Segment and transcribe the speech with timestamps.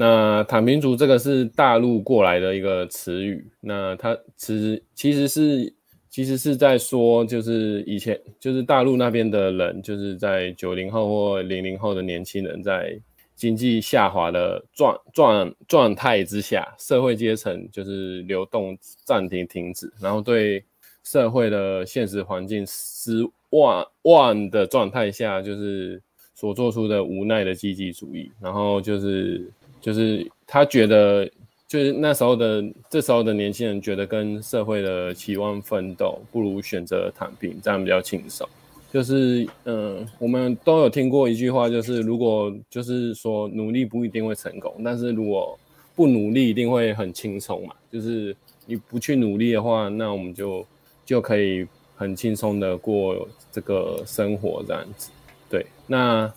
[0.00, 5.74] 那躺平族这个是大陆过来的一个词语，那它其实其实是
[6.08, 12.98] 其实是在说，就是以前就是大陆那边的人，就是在九零后或零零后的年轻人，在
[13.36, 20.64] 经济下滑的状状状态之下，社会阶层就是流动暂停停止，然后对
[21.04, 26.00] 社会的现实环境失望望的状态下，就是
[26.34, 29.46] 所做出的无奈的积极主义，然后就是。
[29.80, 31.24] 就是他觉得，
[31.66, 38.46] 就是那时候的这时候的年轻人觉得跟社会的期望奋斗，不如选择躺平，这样比较轻松。
[38.92, 45.58] 就是嗯，我们都有听过一句话，就是如果就是说努力不一定会成功，但是如果
[45.94, 47.74] 不努力一定会很轻松嘛。
[47.90, 50.66] 就是你不去努力的话，那我们就
[51.06, 51.66] 就可以
[51.96, 55.10] 很轻松的过这个生活这样子。
[55.48, 56.30] 对，那。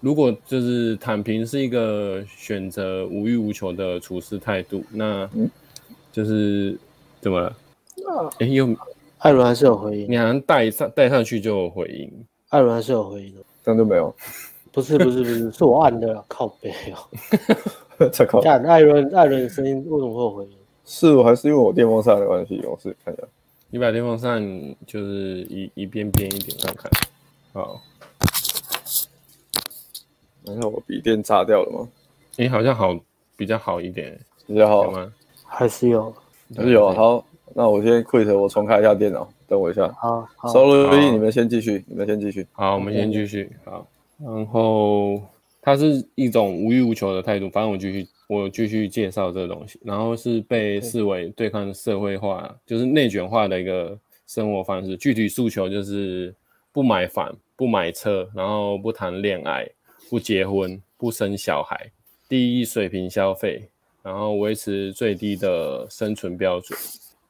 [0.00, 5.28] 如果就是躺平是一个选择无欲无求的处事态度，那
[6.10, 6.78] 就是
[7.20, 7.56] 怎么了？
[8.38, 8.74] 哎、欸，又
[9.18, 12.10] 艾伦还是有回应，你好像带上带上去就有回应，
[12.48, 14.14] 艾伦还是有回应的，这样就没有？
[14.72, 18.08] 不是不是不是，是我按的，靠背哦。
[18.10, 18.40] 再靠。
[18.40, 20.56] 看艾伦艾伦的声音为什么会有回音？
[20.86, 22.58] 是我还是因为我电风扇的关系？
[22.64, 23.22] 我试看一下，
[23.68, 24.42] 你把电风扇
[24.86, 26.90] 就是一一边边一点看看，
[27.52, 27.82] 好。
[30.44, 31.88] 那我笔电炸掉了吗？
[32.36, 32.98] 你、欸、好像好
[33.36, 35.12] 比较好一点，比较好吗？
[35.44, 36.14] 还是有，
[36.56, 36.90] 还是有。
[36.92, 37.24] 好，
[37.54, 39.88] 那我先 quit，我重开一下电脑，等我一下。
[39.98, 42.46] 好，收录音，你们先继续，你们先继续。
[42.52, 43.50] 好，我们先继续。
[43.64, 43.86] 好，
[44.18, 45.20] 然后
[45.60, 47.50] 它是一种无欲无求的态度。
[47.50, 49.78] 反正我继续，我继续介绍这个东西。
[49.84, 54.96] 然后是被视为对抗社会化，就是内卷化的一个生活方式。
[54.96, 56.34] 具体诉求就是
[56.72, 59.68] 不买房、不买车，然后不谈恋爱。
[60.10, 61.88] 不结婚，不生小孩，
[62.28, 63.62] 第一水平消费，
[64.02, 66.76] 然后维持最低的生存标准，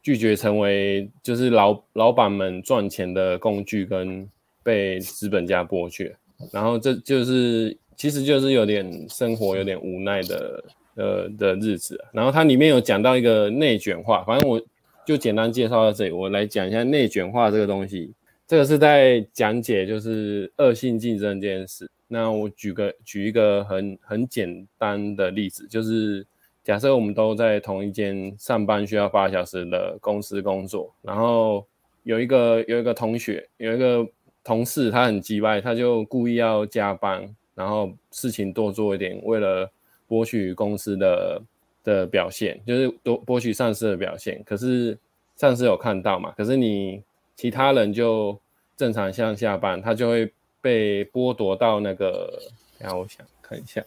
[0.03, 4.27] 拒绝成为就是老老板们赚钱的工具跟
[4.63, 6.17] 被资本家剥削，
[6.51, 12.03] 然后这就是其实就是有点生活有点无奈的呃的日子。
[12.15, 14.59] 然后它里面有讲到一个内卷化，反正我
[15.05, 18.11] 就简单介绍到这里，我来讲一下内卷化这个东西。
[18.47, 21.91] 这个是在讲解就是恶性竞争这件事。
[22.13, 26.27] 那我举个举一个很很简单的例子，就是
[26.65, 31.65] 假设我们都在同一间上班需要八小时的公司工作，然后
[32.03, 34.07] 有一个有一个同学有一个
[34.43, 39.71] 同事他很机掰，他就故意要加班，然后事情多做一点，为了
[40.09, 41.43] 博取公司的
[41.85, 44.43] 的表现，就是多博取上司的表现。
[44.45, 44.99] 可是
[45.37, 46.33] 上司有看到嘛？
[46.37, 47.03] 可是你。
[47.37, 48.39] 其他人就
[48.77, 52.39] 正常上下班，他就会被剥夺到那个。
[52.79, 53.85] 然后我想看一下，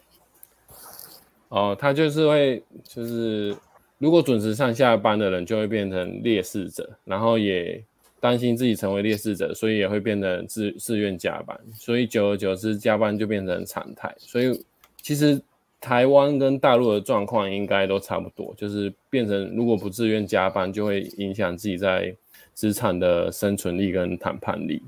[1.48, 3.52] 哦，他就是会，就是
[3.98, 7.82] 如果准时上下班的人就会变成劣势者，然后也
[8.20, 14.14] 担心自己成为劣势者，所以也会变得自自愿加班，所以久而久之加班就变成常态。
[14.16, 14.64] 所以
[15.02, 15.42] 其实
[15.80, 22.14] 台湾跟大陆的状况应该都差不多，就是变成如果不自愿加班，就会影响自己在。
[22.54, 24.80] 职场的生存力跟谈判力，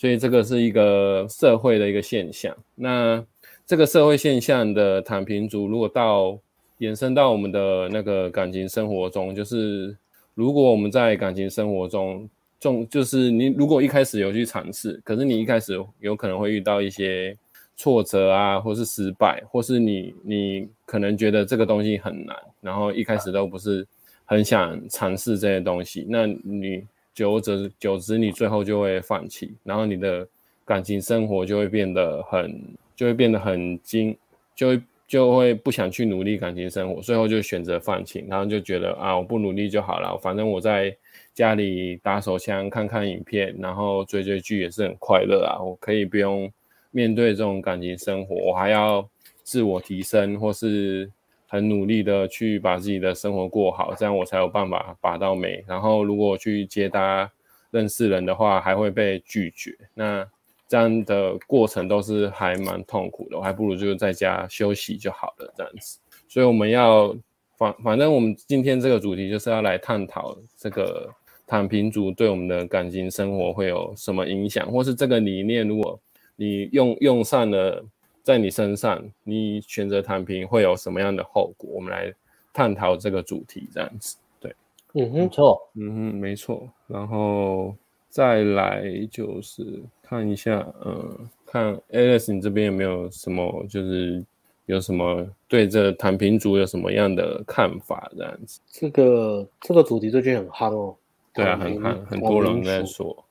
[0.00, 2.56] 所以这个是一个社会的一个现象。
[2.74, 3.22] 那
[3.66, 6.38] 这个社会现象的躺平族，如果到
[6.78, 9.94] 延伸到我们的那个感情生活中，就是
[10.34, 12.26] 如果我们在感情生活中，
[12.58, 17.36] 重就是你如果一开始有去尝试，可是你一开始有可能会遇到一些
[17.76, 23.86] 挫折啊，或是失败，或是你你可能觉得这个东西很难，然后一开始都不是。
[24.30, 26.80] 很想尝试这些东西，那你
[27.14, 27.40] 久而
[27.78, 30.26] 久之，你最后就会放弃，然后你的
[30.64, 32.60] 感情生活就会变得很，
[32.96, 34.16] 就会变得很精，
[34.54, 40.96] 就会就会不想去努力感情生活，最后就选择放弃，然后就觉得啊，我不努力就好了，反正我在
[41.34, 46.50] 家里打手枪、看看影片，然后追追剧也是很快乐啊，我可以不用
[46.90, 49.08] 面对这种感情生活，我还要
[49.42, 51.10] 自我提升或是。
[51.52, 55.64] 很努力的去把自己的生活过好，这样我才有办法把到美。
[55.66, 57.28] 然后如果去接搭
[57.72, 59.76] 认识人的话，还会被拒绝。
[59.92, 60.24] 那
[60.68, 65.98] 这样的过程都是还蛮痛苦的，我还不如就在家休息就好了，这样子。
[66.28, 67.12] 所以我们要
[67.58, 71.10] 反反正我们今天这个主题就是要来探讨这个
[71.48, 76.00] 躺平族对我们的感情生活会有什么影响，或是这个理念如果
[76.36, 77.84] 你用用上了。
[78.22, 81.70] 在你身上，你选择躺平会有什么样的后果？
[81.72, 82.12] 我们来
[82.52, 84.16] 探讨这个主题，这样子。
[84.40, 84.54] 对，
[84.94, 86.68] 嗯哼，没错，嗯哼，没错。
[86.86, 87.74] 然后
[88.08, 94.24] 再来就是看一下，嗯，看 Alice，你这边有没有什么就是
[94.66, 98.10] 有什么对这躺平族有什么样的看法？
[98.16, 100.96] 这样子，这个这个主题最近很夯哦。
[101.32, 103.24] 对啊，很夯，很多人在说。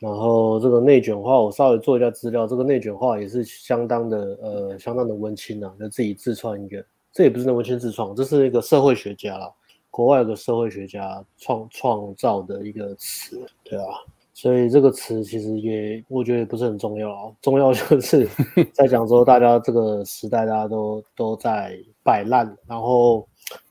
[0.00, 6.82] 然后这个内卷化，我稍微做一下资料，这个内卷化也是相当的呃，相当的温馨啊，就自己自创一个，
[7.12, 9.52] 这也不是那温馨自创，这是一个社会学家啦，
[9.90, 13.92] 国外有个社会学家创创造的一个词，对啊，
[14.32, 18.26] 所以这个词其实也我觉得也不是很重要啊，重要就是
[18.72, 23.28] 在讲说大家这个时代大家都都在摆烂，然后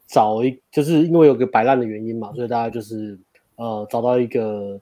[0.07, 3.19] 找一就是因为有个摆烂的原因嘛，所以大家就是
[3.55, 4.79] 呃找到一个。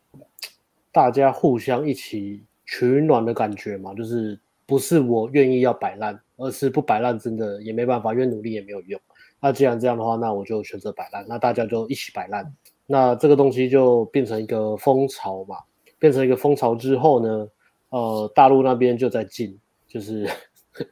[0.92, 9.00] 大家互相一起取暖的感觉嘛，就是不是我愿意要摆烂，而是不摆烂真的也没办法，因为努力也没有用。
[9.40, 12.52] 那既然这样的话，那我就选择摆烂，那大家就一起摆烂。
[12.86, 15.58] 那这个东西就变成一个风潮嘛，
[16.00, 17.48] 变成一个风潮之后呢，
[17.90, 19.58] 呃，大陆那边就在禁，
[19.88, 20.28] 就是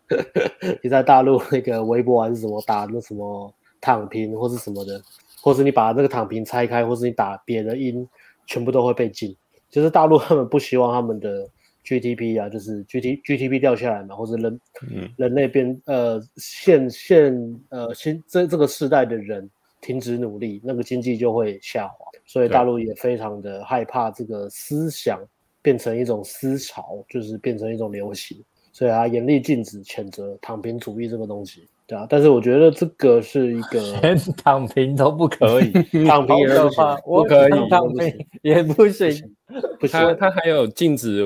[0.84, 3.52] 你在大陆那个微博还是什么打那什么
[3.82, 5.02] 躺平或是什么的，
[5.42, 8.08] 或是你把那个躺平拆开，或是你打别的音，
[8.46, 9.36] 全部都会被禁。
[9.76, 11.46] 就是大陆他们不希望他们的
[11.84, 19.50] GDP 啊，就是 G T G T P 掉下来嘛，或者人、嗯、人类变呃现现呃新这这个世代的人
[19.82, 22.06] 停止努力，那个经济就会下滑。
[22.26, 25.22] 所以大陆也非常的害怕这个思想
[25.62, 28.42] 变成一种思潮，就是变成一种流行，
[28.72, 31.68] 所以他严厉禁止谴责躺平主义这个东西。
[31.88, 35.72] 对啊，但是我觉得这个是一个 连躺平都不可以，
[36.06, 39.32] 躺平也不行，不可以，躺平也不行。
[39.80, 41.24] 不他他还有禁止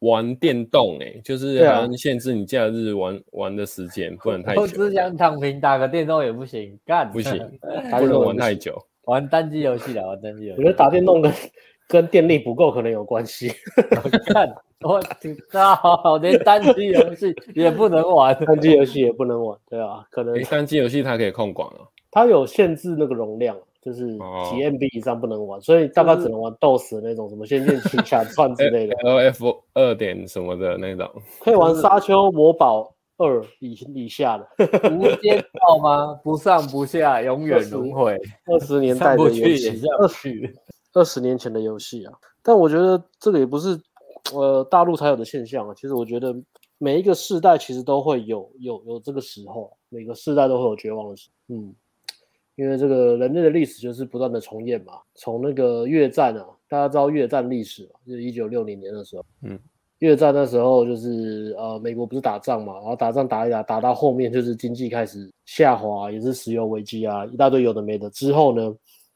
[0.00, 4.60] 玩电动，哎，就是好像限制你假日玩玩的时间，不能太久。
[4.60, 7.32] 我只想躺平，打个电动也不行，干不行，
[7.98, 8.76] 不能玩太久。
[9.04, 10.60] 玩单机游戏的，玩单机游戏。
[10.60, 11.32] 我觉得打电动跟
[11.88, 13.52] 跟电力不够可能有关系。
[14.32, 14.54] 看。
[14.80, 24.18] 我知道，连单机游戏也不能玩，单机游戏也不能玩，对啊，可能单机游戏它可以控管啊，它有限制那个容量，就是几
[24.62, 31.10] MB 以上不能玩，所以大概只能玩 DOS 那种什么《仙剑奇侠传》之类的，LF 二点什么的那种，
[31.40, 34.46] 可以玩《沙丘魔堡二》以以下的，
[34.92, 36.20] 无间道吗？
[36.22, 38.18] 不上不下，永远轮回，
[38.52, 40.54] 二十年代的游戏，二十
[40.94, 43.78] 二十年前的游戏啊，但我觉得这个也不是。
[44.32, 46.34] 呃，大陆才有的现象啊，其实我觉得
[46.78, 51.74] 每一个世代其实都会有有有这个时候，每个世代都会有绝望的时候，嗯，
[52.54, 54.94] 因为这个人类的历史就是不断的重演嘛。
[55.14, 59.60] 从那个越战啊，大家知道越战历史嘛，就是一九六零年的时候，嗯，
[59.98, 68.08] 越战那时候就是呃，美国不是打仗嘛，然后打仗打一打，打到后面就是经济开始下滑，也是石油危机啊，一大堆有的没的。
[68.08, 68.74] 之后呢，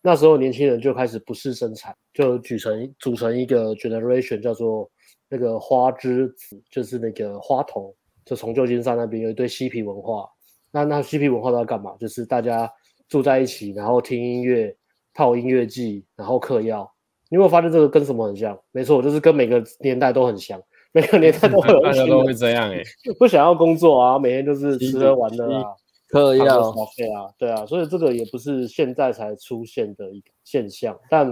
[0.08, 4.90] 那时候年轻人就开始不事生产，就组成组成一个 generation 叫做。
[5.30, 7.94] 那个花之子就是那个花童，
[8.24, 10.26] 就从旧金山那边有一堆嬉皮文化。
[10.70, 11.94] 那那嬉皮文化都要干嘛？
[12.00, 12.66] 就是大家
[13.10, 14.74] 住在一起，然后听音乐、
[15.12, 16.90] 泡音乐季，然后嗑药。
[17.28, 18.58] 你有没有发现这个跟什么很像？
[18.72, 20.58] 没错，就是跟每个年代都很像。
[20.92, 22.82] 每个年代都会有一群人都会这样哎，
[23.20, 25.64] 不想要工作啊，每天就是吃喝玩乐啊，
[26.08, 27.64] 嗑药、消费啊，对啊。
[27.66, 30.98] 所以这个也不是现在才出现的一个现象。
[31.08, 31.28] 但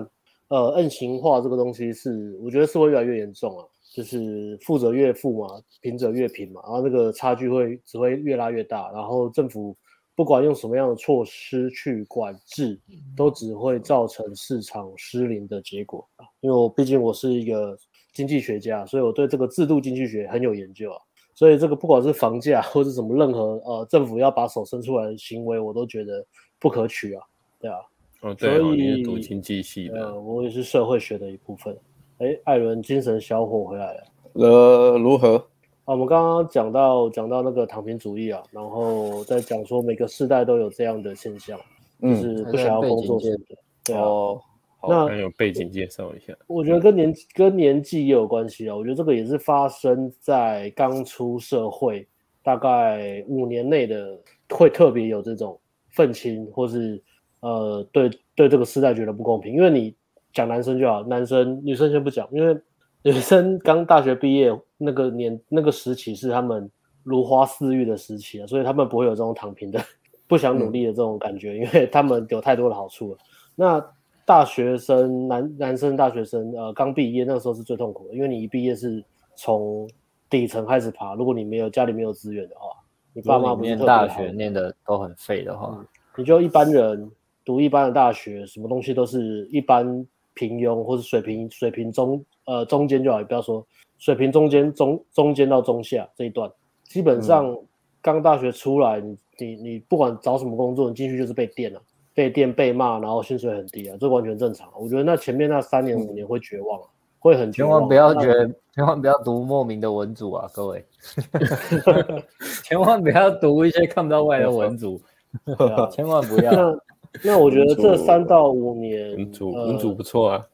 [0.49, 3.65] 呃，N 型化这个东西是，我觉得是会越来越严重啊。
[3.95, 5.49] 就是富者越富嘛，
[5.81, 9.75] 贫者越贫嘛，然后那个差距会只会越拉越大，然后政府
[10.15, 12.79] 不管用什么样的措施去管制，
[13.17, 16.27] 都只会造成市场失灵的结果啊。
[16.41, 17.79] 因为我毕竟我是一个
[18.13, 21.01] 经济学家，所以我对这个制度经济学很有研究啊。
[21.37, 26.27] 所以这个不管是房价或者什么任何呃政府要把手伸出来的行为，我都觉得
[26.59, 27.23] 不可取啊。
[27.61, 27.77] 对啊，
[28.23, 31.77] 哦对哦，所以你是读经济系的，呃，我也是社会学的一部分。
[32.19, 34.03] 哎，艾伦精神小伙回来了。
[34.33, 35.37] 呃，如何？
[35.85, 41.61] 啊，我们刚刚讲到讲到那个躺平主义啊，然后在讲说每个世代都有这样的现象，
[42.01, 43.39] 嗯、就是不想要工作的。
[43.85, 44.41] 对啊，哦、
[44.89, 46.35] 那还有背景介绍一下。
[46.47, 48.77] 我觉得跟年跟年纪也有关系啊。
[48.77, 52.07] 我觉得这个也是发生在刚出社会
[52.43, 54.19] 大概五年内的，
[54.51, 55.59] 会特别有这种
[55.91, 57.03] 愤青，或是
[57.41, 59.95] 呃，对对这个时代觉得不公平，因为你。
[60.33, 62.55] 讲男生就好，男生女生先不讲，因为
[63.01, 66.71] 女生刚大学毕业那个年那个时期是他们
[67.03, 69.81] 如花似玉的时期啊，所以他们不会有这种躺平的、
[70.29, 73.19] 不想努力的这种感觉，嗯、因为他们有太多的好处了。
[73.55, 73.83] 那
[74.27, 79.03] 大学生男男生大学生呃刚毕业那个时候是最痛苦的，因为你一毕业是
[79.37, 79.89] 从
[80.29, 82.77] 底层开始爬，如果你没有家里没有资源的话，
[83.15, 87.11] 你爸妈不是念大学念的都很废的话、嗯，你就一般人
[87.45, 90.07] 读一般的大学，什么东西都是一般。
[90.39, 93.67] 平庸或者水平水平中呃中间就好，也不要说
[93.97, 96.53] 水平中间中中间到中下这一段，
[96.85, 97.57] 基本上
[98.03, 101.81] 刚大学出来，你你你不管找什么工作，你进去就是被电了，
[102.17, 104.67] 被电被骂，然后薪水很低啊，这完全正常。
[104.81, 107.73] 我觉得那前面那三年五年会绝望，嗯、会很绝望。
[107.73, 110.83] 千万不要觉得，千万不要读莫名的文组啊，各位
[112.65, 114.99] 千万不要读一些看不到未来的文组，
[115.59, 116.51] 啊、千万不要。
[116.51, 116.79] 那
[117.23, 120.47] 那我觉得这三到五年，文组文组不错啊。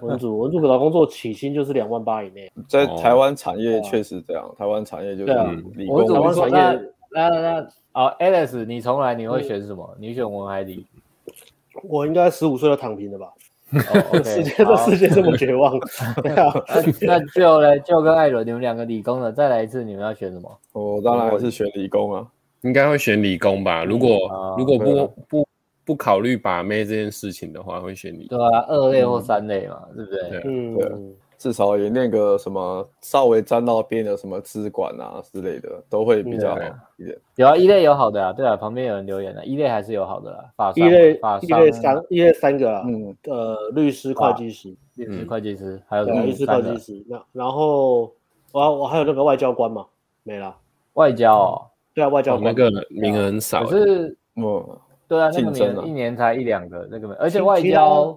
[0.00, 5.32] 文组文组找工作起薪就是两万八以内，在台湾产业确实这样，哦、台湾产业就是
[5.74, 6.06] 理工。
[6.06, 9.84] 台湾产业，那那那啊，Alice，你重来你会选什么？
[9.96, 10.86] 嗯、你选文海理？
[11.82, 13.32] 我应该十五岁就躺平了吧？
[13.72, 15.78] 哦、 世界这世界这么绝望，
[17.02, 20.58] 那就来，就跟艾伦，你们两个理工的，再来一次，你们要选什么？
[20.72, 22.26] 我当然还是选理工啊，
[22.62, 23.84] 应该会选理工吧？
[23.84, 25.46] 如果、嗯、如果不、啊、不。
[25.82, 28.38] 不考虑把妹这件事情的话，会选理工。
[28.38, 30.42] 对啊，二类或三类嘛，对不对？
[30.44, 30.88] 嗯，对，
[31.40, 36.60] 至少也那个什么稍微沾到边的什么资管啊之类的，都会比较好
[36.98, 37.18] 一点。
[37.36, 40.44] 有啊，一类有好的啊，对啊，旁边有人留言了，一类还是有好的啦。
[40.54, 47.02] 法一类，法一类三，一类三个啊，嗯，呃，律师、会计师，律师、会计师，还有律师、会计师。
[47.08, 48.12] 那然后
[48.52, 49.86] 我我还有那个外交官嘛，
[50.22, 50.54] 没了。
[50.92, 51.62] 外交哦，
[51.94, 54.78] 对啊，外交官那个名额很少，可是嗯。
[55.08, 58.16] 对啊，那个年一年才一两个那个，而且外交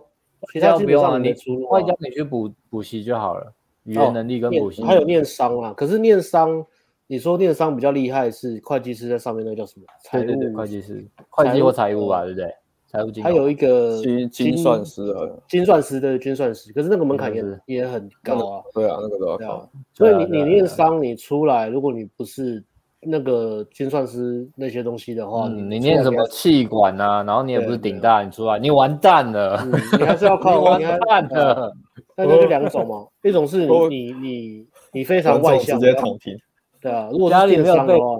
[0.51, 1.33] 其他不用啊，你
[1.69, 4.83] 外交你去补补习就好了，语言能力跟补习。
[4.83, 6.65] 还有念商啊，可是念商，
[7.07, 9.85] 你说念商比较厉害是会计师在上面那个叫什么？
[10.03, 12.53] 财务会计师，会计或财务吧，对不对？
[12.87, 13.23] 财务金。
[13.23, 18.63] 还有一个精精算师啊，精算师的精算师，可是那个门槛也也很高啊。
[18.73, 19.69] 对啊，那个都要考。
[19.93, 22.63] 所以你你念商你出来，如果你不是。
[23.05, 27.23] 那个精算师那些东西的话，嗯、你念什么气管啊？
[27.23, 31.73] 然后你也不是顶大，你出来你完蛋了，嗯、你还是要靠 完蛋的。
[32.15, 36.37] 那就两种嘛，一种是你你你你非常外向，直接躺平。
[36.79, 38.19] 对啊，如果是电商的话，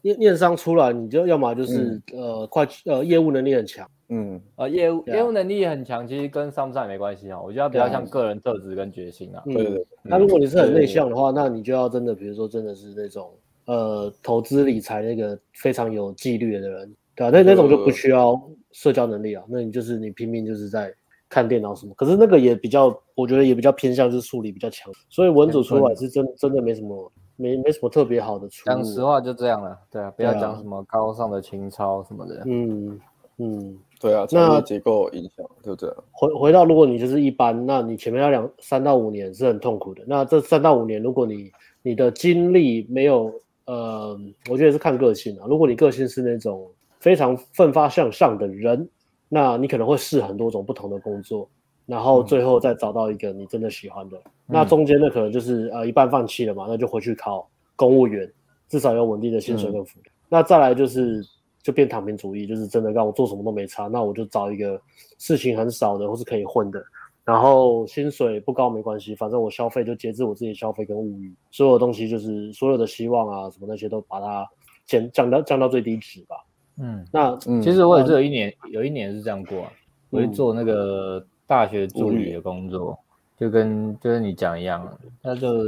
[0.00, 7.40] 念念商出来，你就要么就是、嗯、呃会计呃业务能力很强，嗯呃业务业务能力很强，其实跟上不上也没关系啊。
[7.40, 9.42] 我觉得比较像个人特质跟决心啊。
[9.44, 9.86] 对对对。
[10.02, 13.30] 那如果你是很内向的话，那你就要真的，比如说真的是那种。
[13.66, 17.30] 呃，投资理财那个非常有纪律的人，对吧？
[17.36, 19.42] 那那种就不需要社交能力啊。
[19.48, 20.94] 那你就是你拼命就是在
[21.28, 21.92] 看电脑什么。
[21.96, 24.92] 可是那个也比较，我觉得也比较偏向就是数理比较强。
[25.08, 28.76] 所以文组出来是真真的没什么，没没什么特别好的出路。
[28.76, 32.44] 讲实话就这样了，对啊，不要讲什么高尚的情操什么的。
[32.46, 33.00] 嗯
[33.38, 35.96] 嗯，对啊，那结构影响就这样。
[36.12, 40.04] 回回到，如果你就是一般，那你前面要两三到五年是很痛苦的。
[40.06, 41.50] 那这三到五年，如果你
[41.82, 43.34] 你的精力没有。
[43.66, 44.18] 呃，
[44.48, 45.46] 我觉得是看个性啊。
[45.48, 46.68] 如果你个性是那种
[46.98, 48.88] 非常奋发向上的人，
[49.28, 51.48] 那你可能会试很多种不同的工作，
[51.84, 54.16] 然后最后再找到一个你真的喜欢的。
[54.18, 58.30] 嗯、那中间的可能就是呃一半放弃了嘛，那就回去考公务员，
[58.68, 60.08] 至少有稳定的薪水跟福利。
[60.08, 61.20] 嗯、那再来就是
[61.62, 64.80] 就变躺平主义，就是真的让我做什么都没差，那我就找一个
[65.18, 66.80] 事情很少的或是可以混的。
[67.26, 74.46] 然后薪水不高没关系，反正我消费就节制我自己消费跟物欲，所有东西就是所有的希望啊什么那些都把它
[74.84, 76.36] 减降到降到最低值吧。
[76.78, 79.72] 嗯，那、嗯、其实我也是有一年、嗯、有一年是这样过、啊，
[80.10, 84.88] 我去做那个大学助理的工作，嗯、就跟就是你讲一样，
[85.20, 85.64] 那就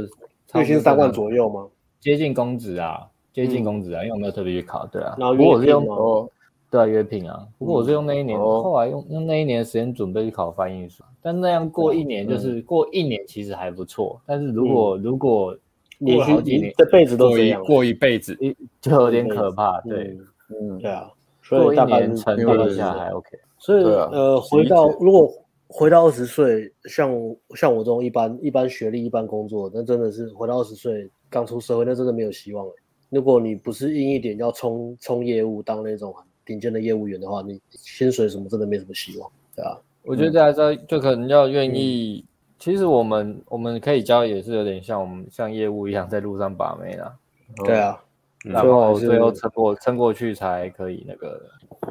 [0.53, 1.67] 月薪三万左右吗？
[1.99, 5.13] 接近工资啊，接近工资啊，嗯、因为我没有特别去考，对啊。
[5.19, 6.29] 然后我是用哦。
[6.71, 7.47] 对啊，约聘啊。
[7.57, 11.05] 不过我是用那一年，后来用用那一年的时间准备去考翻译所。
[11.21, 14.21] 但那样过一年，就是过一年其实还不错。
[14.25, 15.57] 但是如果如果
[15.99, 18.37] 过好几年，这辈子都这样，过一辈子
[18.79, 19.81] 就有点可怕。
[19.81, 20.17] 对，
[20.49, 21.11] 嗯，对啊。
[21.49, 23.29] 过一年沉淀一下还 OK。
[23.57, 25.27] 所以呃，回到如果
[25.67, 27.11] 回到二十岁，像
[27.55, 32.71] 像我这种一般一般学历、一般工作，那真的是回到二十岁刚出社会，那真的没有希望了。
[33.09, 36.15] 如果你不是硬一点要冲冲业务，当那种。
[36.49, 39.79] 顶尖的业务员的话，你薪水什么真的没什么希望，对吧？
[40.01, 42.25] 我觉得还是要就可能要愿意。
[42.25, 42.27] 嗯、
[42.57, 47.15] 其实我们我们可以教，也是有点像我们像业务一样，在路上把妹啦。
[47.63, 48.03] 对啊，
[48.43, 51.39] 然后最后撑过撑过去才可以那个。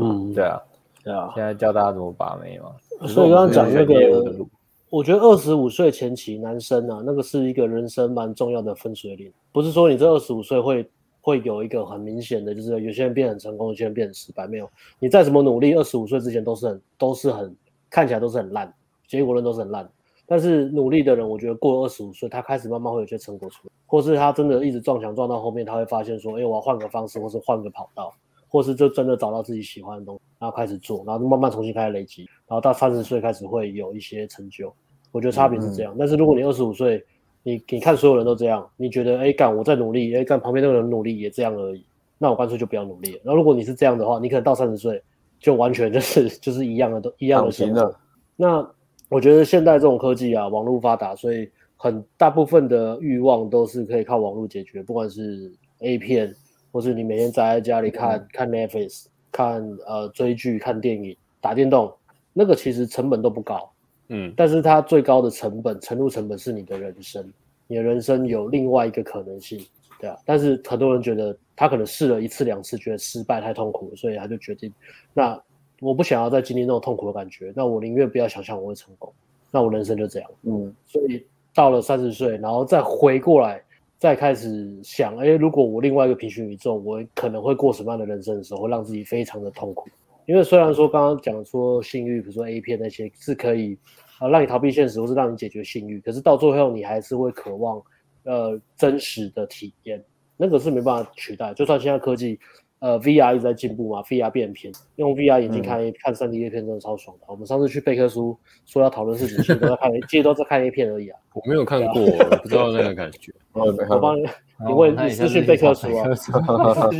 [0.00, 0.60] 嗯，对啊，
[1.04, 1.30] 对啊。
[1.36, 2.72] 现在教大家怎么把妹嘛。
[3.06, 4.44] 所以刚刚讲那个，
[4.90, 9.32] 我觉得二十五岁前期男生啊，那个是一个人生蛮重要的分水岭。
[9.52, 10.84] 不是说你这二十五岁会。
[11.28, 14.46] 会有一个很明显的，就是有些人变很成功，有些人变很失败。
[14.46, 17.54] 没有，你再怎么努力，二十五岁之前都是很都是很
[17.90, 18.72] 看起来都是很烂，
[19.06, 19.86] 结果论都是很烂。
[20.24, 28.10] 但是努力的人，我觉得过了二十五岁，他开始慢慢会有些成果出来，或是他真的一直撞墙撞到后面，他会发现说，哎，我要换个方式，或是换个跑道，
[28.48, 34.72] 或是就真的找到自己喜欢的东西，然后开始做，然后慢慢重新开始累积，然后到三十岁开始会有一些成就。
[35.12, 35.92] 我觉得差别是这样。
[35.92, 37.04] 嗯嗯，但是如果你二十五岁，
[37.48, 41.82] 你你看所有人都这样，你觉得哎干我在努力，哎干旁边那个人努力也这样而已，
[42.18, 43.20] 那我干脆就不要努力了。
[43.22, 45.02] 那如果你是这样的话，你可能到三十岁
[45.40, 47.94] 就完全就是就是一样的都一样的生活。
[48.36, 48.68] 那
[49.08, 56.34] 我觉得现在这种科技啊，网络发达，所以很大部分的欲望都是可以靠网络解决，不管是 A 片，
[56.70, 61.90] 或是你每天宅在家里看、嗯、看 Netflix，看呃追剧、看电影、打电动，
[62.34, 63.70] 那个其实成本都不高。
[64.08, 67.32] 嗯，但是它最高的成本，沉入成本是你的人生，
[67.66, 69.60] 你的人生有另外一个可能性，
[70.00, 70.16] 对啊。
[70.24, 74.72] 但是很多人觉得他可能试了一次两次，觉得失败太痛苦了，所以他就决定，
[75.12, 75.38] 那
[75.80, 79.12] 我不想要再经历那种痛苦的感觉，那我宁愿不要想象我会成功，
[79.50, 80.30] 那我人生就这样。
[80.42, 81.24] 嗯，所以
[81.54, 83.62] 到了三十岁，然后再回过来，
[83.98, 89.90] 再开始想，哎，如果我另外一个平行宇宙，我可能会过什么样的人生的时候，会让自己非常的痛苦。
[90.28, 93.78] 因为虽然说刚刚讲说性欲，比如说 A 片那些是可以
[94.18, 97.82] 啊让你逃避现实，或是让你解决性欲，可是到最后你还是会渴望
[98.24, 100.04] 呃真实的体验，
[100.36, 101.54] 那个是没办法取代。
[101.54, 102.38] 就算现在科技
[102.80, 107.24] 呃 VR 一直在进步嘛，VR 变片，用 VR 眼镜看、嗯、看 3D A 片真的超爽的。
[107.26, 111.18] 我们上次去贝克书说要讨论事情，其实都在看，其实都在看 A 片而已啊。
[111.32, 113.32] 我没有看过，我不知道那个感觉。
[113.57, 114.25] 我帮你。
[114.65, 116.07] 你问你私讯贝克书啊？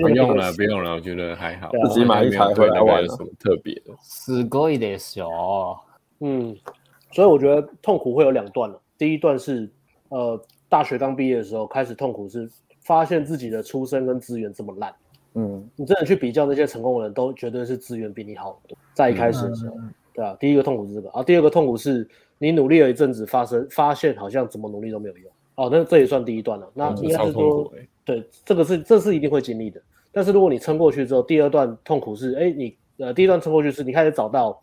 [0.01, 1.71] 不用了，不用了，我觉得还好。
[1.88, 3.93] 自己买一台回来玩什么特别的？
[4.03, 5.77] すごいですよ。
[6.19, 6.57] 嗯，
[7.12, 8.81] 所以我觉得痛苦会有两段了。
[8.97, 9.71] 第一段是
[10.09, 12.50] 呃，大学刚毕业的时候开始痛苦，是
[12.81, 14.93] 发现自己的出身跟资源这么烂。
[15.35, 18.77] 嗯，你真的去比较那些成功的人都绝对是资源比你好很多。
[18.93, 19.75] 在一开始的时候，
[20.13, 22.05] 对啊，第一个痛苦是这个啊，第二个痛苦是
[22.39, 25.31] 你努力了一阵子，发生发现好像怎么努力都没有用。
[25.58, 26.70] 哦，那这也算第一段了。
[26.72, 27.68] 那应该是说，
[28.04, 29.82] 对，这个是这是一定会经历的。
[30.12, 34.62] 但是如果你撑过去之后，第二段痛苦是，哎，你呃，第一段撑过去是你开始找到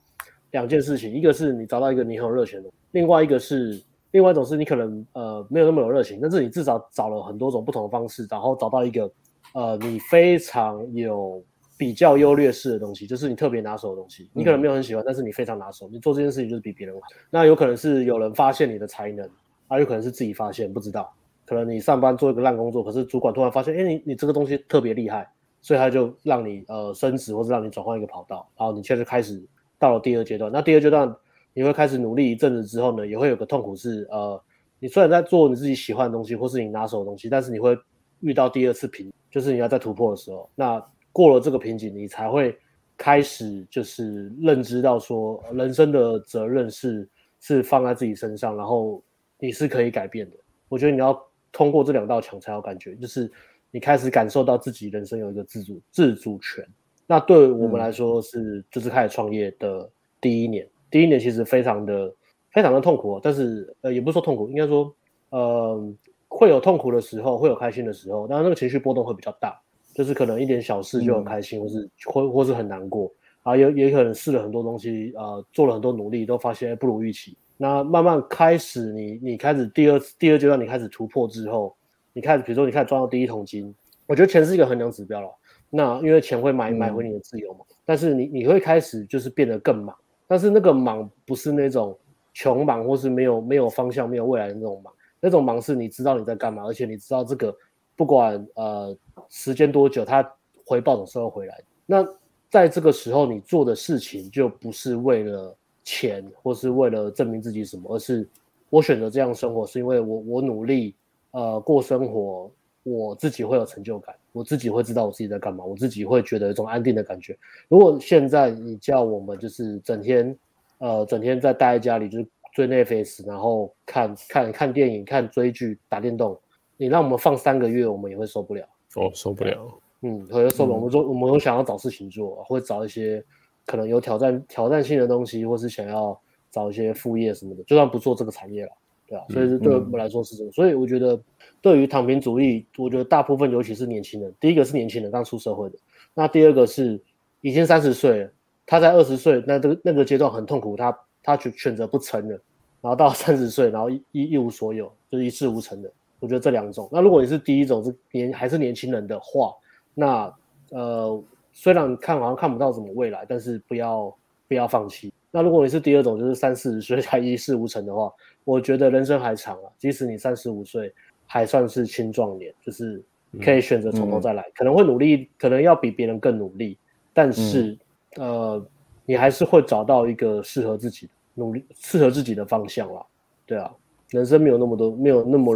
[0.51, 3.77] 两件事情，一个是你找到一个你很有热情的，另外一个是
[4.11, 9.11] 另外一种是你可能呃没有那么有热情，但是你至少找了很多种不同的方式，然后找到一个
[9.53, 11.43] 呃你非常有
[11.77, 14.29] 比较优劣势的东西，就是你特别拿手的东西。
[14.31, 17.01] 你可能没有很喜欢，但是你非常拿手，你做这件事情就是比别人好。
[17.29, 19.29] 那有可能是有人发现你的才能。
[19.67, 21.13] 啊，有可能是自己发现，不知道。
[21.45, 25.29] 可能你上班做一个烂工作，可是主管突然发现，哎，你你这个东西特别厉害，
[25.61, 28.49] 所以他就让你呃升职，或者让你转换一个跑道。
[28.57, 29.39] 然后你现在开始
[29.77, 30.51] 到了第二阶段。
[30.51, 31.15] 那第二阶段
[31.53, 34.41] 你会开始努力一阵子之后呢，也会有个痛苦是，呃，
[34.79, 37.77] 你虽然在做你自己喜欢的东西，或是你拿手的东西，但是你会
[38.21, 40.49] 遇到第二次瓶，就是你要在突破的时候。
[40.55, 42.57] 那过了这个瓶颈，你才会
[42.97, 47.07] 开始就是认知到说，人生的责任是
[47.39, 48.99] 是放在自己身上，然后。
[49.39, 50.37] 你是可以改变的，
[50.69, 51.19] 我觉得你要
[51.51, 53.31] 通过这两道墙才有感觉，就是
[53.71, 56.65] 你开始感受到自己人生有一个自主自主权。
[57.07, 62.13] 那对我们来说是，嗯、就是开始创业的第一年，第一年其实非常的
[62.51, 64.95] 非常的痛苦，但是呃也不是说痛苦，应该说
[65.29, 65.93] 呃
[66.27, 69.61] 会有痛苦的时候，会有开心的时候，但是那个情绪波动会比较大，
[69.93, 73.11] 就是可能一点小事就很开心，嗯、或是或或是很难过，
[73.43, 77.37] 啊也也可能试了很多东西，呃做了很多努力，都发现不如预期。
[77.57, 81.73] 那慢慢开始你，你你开始第二第二阶段，你开始突破之后，
[82.11, 83.73] 你开始比如说你开始赚到第一桶金，
[84.05, 85.29] 我觉得钱是一个衡量指标了。
[85.69, 89.95] 那因为钱会买买回你的自由嘛，嗯、但是你你会开始就是变得更忙，
[90.27, 91.97] 但是那个忙不是那种
[92.33, 97.55] 穷忙或是没有没有方向没有未来的那种忙，那种忙是你知道你在干嘛，而且你知道这个
[97.95, 98.95] 不管呃
[99.29, 100.29] 时间多久，它
[100.65, 101.57] 回报总是会回来。
[101.85, 102.05] 那
[102.49, 105.55] 在这个时候，你做的事情就不是为了。
[105.85, 108.27] 钱，或是为了证明自己什么，而是
[108.71, 110.95] 我选择这样生活，是因为我我努力，
[111.31, 112.51] 呃，过生活，
[112.83, 117.37] 我自己会有成就感，我自己会知道我自己在干嘛，我自己会觉得有一种安定的感觉。
[117.69, 120.35] 如果现在你叫我们就是整天，
[120.79, 126.35] 呃，整天在待在家里，就是追 Netflix，然后看看看电影、看追剧、打电动，
[126.77, 128.65] 你让我们放三个月，我们也会受不了。
[128.95, 129.71] 哦，受不了。
[130.01, 130.77] 嗯，会受不了。
[130.77, 133.23] 嗯、我们说，我们有想要找事情做，会找一些。
[133.65, 136.19] 可能有挑战挑战性的东西，或是想要
[136.51, 138.71] 找一些副业什么的，就算不做这个产业了，
[139.07, 140.49] 对啊，所以对我们来说是这个。
[140.49, 141.19] 嗯、所以我觉得，
[141.61, 145.77] 对于躺平主义，我觉得大部分尤其是年轻人，第一个是年轻人刚出社会的，
[146.13, 147.01] 那第二个是
[147.41, 148.31] 已经三十岁了，
[148.65, 152.39] 他在二十岁那这个那个阶段很痛苦，他他选选择不撑了，
[152.81, 155.91] 然后到三十岁，然后一一无所有，就是一事无成的。
[156.19, 156.87] 我觉得这两种。
[156.91, 159.53] 那如果你是第一种是年还是年轻人的话，
[159.93, 160.33] 那
[160.69, 161.21] 呃。
[161.57, 164.13] 虽然看好像看不到什么未来，但是不要
[164.45, 165.11] 不要放弃。
[165.31, 168.11] 那如果你是第二种，就是三四十岁才一事无成的话，
[168.43, 169.71] 我觉得人生还长啊。
[169.77, 170.93] 即使你三十五岁
[171.25, 173.01] 还算是青壮年，就是
[173.41, 176.77] 可以选择从头再来，嗯、可能会努力，可能要比别人更努力，
[177.13, 177.77] 但是、
[178.17, 178.67] 嗯、呃，
[179.05, 183.01] 你还是会找到一个适合自己的努力、适合自己的方向啦。
[183.45, 183.73] 对啊，
[184.09, 185.55] 人生没有那么多，没有那么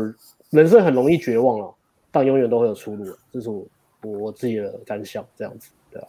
[0.49, 1.75] 人生很容易绝望了，
[2.09, 3.05] 但永远都会有出路。
[3.33, 3.65] 这是我。
[4.01, 6.07] 我我自己的感想这样子，对啊，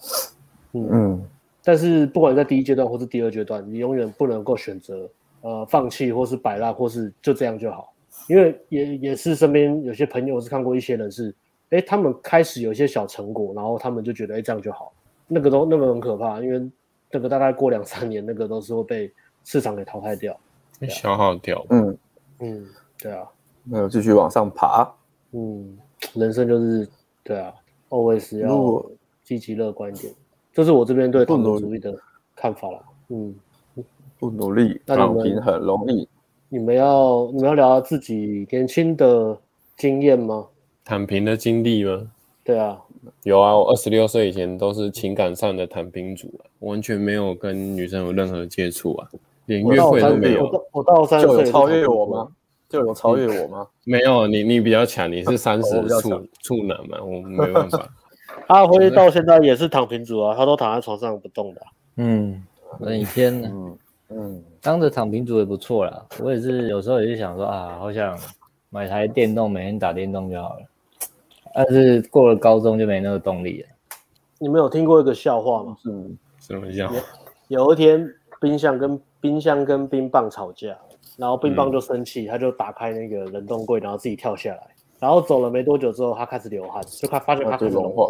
[0.73, 1.29] 嗯，嗯，
[1.64, 5.09] 但是不管在第一阶段或是第二阶段，你永远不能够选择
[5.43, 7.93] 呃放弃或是摆烂，或是就这样就好，
[8.29, 11.35] 因为也也是身边有些朋友是看过一些人是，
[11.71, 14.93] 哎，他们开始有一些小成果，然后他们就觉得哎这样就好，
[15.27, 16.71] 那个都那个很可怕，因为
[17.11, 19.12] 那个大概过两三年，那个都是会被
[19.45, 20.33] 市场给淘汰掉，
[20.81, 21.97] 啊、消耗掉，嗯。
[22.43, 22.66] 嗯，
[22.99, 23.29] 对啊。
[23.64, 24.90] 那有继续往上爬，
[25.33, 25.79] 嗯，
[26.14, 26.88] 人生就是
[27.23, 27.53] 对啊
[27.90, 28.83] ，always 要
[29.31, 30.12] 积极乐观一点，
[30.53, 31.97] 这是我这边对躺平主义的
[32.35, 32.81] 看法啦。
[33.11, 33.33] 嗯，
[34.19, 36.09] 不努力躺平很容易。
[36.49, 39.38] 你们要你们要聊自己年轻的
[39.77, 40.49] 经验吗？
[40.85, 42.11] 躺平的经历吗？
[42.43, 42.77] 对啊，
[43.23, 49.09] 有啊，我二十六岁以前都是情感上的躺平族啊，完全没有跟女生有任何接触啊，
[49.47, 50.45] 连约会都没有。
[50.45, 52.29] 我到我到三岁就超越我吗？
[52.69, 53.69] 就有超越我吗？
[53.85, 56.11] 没有，你你比较强，你是三十处
[56.43, 57.88] 处男嘛，我没办法。
[58.50, 61.66] 阿辉到现在也是躺平族啊，他都躺在床上不动的、啊。
[61.96, 62.44] 嗯，
[62.80, 66.04] 那一天，嗯嗯，当着躺平族也不错啦。
[66.20, 68.18] 我也是有时候也是想说啊，好想
[68.68, 70.60] 买台电动，每天打电动就好了。
[71.54, 73.68] 但是过了高中就没那个动力了。
[74.38, 75.76] 你们有听过一个笑话吗？
[75.84, 76.96] 嗯什么笑话？
[77.46, 80.76] 有一天冰箱跟冰箱跟冰棒吵架。
[81.16, 84.66] 然后冰棒就生气，嗯、他就打开那个冷冻柜，然后自己跳下来。
[85.00, 88.06] 然后走了没多久之后，他开始流汗，就他发现他开始融化，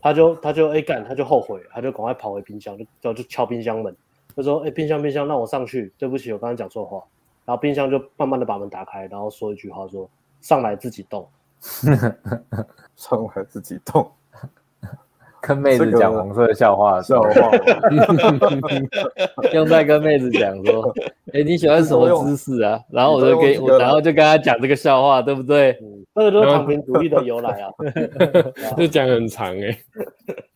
[0.00, 3.94] 他就他就哎干，他就后悔，他就赶快跑回冰箱，就就敲冰箱门，
[4.34, 7.02] 他说：“哎，冰箱冰箱，让我上去，对不起，我刚才讲错话。”
[7.44, 10.08] 然后冰箱就慢慢的把门打开，然后说一句话说
[10.40, 11.26] ：“上来自己动。
[12.96, 14.10] ”上来自己动。
[15.40, 17.30] 跟妹子讲黄色笑话，笑话，
[19.54, 20.92] 用在跟妹子讲说，
[21.32, 22.80] 哎，你喜欢什么姿势啊？
[22.90, 25.78] 然后我就给我，然后就跟他讲这个笑话，对不对？
[25.82, 27.70] 嗯，这个就是躺平主义的由来啊。
[28.76, 29.78] 这讲很长哎。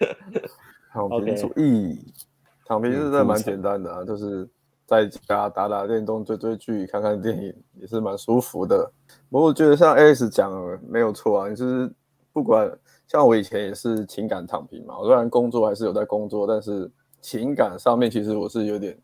[0.93, 2.13] 躺平主义，
[2.67, 4.49] 躺平是真的蛮简单的啊，就是
[4.87, 8.91] 在家打打电动、追追剧、看看电影，也是蛮舒服的。
[9.31, 11.93] 不过我觉得像 Alex 讲的没有错啊，你就是
[12.33, 12.69] 不管。
[13.07, 16.89] 像我以前也是情感躺平嘛，我虽然工作还是有在工作，但是
[17.21, 18.97] 情感上面其实我是有点，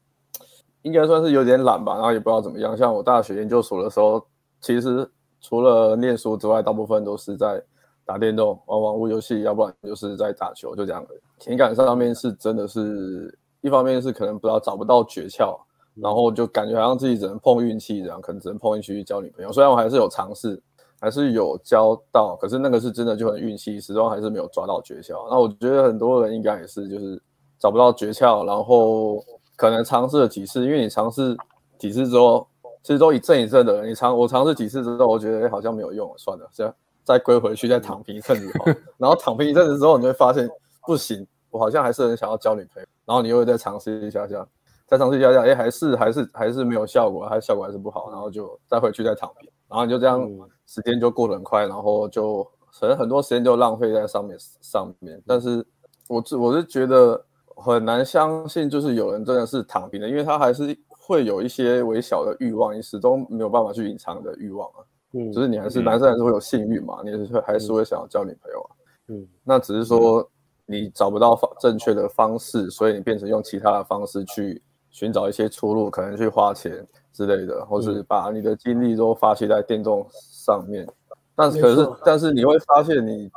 [0.82, 2.76] 应该算是有点懒吧，然后也不知道怎么样。
[2.76, 4.24] 像我大学研究所的时候，
[4.60, 5.10] 其实
[5.46, 7.62] 除了念书之外，大部分都是在
[8.04, 11.10] 打电动、玩网络游戏，要不然就是在打球，就这样的。
[11.38, 15.56] 情感上面是真的是一方面是可能不知道找不到诀窍，
[15.94, 19.52] 然后就感觉好像自己只能碰运气这样，可能只能碰运气去交女朋友。
[19.52, 20.60] 虽然我还是有尝试。
[20.98, 25.28] 还是有交到，可是那个是真的就很运气，始终还是没有抓到诀窍。
[25.30, 27.22] 那我觉得很多人应该也是，就是
[27.58, 29.22] 找不到诀窍，然后
[29.56, 31.36] 可能尝试了几次，因为你尝试
[31.78, 32.48] 几次之后，
[32.86, 33.84] 其实都一阵一阵的。
[33.84, 36.72] 你尝我尝试几次之后，我觉得哎好像没有用，算了，这样
[37.02, 38.64] 再归回去再躺平一阵子好。
[38.96, 40.48] 然后躺平一阵子之后，你就会发现
[40.86, 42.88] 不行，我好像还是很想要交女朋友。
[43.04, 44.46] 然后你又会再尝试一下下，
[44.86, 50.22] 再尝试一下下，哎还是还是还是没有效果，还是效果还是不好，然后就再回去再躺平，然后你就这样。
[50.22, 52.42] 嗯时间就过得很快，然后就
[52.80, 55.22] 可能很多时间就浪费在上面上面。
[55.24, 55.64] 但是
[56.08, 64.84] 我是我是觉得很难相信，就是有人真的是躺平的，因为他还是会有一些微小的欲望，你始终没有办法去隐藏的欲望啊。
[65.12, 68.70] 嗯，就是你还是男生还是会有性欲嘛，嗯、你也是会还是会想要交女朋友啊。
[69.08, 70.28] 嗯，那只是说
[70.66, 80.06] 你找不到方正确的方式，所以你变成用其他的方式去寻找一些出路，可能去花钱之类的，或是把你的精力都发泄在电动。
[80.46, 80.86] 上面，
[81.34, 83.28] 但是可是，但是你会发现，你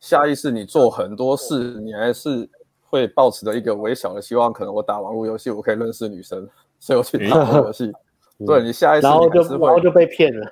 [0.00, 2.50] 下意识你做很多事，你还是
[2.90, 7.92] 会抱持着一个微小的希望，可能我打网络游戏，我可以认识女生，所以我去打游戏。
[8.46, 10.46] 对，你下一次，然后就然后就被骗了，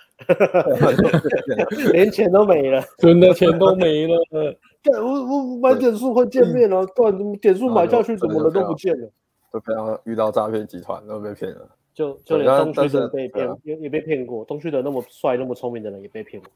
[1.92, 4.16] 连钱都没了，真的钱都没了。
[4.82, 9.08] 对，我我买点数会见面了，对，点数买下去，怎么人都不见了？
[9.52, 11.68] 就非常遇到诈骗集团都被骗了。
[11.92, 14.44] 就就连东区的被骗，也也被骗过。
[14.46, 16.50] 东区的那么帅、那么聪明的人也被骗过。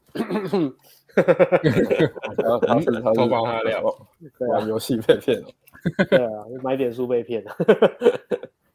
[2.67, 3.21] 他是他是
[4.47, 5.47] 玩游戏被骗了。
[6.09, 7.55] 对啊，买点数被骗了。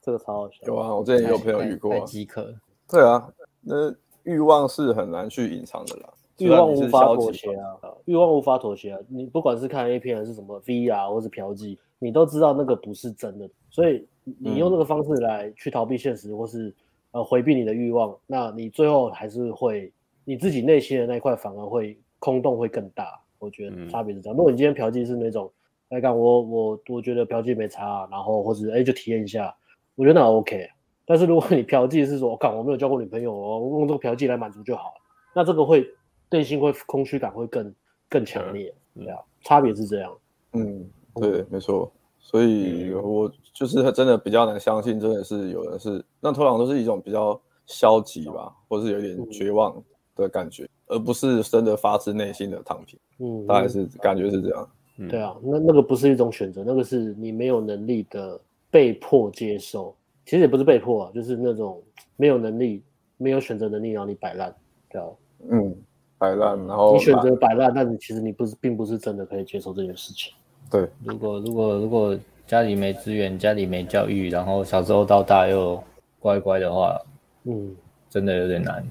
[0.04, 0.66] 这个超好笑。
[0.66, 1.98] 有啊，我之前也有朋友遇过。
[2.00, 2.52] 饥渴。
[2.88, 6.12] 对啊，那欲望是很难去隐藏的啦。
[6.38, 7.78] 欲望无法妥协啊！
[8.04, 9.00] 欲望无法妥协啊！
[9.08, 14.06] 你不管是看 A 片还是什么 VR 或是嫖妓，你都知道那个不是真的，所以。
[14.38, 16.74] 你用这个方式来去逃避现实，或是
[17.10, 19.92] 呃回避你的欲望，那你最后还是会
[20.24, 23.20] 你自己内心的那一块反而会空洞会更大。
[23.38, 24.34] 我觉得差别是这样。
[24.34, 25.52] 如果你今天嫖妓是那种
[25.90, 29.54] 来干我我我觉得嫖妓没差，然后或者哎就体验一下，
[29.96, 30.68] 我觉得那 OK。
[31.07, 34.94] 但是如果你嫖妓是说我靠我没有交过女朋友，我用这个嫖妓来满足就好了，
[35.35, 35.87] 那这个会
[36.30, 37.74] 内心会空虚感会更
[38.09, 39.18] 更强烈，对啊。
[39.42, 40.11] 差别是这样。
[40.54, 41.92] 嗯，对，没错。
[42.18, 49.76] 所以我就是真的比较难相信，真的是有人是那通常都是一种比较消极吧，或是有点绝望
[50.16, 52.98] 的感觉，嗯、而不是真的发自内心的躺平。
[53.18, 54.70] 嗯，大概是感觉是这样。
[54.96, 58.40] 嗯、对啊，那那个不是一种选择，那个是你没有能力的
[58.74, 59.94] 被迫接受。
[60.24, 61.80] 其实也不是被迫啊，就是那种
[62.16, 62.82] 没有能力、
[63.18, 64.52] 没有选择能力，让你摆烂，
[64.90, 65.06] 对啊。
[65.48, 65.76] 嗯，
[66.18, 70.32] 摆烂，然后你选择摆烂，但是其实你不是，并不是真的可以接受这件事情。
[70.68, 75.80] 对，如果如果如果家里没资源，家里没教育，然后小时候到大又
[76.18, 77.00] 乖乖的话，
[77.44, 77.76] 嗯，
[78.10, 78.84] 真的有点难，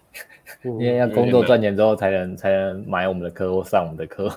[0.62, 4.28] 因为要工作赚钱之后才能才能买我们的课或上我们的课。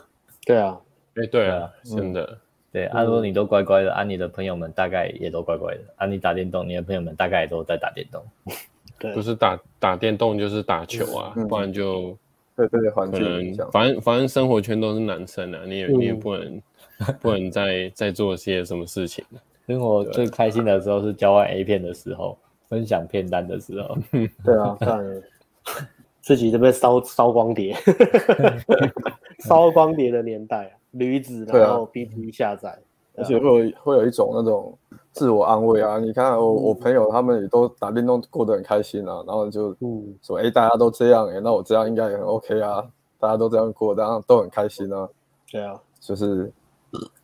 [0.46, 0.80] 对啊，
[1.16, 2.24] 哎，对啊，真的。
[2.24, 2.38] 嗯
[2.76, 8.22] 对，按说你都乖乖的，啊你的朋友们大概也都乖乖的，啊你打电动，你的朋友们大概也都在打电动。
[9.00, 12.18] 对，不是打打电动就是打球啊，不然就
[12.54, 16.62] 对对对，环境反正反正生活圈都是男生啊，你也你也不能
[17.22, 19.24] 不能再再做些什么事情。
[19.68, 23.98] 生活最开心的时候是交换 A 片的时候，分享片单的时候。
[24.44, 25.02] 对啊，看
[26.20, 27.74] 自己这边烧烧光碟，
[29.48, 30.72] 烧光碟的年代啊。
[30.96, 32.78] 驴子，然后 B P 下载，
[33.16, 34.78] 而且会有会有一种那种
[35.12, 36.00] 自我安慰啊。
[36.00, 39.76] 你看我我朋友他们也都打电动过得很开心啊，然后就
[40.22, 42.84] 说哎，大家都这样哎，那我这样应该也很 OK 啊。
[43.18, 45.08] 大家都这样过，大家都很开心啊。
[45.52, 46.52] 对啊，就是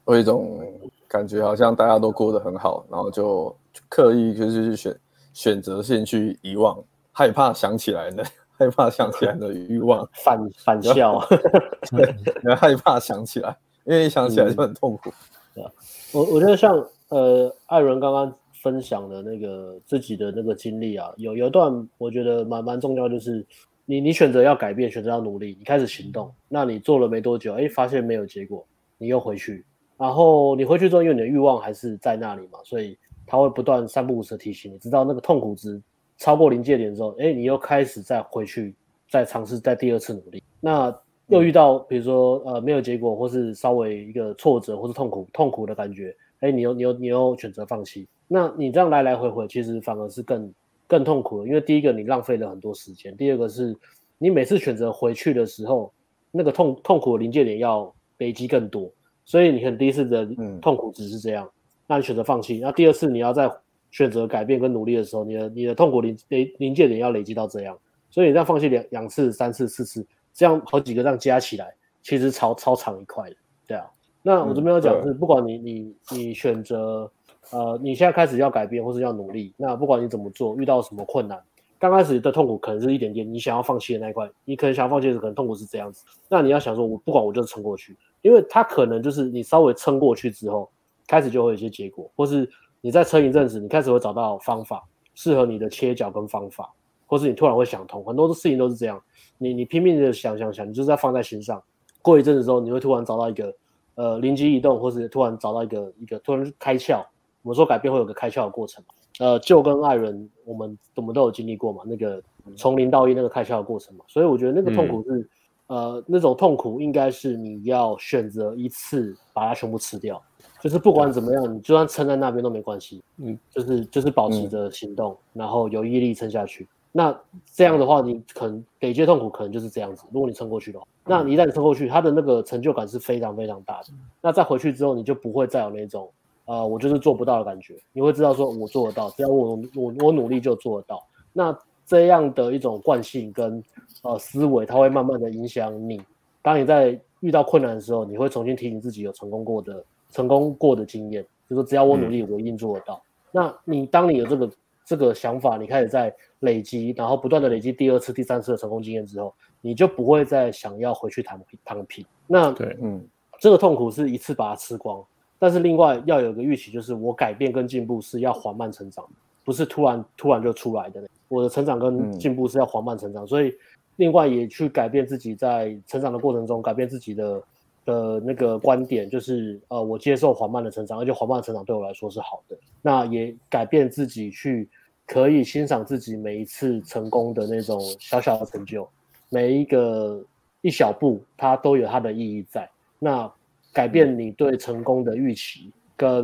[0.04, 0.60] 会有一种
[1.08, 3.56] 感觉，好像大家都过得很好，然后就
[3.88, 5.00] 刻意就是去选
[5.34, 6.82] 选择性去遗忘，
[7.12, 8.24] 害怕想起来呢。
[8.62, 11.20] 害怕想起来的欲望，反反笑，
[11.90, 15.12] 对，害怕想起来，因为一想起来就很痛苦。
[15.56, 15.72] 对啊，
[16.14, 16.72] 我我觉得像
[17.10, 23.44] 呃艾伦刚刚分享的那个自己的那个经历啊，有有一段我觉得蛮蛮重要，就是
[23.86, 28.64] 你你选择要改变，选择要努力，你开始行动，那你做了没多久，哎，发现没有结果，
[29.00, 29.66] 你又回去，
[29.98, 32.96] 然后你回去之后，因为你的欲望还是在那里嘛，所以
[33.26, 35.82] 他会不断三不五时提醒你，直到那个痛苦值。
[36.22, 38.76] 超过临界点之后，哎，你又开始再回去，
[39.10, 40.44] 再尝试再第二次努力。
[40.60, 40.96] 那
[41.30, 48.08] 又遇到比如说呃没有结果，或是稍微一个挫折，或是痛苦痛苦的感觉，哎，你又你又你又选择放弃。
[48.28, 50.54] 那你这样来来回回，其实反而是更
[50.86, 53.76] 更痛苦的，因为第一个你浪费了很多时间，第二个是
[54.20, 55.92] 你每次选择回去的时候，
[56.30, 58.92] 那个痛痛苦的临界点要累积更多，
[59.26, 60.30] 所以你看第一次的
[60.62, 61.50] 痛苦只是这样，
[61.88, 63.52] 那你选择放弃，那第二次你要再。
[63.92, 66.18] 选择改变跟努力的时候，你的你的痛苦临
[66.58, 67.78] 临界点要累积到这样，
[68.10, 73.36] 所以你这样放弃两两次、三次、四次，这样好几个这样加起来，其实超超长一块的，
[73.68, 73.86] 对啊。
[74.24, 77.12] 那我这边要讲的是，不管你你你选择
[77.52, 81.42] 呃，你现在开始要改变或是要努力，那不管你怎么做，遇到什么困难，
[81.80, 90.70] 刚开始的痛苦可能是一点点，你想要放弃的那一块，你可能想要放弃的可能痛苦是这样子，那你要想说，我不管我就是撑过去，因为它可能就是你稍微撑过去之后，
[91.08, 92.50] 开始就会有一些结果，或是。
[92.82, 96.70] 你再撑一阵子，你开始会找到方法，适合你的切角跟方法，
[97.06, 99.02] 或是你突然会想通，很多的事情都是这样。
[99.38, 101.62] 你你拼命的想想想，你就是在放在心上。
[102.02, 103.54] 过一阵子之后，你会突然找到一个
[103.96, 107.04] 呃灵机一动，或是突然找到一个一个突然开窍。
[107.44, 108.84] 我们说改变会有个开窍的过程。
[109.20, 112.22] 呃，就跟爱人，我们我们都有经历过嘛，那个
[112.56, 114.06] 从零到一那个开窍的过程嘛。
[114.08, 115.20] 所以我觉得那个痛苦是、
[115.68, 120.22] 嗯、呃那种痛苦，应该是你要选择一次把它全部吃掉。
[120.62, 123.02] 就是不管怎么样，你就算撑在那边都没关系。
[123.18, 126.68] 嗯，就是就是保持着行动，嗯、然后有毅力撑下去。
[126.92, 127.18] 那
[127.54, 130.04] 这样的话，你可能累积痛苦可能就是这样子。
[130.12, 133.88] 如果你撑过去的话，那你一旦撑过去，他的那个成就感是非常非常大的。
[134.22, 136.08] 那再回去之后，你就不会再有那种
[136.46, 137.76] 呃我就是做不到的感觉。
[137.94, 141.02] 你会知道说我做得到，只要我我我努力就做得到。
[141.34, 143.64] 那这样的一种惯性跟
[144.04, 146.02] 呃思维，它会慢慢的影响你。
[146.42, 149.84] 当你在遇到困难的时候，你会重新提醒自己有成功过的。
[150.12, 152.96] 成功过的经验，就是说只要我努力，我一定做得到。
[152.96, 154.52] 嗯、那你当你有这个
[154.86, 161.60] 这个想法，你开始在累积，然后不断的累积第二次、第三次的成功经验之后，你就不会再想要回去躺平。
[161.64, 162.06] 躺平。
[162.28, 163.02] 那对，嗯，
[163.40, 165.02] 这个痛苦是一次把它吃光，
[165.40, 169.08] 但是另外要有个预期，就是我改变跟进步是要缓慢成长，
[169.46, 171.02] 不是突然突然就出来的。
[171.30, 173.54] 我的成长跟进步是要缓慢成长，嗯、所以
[173.96, 177.42] 另外也去改变自己在成长的过程中，改变自己的。
[177.86, 182.58] 的那个观点就是，呃，我接受缓慢的成长，而且缓慢的成长对我来说是好的。
[182.82, 184.70] 那也改变自己，去
[185.06, 188.88] 可以欣赏自己每一次成功的那种小小的成就，
[189.30, 190.24] 每一个
[190.62, 192.70] 一小步，它都有它的意义在。
[193.00, 193.32] 那
[193.74, 196.24] 改变你对成功的预期跟，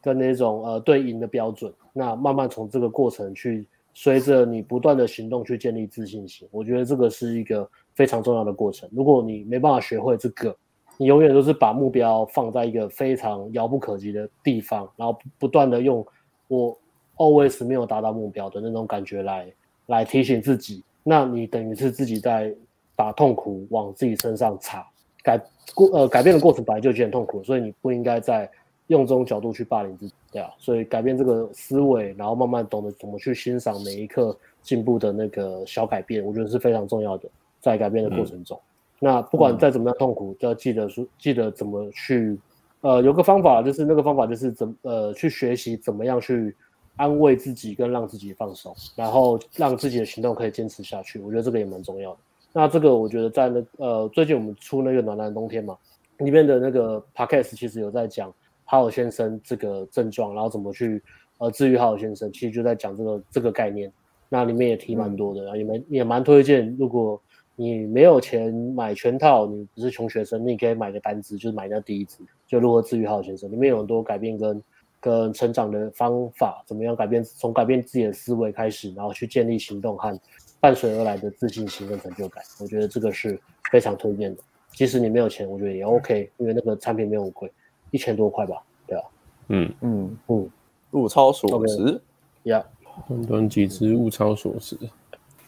[0.00, 6.46] 跟跟那种呃对赢的标准，那慢慢从这个过程去，随着你不断的行动去建立自信心。
[6.50, 8.88] 我觉得这个是一个非常重要的过程。
[8.92, 10.54] 如果你没办法学会这个，
[10.98, 16.06] 你永远都是把目标放在一个非常遥不可及的地方，然后不断的用
[16.48, 16.76] 我
[17.16, 19.52] always 没有达到目标的那种感觉来
[19.86, 22.54] 来提醒自己，那你等于是自己在
[22.94, 24.86] 把痛苦往自己身上插。
[25.24, 25.40] 改
[25.74, 28.50] 过呃改变的过程本来就已经很痛苦，所以你不应该再
[28.88, 37.28] 用这种角度去霸凌自己，对啊，所以改变这个思维，然后慢慢懂得怎么去欣赏每一刻进步的那个小改变，我觉得是非常重要的，
[37.60, 38.60] 在改变的过程中。
[39.04, 42.38] 那不管再怎么样痛苦，都要记得说，记得怎么去，
[42.82, 46.54] 呃，有个方法，就是那个方法就是怎呃去学习怎么样去
[46.94, 51.18] 安慰自己，跟让自己放松，然后让自己的行动可以坚持下去。
[51.18, 52.18] 我觉得这个也蛮重要的。
[52.52, 55.76] 那这个我觉得在那呃最近我们出那个暖男冬天嘛，
[56.18, 58.32] 里面的那个 podcast 其实有在讲
[58.64, 61.02] 哈尔先生这个症状，然后怎么去
[61.38, 63.92] 呃治愈哈尔先生，其实就在讲这个这个概念。
[64.28, 67.20] 那里面也提蛮多的，然后也蛮也蛮推荐，如果。
[67.62, 74.62] 你没有钱买全套，你不是穷学生，你可以买个单支，就是买那第一支，就如何治愈好学生，里面有很多改变跟
[74.98, 80.18] 跟成长的方法，怎么样改变，从改变自己的思维开始，然后去建立行动和
[80.58, 84.42] 伴随而来的自信心跟成就感，我觉得这个是非常推荐的。
[84.72, 87.48] 即使你没有钱，我觉得也 OK，因为那个产品没有很贵，
[87.92, 89.04] 一千多块吧，对啊，
[89.48, 89.72] 嗯。
[89.82, 90.16] 嗯。
[90.26, 90.50] 嗯，
[90.92, 92.00] 物超所值，
[92.44, 92.64] 呀，
[93.06, 94.76] 短短几支物超所值，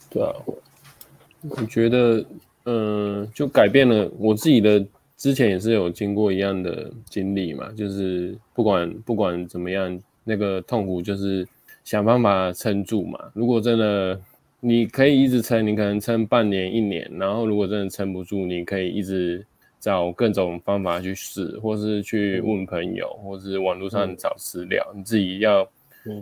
[0.08, 0.32] 对啊。
[1.50, 2.24] 我觉得，
[2.64, 4.84] 嗯、呃，就改变了我自己的。
[5.16, 11.46] 之前也是有经过一样的经历嘛，就是不管不管怎么样，那个痛苦就是
[11.84, 13.18] 想办法撑住嘛。
[13.32, 14.20] 如果真的
[14.58, 19.46] 你可以一直撑，你可能撑半年一年，然后如果真的撑不住，你可以一直
[19.78, 25.66] 找各种方法去试，或是去问朋友，或是网络上找资料，你自己要。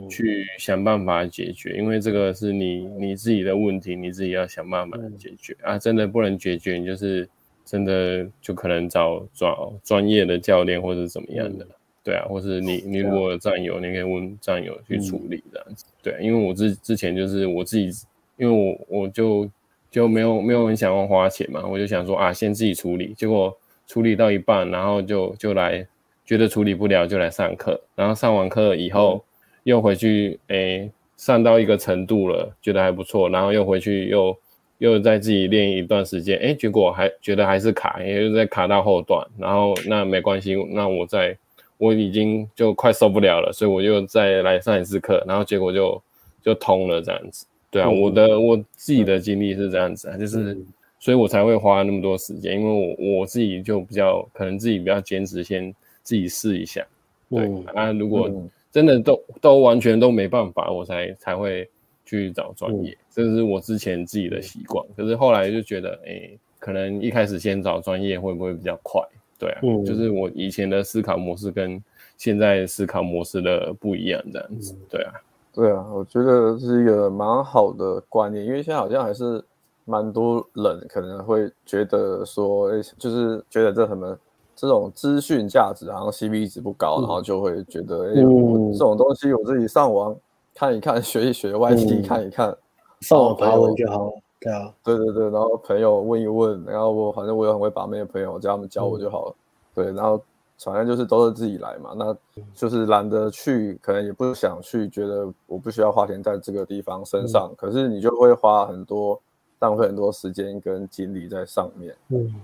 [0.08, 5.56] 去想办法解决，因为这个是你你自己的问题，你自己要想办法解决。
[5.62, 5.78] 啊！
[5.78, 7.28] 真的不能解决，你就是
[7.64, 11.66] 真的就可能找找专业的教练或者怎么样的，
[12.04, 17.90] 对啊，或是你你如果有战友，你可以问战友去处理这样子，对，因为我之之前就是我自己，
[18.36, 19.50] 因为我我就
[19.90, 25.84] 就没有没有很想要花钱嘛，我就想说啊，先自己处理，结果处理到一半，然后就就来
[26.24, 29.24] 觉得处理不了，就来上课，然后上完课以后。
[29.64, 34.37] 又回去，诶、欸，上到一个程度了，觉得还不错，然后又回去又
[34.79, 41.37] 又再自己练一段时间，诶、欸，结果还觉得还是卡，也就在卡到后段，然后那没关系，那我再
[41.79, 46.03] 我已经就快受不了了，所以我又再来上一次课，然后结果就
[46.42, 47.46] 就通了这样子。
[47.70, 50.59] 对啊，嗯、我的我自己的经历是这样子啊，就是
[50.98, 55.72] 所以我才会花那么多时间，因为我我自己就比较可能自己比较坚持，先
[56.03, 56.85] 自己试一下。
[57.31, 58.29] 对、嗯、啊，如果。
[58.72, 61.68] 嗯真的都都完全都没办法，我才才会
[62.06, 64.82] 去找专业，这是我之前自己的习惯。
[64.96, 69.02] 可是后来就觉得，哎，可能一开始先找专业会不会比较快？
[69.38, 71.82] 对啊，就是我以前的思考模式跟
[72.16, 74.74] 现在思考模式的不一样，这样子。
[74.88, 75.12] 对啊，
[75.52, 79.44] 对啊，我觉得是一个蛮好的观念，因为现在好像还是
[79.85, 84.18] 蛮多人可能会觉得说，哎，就是觉得这什么。
[84.54, 90.14] 这种资讯价值好像 CP 值不高，嗯、然后就会觉得，哎、嗯，这种东西我自己上网
[90.54, 92.58] 看一看，学一学，YT 看一看，嗯、
[93.00, 94.12] 上网爬文就好了。
[94.38, 99.34] 对啊，对对对，然后朋友问一问，然后我反正我有很会把妹的朋友，叫他们教我就好了。
[99.34, 100.20] 嗯、对，然后
[100.58, 102.16] 反正就是都是自己来嘛，那
[102.54, 109.20] 就是懒得去，可能也不想去，觉得我不需要花钱在这个地方身上，嗯、可是你就会花很多，
[109.60, 111.94] 浪费很多时间跟精力在上面。
[112.08, 112.34] 嗯。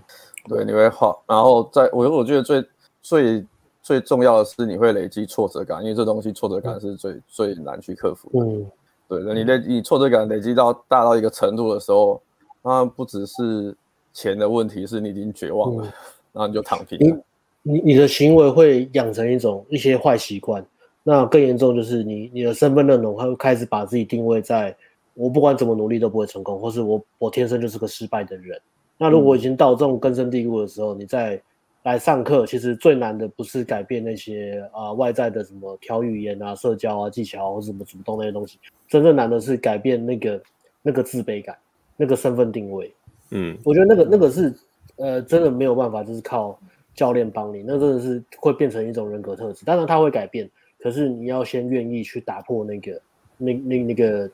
[0.48, 2.64] 对，你会画，然后在我我觉得最
[3.02, 3.46] 最
[3.82, 8.44] 最重要的是你会累积挫折感，因为这东西挫折感是最、嗯、最难去克服的。
[8.44, 8.66] 嗯，
[9.08, 12.20] 对，那你累你挫折感累积到大到一个程度的时候，
[12.62, 13.74] 那不只是
[14.12, 15.92] 钱的问题，是你已经绝望了，嗯、
[16.32, 17.16] 然后你就躺平了。
[17.62, 20.64] 你你你的行为会养成一种一些坏习惯，
[21.02, 24.76] 那更严重就是你你的身份认同会开始把自己定位在
[25.14, 28.60] 我不管怎么努力都不会成功，或是我我天生就是个失败的人。
[28.98, 31.40] 那如果已经到这种根深蒂固的时候，你再
[31.84, 40.42] 来上课，其实最难的不是改变那些啊、呃、外在的什么调语言啊、社交啊、技巧啊，或什么主动那些东西，真正难的是改变那个
[40.82, 41.56] 那个自卑感、
[41.96, 42.92] 那个身份定位。
[43.30, 44.52] 嗯，我觉得那个那个是
[44.96, 46.58] 呃真的没有办法，就是靠
[46.94, 49.64] 教练帮你，那真的是会变成一种人格特质。
[49.64, 53.00] 当然他会改变，可是你要先愿意去打破那个
[53.36, 54.28] 那那那个。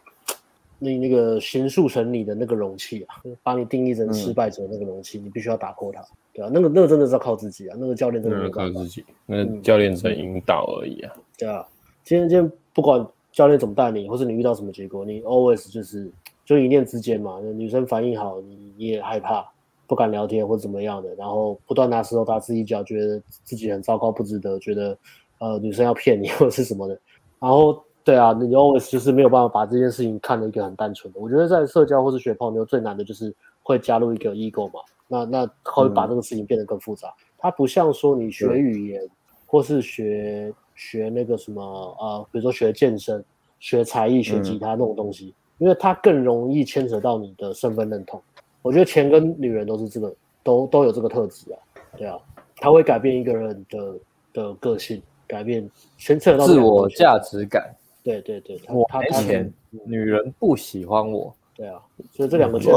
[0.85, 11.14] 那那个形塑成你的那个容器啊，把你定义成失败者那个容器，嗯、你必须要打破它，对啊，那个那个真的是要靠自己啊，那个教练真的要靠自己，那个、教练只能引导而已啊。
[11.39, 11.66] 对啊，
[12.05, 16.11] 今天今天不管教练怎么带你，或是你遇到什么结果，你 always 就是
[16.45, 17.41] 就一念之间嘛。
[17.41, 19.45] 女生反应好，你也害怕，
[19.87, 24.97] 不敢聊天或怎么样的，然后不断拿石头打自己脚，觉得自己很糟糕，不值得，觉得
[25.39, 26.99] 呃女生要骗你 或者是什么的，
[27.41, 31.18] 然后对啊，你 always 就是没有办法把这件事情看得一个很单纯的。
[31.18, 37.09] 我觉得在社交或是学泡妞最难的就是会加入一个 ego 嘛，那那会把这个事情变得更复杂。
[37.09, 39.02] 嗯、它不像说你学语言
[39.46, 43.24] 或是学学那个什么呃，比如说学健身、
[43.59, 48.20] 学才艺、学吉他那种东西，嗯、因为它更容易牵扯到你的身份认同。
[48.61, 51.59] 我觉得钱跟女人都是这个，都都有这个特质啊，
[51.96, 52.18] 对啊，
[52.57, 53.94] 它会改变一个人的
[54.34, 57.74] 的个性，改变牵扯到自我价值感。
[58.05, 59.52] 对对对，我没钱，
[59.86, 61.34] 女人不喜欢我。
[61.57, 61.82] 对啊，
[62.12, 62.70] 所以这两个词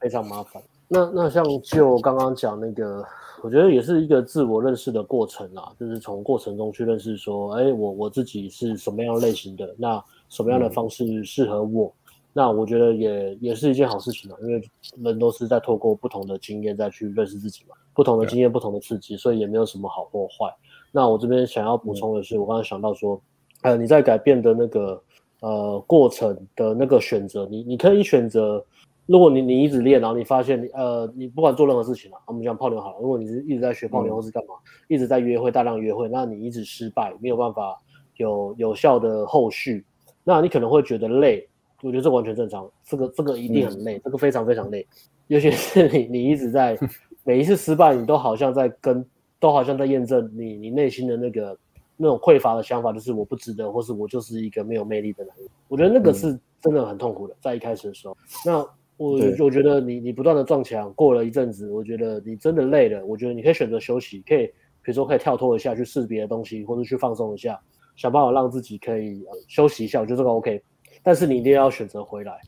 [0.00, 0.62] 非常麻烦。
[0.88, 3.04] 那那像就刚刚讲那个，
[3.42, 11.88] 我觉得也是一个自我认识的过程啦，就是从过程中去认识说，哎，我我自己是什么样类型的，那什么样的方式适合我。
[11.88, 12.00] 嗯
[12.36, 14.60] 那我觉得也也是一件好事情嘛，因为
[14.96, 20.52] 人都是在透过不同的经验再去认识自己嘛，不同的经验、不同的刺激，所以也没有什么好或坏。
[20.90, 23.20] 那我这边想要补充的是，我刚刚想到说，
[23.64, 25.02] 呃，你在改变的那个
[25.40, 28.62] 呃过程的那个选择，你你可以选择，
[29.06, 34.54] 如果你你一直练，然后你发现你呃你不管做任何事情啊，我们讲泡妞好了，如果你是一直在学泡妞或是干嘛，
[34.86, 37.80] 一直在约会大量约会，那你一直失败，没有办法
[38.16, 39.84] 有有效的后续，
[40.22, 41.48] 那你可能会觉得累。
[41.82, 44.86] 我觉得这完全正常，这个这个一定很累，嗯、这个非常非常累，
[45.26, 46.78] 尤其是你你一直在
[47.24, 49.04] 每一次失败，你都好像在跟，
[49.38, 51.54] 都好像在验证你你内心的那个
[51.96, 55.46] 那种匮乏的想法，就是我不值得，或是我就是一个没有魅力的男人。
[55.68, 58.16] 我觉得那个是真的很痛苦的，在一开始的时候。
[58.44, 58.58] 那
[58.96, 64.46] 我我觉得你你不断的撞墙，过了一阵子，我觉得你真的累了，我觉得你可以选择休息，可以
[64.82, 67.60] 比如说可以跳脱一下，去试别的东西，或者去放松一下，
[67.96, 70.00] 想办法让自己可以、呃、休息一下。
[70.00, 70.62] 我觉得这个 OK。
[71.02, 72.38] 但是你一定要选择回来，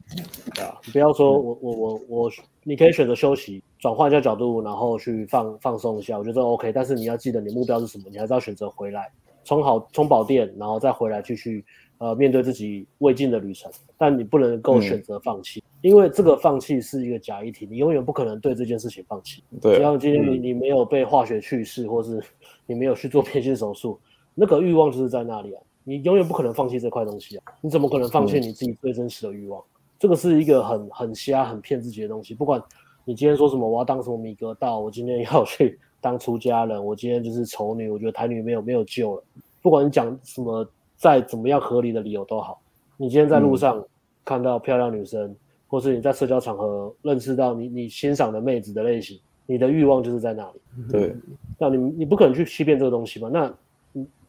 [0.54, 2.30] 对啊，你不要说我我我我，
[2.62, 6.72] 你可以选择休息，转换一下角度，然后去放放松一下，我觉得 OK。
[6.72, 9.12] 但是你要记得你目标是什么，你还是要选择回来，
[9.46, 11.64] 充好充饱电，然后再回来继续
[11.96, 13.72] 呃面对自己未尽的旅程。
[13.96, 19.42] 但你不能够选择放弃，嗯、因为这个放弃是一个假议题，你永远不可能对这件事情放弃。
[19.62, 22.22] 对，只要今天你你没有被化学去世，或是
[22.66, 23.98] 你没有去做变性手术，
[24.34, 25.62] 那个欲望就是在那里啊。
[25.88, 27.44] 你永远不可能放弃这块东西啊！
[27.60, 29.60] 你怎么可能放弃你自己最真实的欲望？
[29.60, 29.70] 嗯、
[30.00, 32.34] 这个是一个很很瞎、很骗自己的东西。
[32.34, 32.60] 不管
[33.04, 39.24] 你今天说什么，我要当什么米格道，我今天要去当出家人，我今天就是丑女，我觉得台女没有没有救了。
[39.60, 40.64] 不管你讲什么，
[40.96, 42.60] 再怎么样合理的理由都好，
[42.96, 43.84] 你今天在路上
[44.24, 45.36] 看到漂亮女生，嗯、
[45.66, 50.92] 或是你在社交场合认识到你你欣赏的妹子的类型，你的欲望就是在那里。
[50.92, 51.12] 对，
[51.58, 53.28] 那你你不可能去欺骗这个东西嘛？
[53.32, 53.52] 那。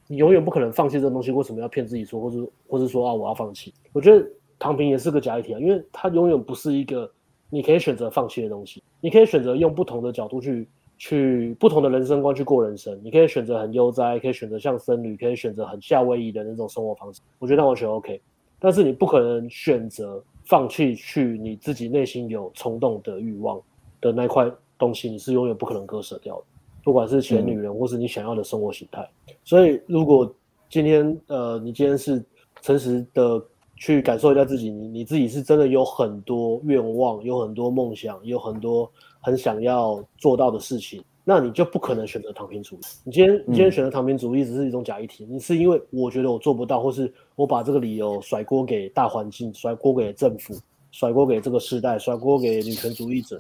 [0.09, 3.73] 你永远不可能放弃这个东西，为什么要骗自己说，或是或是说啊，我要放弃？
[3.91, 4.25] 我觉得
[4.57, 7.11] 躺平也是个假议题啊，因为它永远不是一个
[7.49, 8.81] 你可以选择放弃的东西。
[9.01, 10.65] 你可以选择用不同的角度去
[10.97, 12.99] 去不同的人生观去过人生。
[13.03, 17.21] 你可以选择很悠哉，可以选择像僧侣，可以选择很夏威夷的那种生活方式。
[17.39, 18.21] 我觉得那完全 OK。
[18.59, 23.61] 但是你不可能选择放弃去你自己内心有冲动的欲望
[24.01, 26.43] 的那块东西，你是永远不可能割舍掉的。
[26.83, 30.33] 不管是前女人，或是你想要的生活形态，嗯、所以如果
[30.69, 32.23] 今天呃，你今天是
[32.61, 33.43] 诚实的
[33.75, 38.89] 去感受一下自己，你你自己是真的有很多愿望，有很多梦想，有很多
[39.21, 42.79] 很想要做到的事情，那你就不可能选择躺平主义。
[43.03, 50.55] 你今天你今天选择躺平主义，只是一种假议题，嗯、你是因为我觉得我做不到，或是我把这个理由甩锅给大环境，甩锅给政府，
[50.91, 53.39] 甩锅给这个时代，甩锅给女权主义者，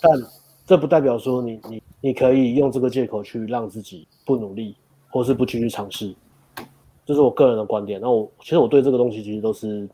[0.00, 0.10] 但。
[0.66, 4.76] 这不代表说你你你可以用这个借口去让自己不努力，
[5.08, 6.14] 或是不继续尝试，
[7.04, 8.00] 这是我个人的观点。
[8.00, 9.88] 那我其实我对这个东西其实都是，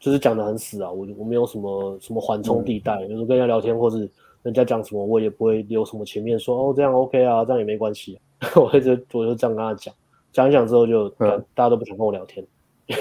[0.00, 0.90] 就是讲的很死啊。
[0.90, 4.10] 我我没有什么什么缓冲地带，嗯、就是跟人家聊天，或是
[4.42, 8.48] 人家讲什么，我也不会留什么情面说哦这样 OK 啊，这样也没关系、啊。
[8.56, 9.94] 我会就我就这样跟他讲，
[10.32, 12.44] 讲一讲之后就、嗯、大家都不想跟我聊天。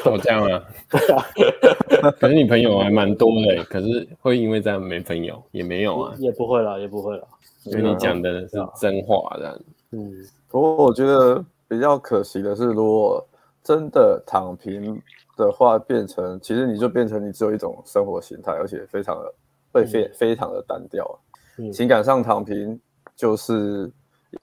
[0.06, 0.64] 哦，这样啊，
[2.20, 5.42] 可是你朋友还蛮多的，可是会因为这样没朋友？
[5.50, 7.24] 也没有啊，也不会啦，也不会啦，
[7.66, 9.60] 因为你讲的是真话这样。
[9.92, 10.14] 嗯，
[10.48, 13.26] 不过我觉得比较可惜的是，如果
[13.64, 15.02] 真的躺平
[15.36, 19.34] 的话，变成其实你就变成你只有一种生活形态，而且非常的
[19.72, 21.20] 会非非常的单调。
[21.60, 22.80] 嗯，情感上躺平
[23.16, 23.92] 就是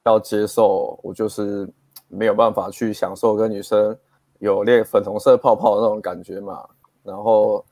[0.05, 1.69] 要接受，我就是
[2.09, 3.97] 没有办法去享受跟女生。
[4.39, 6.63] 有练粉红色泡泡的那种感觉嘛，
[7.03, 7.65] 然后，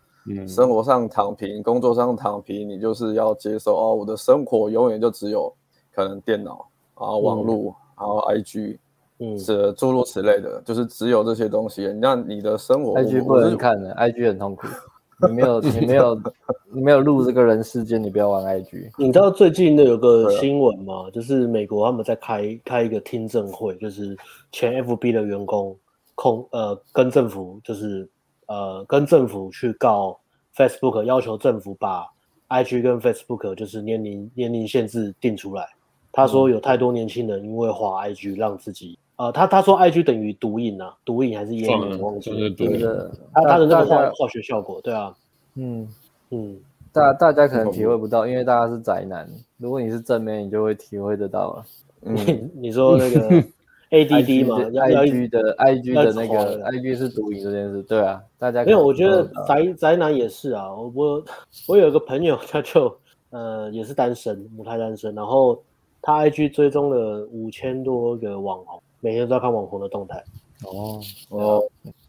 [0.48, 5.54] 生活上躺平，嗯、工作上躺平，你就是要接受哦，我的生活永远就只有
[5.94, 6.66] 可能电脑，
[6.98, 8.78] 然后网络，嗯、然后 IG，
[9.18, 11.86] 嗯，是诸如此类的，就是只有这些东西。
[12.00, 14.66] 那你的生活，IG 不能看的，IG 很痛苦。
[15.20, 16.20] 你没有， 你没有，
[16.72, 18.90] 你没有录这个人世间，你不要玩 IG。
[18.98, 21.10] 你知道最近的有个新闻吗？
[21.12, 24.16] 就是美国他们在开开一个听证会，就是
[24.52, 25.76] 前 FB 的员工
[26.14, 28.08] 控呃跟政府就是
[28.46, 30.18] 呃跟政府去告
[30.56, 32.06] Facebook，要求政府把
[32.48, 35.68] IG 跟 Facebook 就是年龄年龄限制定出来。
[36.12, 38.98] 他说有太多年轻人因为滑 IG 让自己。
[39.16, 42.00] 呃，他他说 I G 等于毒瘾啊，毒瘾还是烟瘾？
[42.00, 42.50] 我忘记了。
[42.56, 45.14] 对的，他他的那个化化学效果，对啊，
[45.54, 45.88] 嗯
[46.30, 46.56] 嗯，
[46.92, 49.28] 大大家可能体会不到，因为大家是宅男。
[49.56, 51.64] 如果你是正面，你就会体会得到了。
[52.00, 53.42] 你你说那个
[53.90, 60.74] A D D 嘛，I G 的 I G 的那个 I G 是毒瘾这件事，对啊，大家没有，我觉得宅宅男也是啊。
[60.74, 61.24] 我我
[61.68, 62.94] 我有一个朋友，他就
[63.30, 65.62] 呃也是单身，母胎单身，然后
[66.02, 68.82] 他 I G 追踪了五千多个网红。
[69.04, 70.24] 每天都在看网红的动态，
[70.64, 70.98] 哦
[71.28, 71.62] 哦，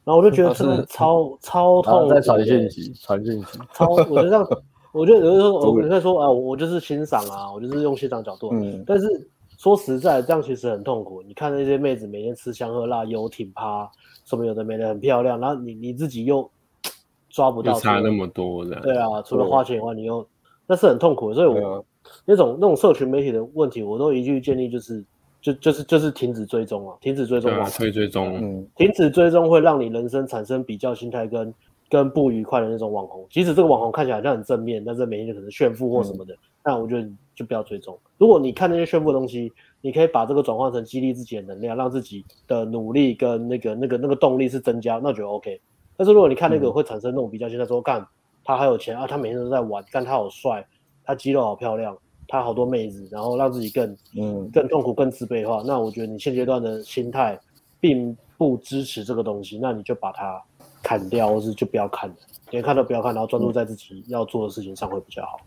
[0.05, 4.47] 然后我就觉得真的超超痛，在传讯息，传讯息，超，我觉得这样，
[4.93, 9.27] 我觉得有的时候我可以说啊，我就是欣赏啊，我就是用欣赏角度，嗯，但是
[9.57, 11.21] 说实在，这样其实很痛苦。
[11.23, 13.91] 你看那些妹子每天吃香喝辣、游艇趴，
[14.23, 16.49] 什么有的没的，很漂亮，然后你你自己又
[17.29, 20.25] 抓不到，差那么多的，对啊，除了花钱以外，你又
[20.65, 21.33] 那是很痛苦。
[21.33, 21.83] 所以我
[22.23, 25.03] 那种那种社群媒体的问题，我都一句建议就是。
[25.45, 31.53] 就就是就是停止追踪啊，停止追踪啊，退追踪，嗯，停止追踪会让你人生产生比较心态跟
[31.87, 33.23] 跟不愉快的那种网红。
[33.29, 37.95] 即使这个网红看起来好像很正面，但是每天就可能炫富或什么的，嗯、那我觉得就不要追踪。
[38.17, 45.61] 如果你看那些炫富的东西，你可以把这个转换成激励自己的能量，让自己的努力跟那个那个那个动力是增加，那我觉得 OK。
[45.95, 48.03] 但是如果你看那个会产生那种比较心态，说干
[48.43, 50.65] 他还有钱啊，他每天都在玩，干他好帅，
[51.03, 51.95] 他肌肉好漂亮。
[52.27, 57.39] 他好多妹子，然后让自己更嗯更痛苦、更自卑的话，那我觉得你现阶段的心态
[57.79, 60.41] 并不支持这个东西，那你就把它
[60.81, 62.15] 砍掉，或是就不要看了，
[62.51, 65.39] 连看都不要看，然后专注在自己要做的事情上会比较好，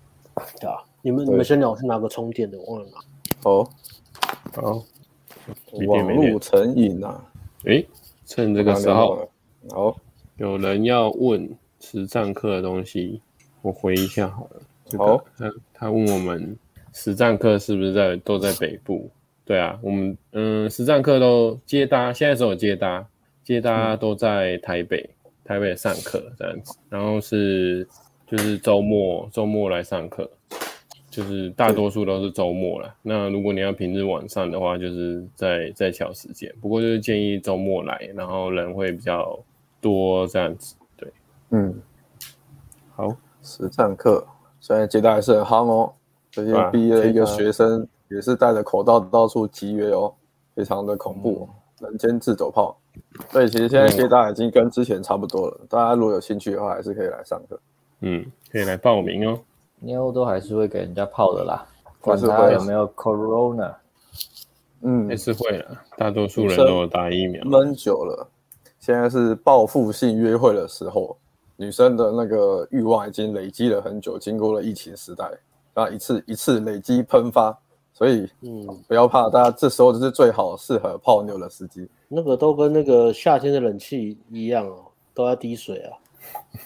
[0.61, 0.85] 对吧？
[1.03, 2.99] 你们你们先聊，我去拿个充电的，我忘了拿。
[3.43, 3.65] 好，
[4.55, 4.85] 好，
[5.87, 7.25] 网路成瘾啊！
[7.65, 7.87] 诶，
[8.25, 9.29] 趁这个时候，
[9.71, 9.97] 好，
[10.37, 11.49] 有人要问
[11.81, 13.21] 实战课的东西，
[13.63, 14.61] 我回一下好了。
[14.97, 16.57] 好，他他问我们。
[16.99, 19.09] 实战课是不是在都在北部？
[19.45, 23.07] 对啊，我们嗯，实战课都接搭，现在只有接搭，
[23.45, 26.77] 接搭都在台北，嗯、台北上课这样子。
[26.91, 27.87] 然后是
[28.27, 30.29] 就是周末周末来上课，
[31.09, 32.93] 就是大多数都是周末了。
[33.01, 36.53] 那如果你要平日晚上的话，就是在在调时间。
[36.61, 39.39] 不过就是建议周末来，然后人会比较
[39.81, 40.75] 多这样子。
[40.97, 41.09] 对，
[41.51, 41.81] 嗯，
[42.97, 43.09] 好，
[43.41, 44.27] 实战课
[44.61, 45.93] 现在接搭还是很夯哦。
[46.31, 50.13] 最近毕业的一个学生也是戴着口罩到处集约哦，
[50.55, 51.49] 非常的恐怖，
[51.81, 52.77] 人间自走炮。
[53.31, 57.59] 所以其实现在接搭已经跟之前差不多了，大家如果有兴趣的话，还是可以来上课。
[58.01, 59.39] 嗯，可以来报名哦。
[59.81, 61.65] 妞都还是会给人家泡的啦，
[62.01, 63.75] 管他有没有 Corona。
[64.83, 67.45] 嗯，还是会的，大多数人都有打疫苗。
[67.45, 68.29] 闷久了，
[68.81, 71.17] 现在是报复性约会的时候，
[71.57, 75.31] 女生的那个欲望已经累积了很久，经过了疫情时代。
[75.75, 77.57] 啊，一次一次累积喷发，
[77.93, 81.89] 所以嗯，不要怕，大家这时候就是最好适合泡妞的时机。
[82.09, 85.93] 那个都跟那个夏天的冷气一样哦，都要滴水啊。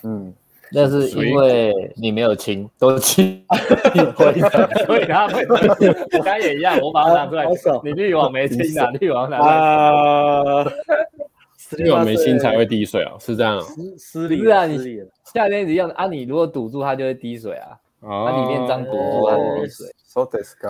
[0.05, 0.33] 嗯，
[0.71, 3.45] 那是因为你没有清，都亲，
[4.17, 5.45] 所以他会。
[5.47, 7.47] 我刚也一样，我把它拿出来。
[7.85, 8.91] 你滤网没清啊？
[8.93, 9.53] 滤网拿出来。
[9.53, 10.65] 啊，
[11.73, 13.13] 滤网没清才会滴水啊？
[13.21, 13.61] 是这样？
[13.99, 14.41] 失礼。
[14.43, 14.79] 是啊，你
[15.35, 17.77] 夏天一样的啊，你如果堵住它就会滴水啊。
[18.03, 19.87] 哦，里面脏堵住它的水。
[20.05, 20.69] So this guy，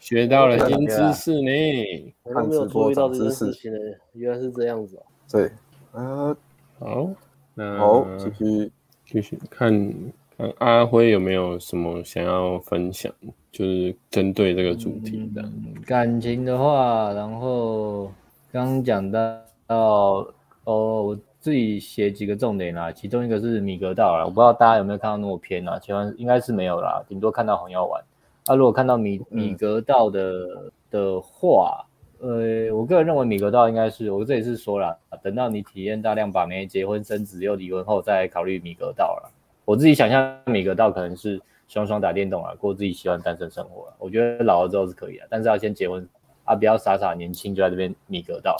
[0.00, 2.14] 学到了新知识呢。
[2.22, 3.78] 我都没有注意到这件事情呢，
[4.12, 5.02] 原来是这样子哦。
[5.30, 5.50] 对，
[5.92, 6.34] 啊，
[6.78, 7.10] 好，
[7.54, 8.72] 那好，继续
[9.04, 9.92] 继续看
[10.38, 13.12] 看阿辉有没有什么想要分享，
[13.52, 15.44] 就是针对这个主题的
[15.84, 18.10] 感情的话，然后
[18.52, 19.20] 刚讲到
[19.66, 21.18] 哦。
[21.48, 28.04] 自己写几个重点啦，其中一个是米格道啦，我不知道大家有没有看到那么偏啦，其实应该是没有啦，顶多看到红药丸。
[28.46, 31.82] 那、啊、如果看到米米格道的的话，
[32.20, 39.30] 呃，我个人认为米格道应该是，我这也是说了，等到你体验大量把妹、结婚生子又离婚后，再考虑米格道了。
[39.64, 43.90] 我自己想象米格道可能是双双打电动啊，过自己喜欢单身生活。
[43.98, 46.06] 我觉得老了之后是可以的，但是要先结婚
[46.44, 48.54] 啊，不要傻傻年轻就在这边米格道。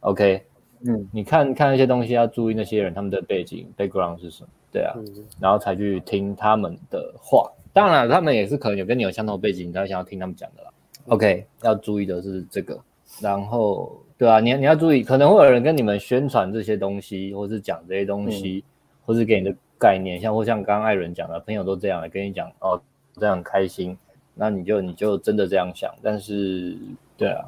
[0.00, 0.44] OK。
[0.86, 5.04] 嗯，你看看那些东西要注意那些人他们的背景 background 是什么，对啊，嗯、
[5.40, 7.50] 然后才去听他们的话。
[7.72, 10.70] 当然，他们也是可能有跟你有相同背景，你才会想要听他们讲的啦。
[11.06, 12.78] OK，要注意的是这个。
[13.20, 18.70] 然后对啊，你你要注意，可能会有人跟你们宣传这些东西，或是讲这些东西，嗯、
[19.06, 22.80] 或是给你的概念，像或像刚刚艾伦讲的，朋友都这样来跟你讲哦，
[23.14, 23.96] 这样开心，
[24.34, 26.76] 那你就你就真的这样想，但是
[27.16, 27.44] 对啊，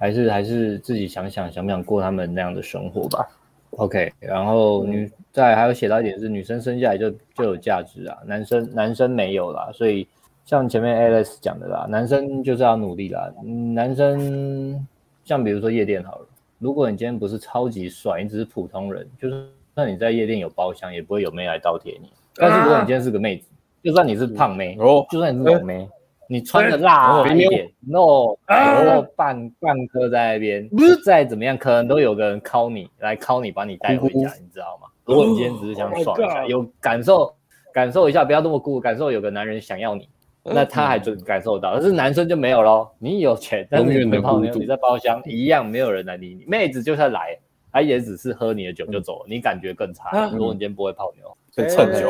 [0.00, 3.28] 还是还是自己想想想不想过他们那样的生活吧。
[3.72, 10.08] OK，然后女在还有写到一点是女生生下来就就有价值啊，男生男生没有啦，所以
[10.46, 13.30] 像前面 Alice 讲的啦，男生就是要努力啦。
[13.74, 14.84] 男生
[15.22, 16.26] 像比如说夜店好了，
[16.58, 22.10] 如果你今天不是超级帅，你只是普通人，就是那你在夜店有包厢，也不会有妹来倒贴你。
[22.34, 23.46] 但是如果你今天是个妹子，
[23.84, 25.88] 就算你是胖妹，哦，就算你是老妹。
[26.32, 30.70] 你穿的辣一点，no，然后半半颗在那边，
[31.04, 34.86] 再怎么样，可能都有个人 call 你来 call 你，把你带回家，你知道吗？
[35.04, 37.34] 如果你今天只是想爽一下，有感受
[37.72, 40.08] 感受一下，不要那么孤，感受有个男人想要你，
[40.44, 42.94] 那他还准感受到，但是男生就没有咯。
[43.00, 46.44] 你有钱，但是你没泡妞，你在包厢一样，没有人来理你。
[46.46, 47.36] 妹子就算来，
[47.72, 50.30] 她也只是喝你的酒就走了，你感觉更差。
[50.30, 52.08] 如果你今天不会泡妞，被蹭酒，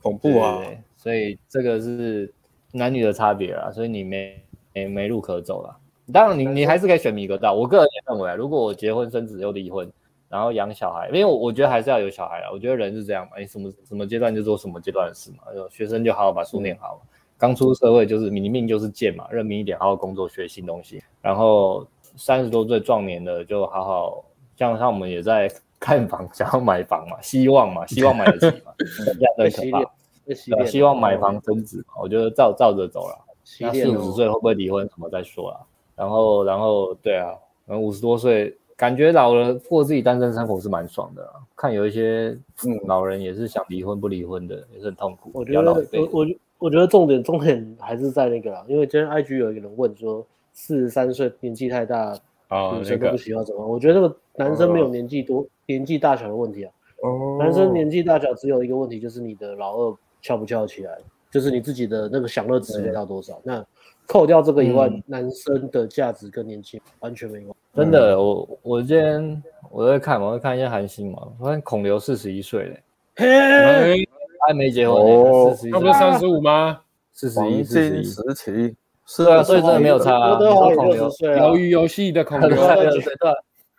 [0.00, 0.62] 恐怖啊！
[0.96, 2.32] 所以这个是。
[2.78, 5.76] 男女的差别啊，所以你没没没路可走了。
[6.12, 7.52] 当然你，你你还是可以选米格道。
[7.52, 9.90] 我个人也认为啊，如果我结婚生子又离婚，
[10.28, 12.50] 然后养小孩，因为我我觉得还是要有小孩啊。
[12.50, 15.52] 我觉得人是这样嘛，你什么什么阶段就做什么阶段的事嘛。
[15.52, 17.02] 就学生就好好把书念好，
[17.36, 21.02] 刚出社会就是你命就是贱嘛，认命一点，好好工作学新东西。
[21.20, 24.24] 然后三十多岁壮年的就好好，
[24.56, 29.92] 像像我们也在 看房，想要买房嘛，希望嘛，希望买得起嘛， 这样很可怕。
[30.66, 33.24] 希望买房增值，我觉得照照着走了。
[33.60, 35.60] 那四五十岁会不会离婚什么再说啦。
[35.96, 37.32] 然后，然后对啊，
[37.66, 41.26] 然后五十多岁感觉老了过自己单身生活是蛮爽的。
[41.56, 45.30] 看有一些嗯老人也是想离婚不离婚的，也是很痛苦。
[45.32, 46.26] 我觉得我我
[46.58, 52.12] 我觉得重点重点还是在那个啦，因为今天 IG 有一个人问说，四十三岁年纪太大，
[52.76, 53.66] 女生都不喜欢怎么？
[53.66, 56.72] 我觉得这个男生没有年纪多年纪大小的问题啊。
[57.02, 59.96] 哦男生年纪大小只有一个问题，就是你的老二。
[60.20, 60.98] 翘不翘起来，
[61.30, 63.40] 就是你自己的那个享乐值到多少。
[63.44, 63.64] 那
[64.06, 67.54] 扣掉这个以外，嗯、男生的价值跟年轻完全没关。
[67.74, 72.82] 真的，我我今天我在看，我在看一下韩星嘛，我看孔刘四十一岁嘞，
[73.16, 74.08] 嘿
[74.46, 76.80] 还没结婚四十一，他不是三十五吗？
[77.12, 80.36] 四十一，四十一时期，是啊，所以真的没有差啊。
[80.36, 82.48] 孔刘，鱿鱼游戏的孔刘，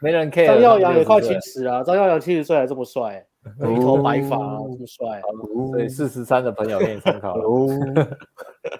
[0.01, 0.45] 没人 care。
[0.45, 3.25] 张耀扬也快七十了，张耀扬七十岁还这么帅。
[3.73, 5.21] 一头白发，这么帅，
[5.71, 7.35] 所以四十三的朋友可以参考。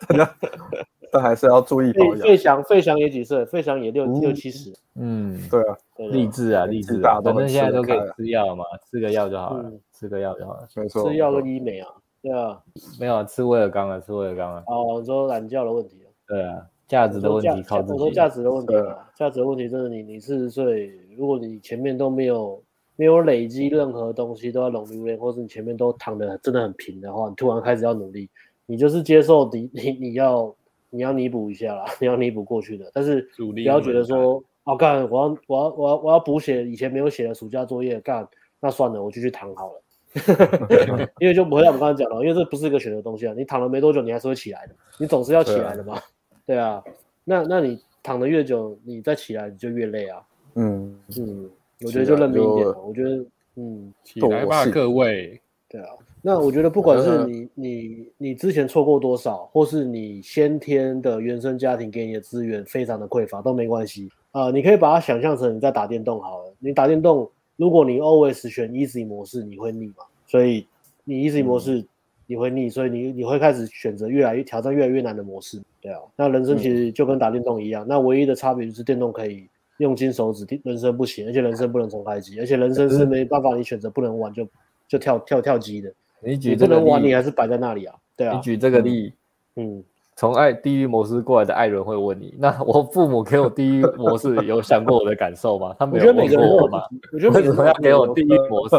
[1.12, 2.20] 但还是要注意保养。
[2.20, 3.43] 费翔，费翔也几岁？
[3.45, 4.72] 费翔也六六七十。
[4.95, 5.76] 嗯，对啊，
[6.12, 10.68] 励志啊，励志啊，反正现在都可以吃药嘛，吃个药就好了，吃个药就好了。
[10.76, 11.88] 没错，吃药跟医美啊，
[12.22, 12.62] 对啊，
[12.99, 14.64] 没有吃威尔刚啊，吃威尔刚啊。
[14.68, 16.03] 哦，说懒觉的问题。
[16.28, 17.93] 对啊，价值的问题靠自己。
[17.93, 22.62] 我说价值的问题啊，价值的问题真的，你你四十岁，如果你前面都没有。
[22.99, 28.29] 没有累积任何东西都要努力，或是你前面都躺的真的很平的话，你突然开始要努力，
[28.65, 30.53] 你就是接受你 你你要
[30.89, 38.27] 你要弥补一下啦， 你要弥补过去的，但是不要觉得说，哦干，我要我要我要我要补写以前没有写的暑假作业，干，
[38.59, 45.97] 那算了，我就去躺好了， 因为就不会像我们刚才讲了，因为这不是一个选择东西啊，你躺了没多久，你还是会起来的，你总是要起来的嘛，
[46.45, 46.83] 对啊，
[47.23, 50.21] 那那你躺的越久，你再起来你就越累啊，
[50.55, 50.99] 嗯。
[51.17, 51.49] 嗯。
[51.86, 53.25] 我觉得就认命一点，我觉得，
[53.55, 55.39] 嗯，起来吧，各位。
[55.69, 55.88] 对啊，
[56.21, 66.53] 那我觉得不管是你你你之前错过多少，或是你先天的原生家庭给你的资源非常的匮乏都没关系啊，呃，你可以把它想象成你在打电动好了。
[66.59, 70.03] 你打电动，如果你 always 选 easy 模式，你会腻嘛？
[70.27, 70.65] 所以
[71.05, 71.86] 你 easy 模式
[72.25, 75.61] 你会腻，所以你你会开始选择越来越挑战越来越难的模式。
[75.80, 79.47] 对啊，那人生其实就跟打电动一样，那唯一的差别就是电动可以。
[79.80, 84.47] 用金手指，人生不行，而且人生不能重开机，而且人生是没办法，你选择不能玩就
[84.88, 85.91] 就跳跳跳机的。
[86.21, 87.95] 你举不能玩，你还是摆在那里啊？
[88.17, 88.36] 对啊。
[88.36, 89.13] 你举这个例，
[89.55, 89.82] 嗯，
[90.17, 95.73] 从爱地狱模式过来的艾伦会问你，那我父母给我地狱模式，有想过我的感受吗？
[95.80, 96.82] 他没有问过我吗？
[97.13, 98.75] 我觉得每 个人要给我地狱模式。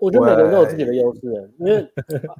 [0.00, 1.88] 我觉得每个人都有自己的 优势，因为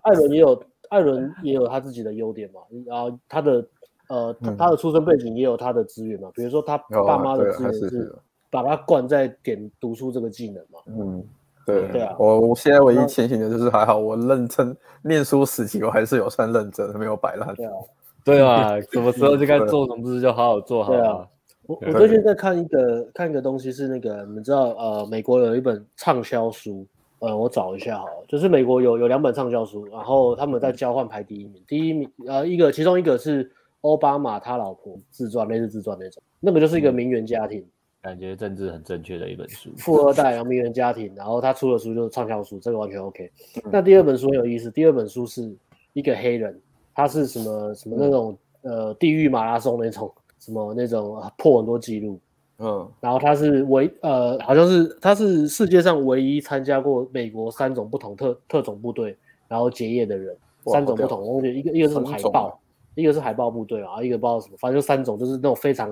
[0.02, 3.66] 艾伦也有艾伦也有他自己的优点嘛，然后他的。
[4.12, 8.14] 呃，他他的出生背景也有他的资源嘛，比如说他爸妈的资源是
[8.50, 10.80] 把他灌在点读书这个技能嘛。
[10.84, 11.24] 嗯，
[11.64, 12.14] 对对啊。
[12.18, 17.54] 我我现在唯一庆幸的就是还好，我认真念书时期我还是有算认真，没有摆烂。
[17.54, 17.72] 对啊，
[18.22, 20.92] 对啊，什么时候就该 做什么事就好好做好。
[20.92, 21.26] 对啊，
[21.64, 26.86] 我我最近在看一个看一个东西是那个，你们知道呃，美国有一本畅销书，
[27.20, 33.50] 呃，我找一下哈，就是美国有有两本畅销书，然后他们在交换排第一名，第一名呃一个其中一个是。
[33.82, 37.64] 奥巴马他老婆自传，类似自传那种，那个就是一个名媛家庭，
[38.00, 39.70] 感觉政治很正确的一本书。
[39.76, 43.30] 富二代，然后名媛家庭，然后他出的书就是畅销书，这个完全 OK。
[43.70, 45.54] 那第二本书很有意思，第二本书是
[45.92, 46.60] 一个黑人，
[46.94, 52.18] 他是什么什么那种呃地狱马拉松那种什么那种破很多记录。
[52.58, 59.16] 嗯，然后他是唯呃，好像是他是世界上唯一参加过美国三种不同特特种部队
[59.48, 62.60] 然后结业的人，三种不同，我觉得一个一个是海豹，
[62.94, 65.90] 一个是海豹部队啊，一个不知道什么，反正就三种，就是那种非常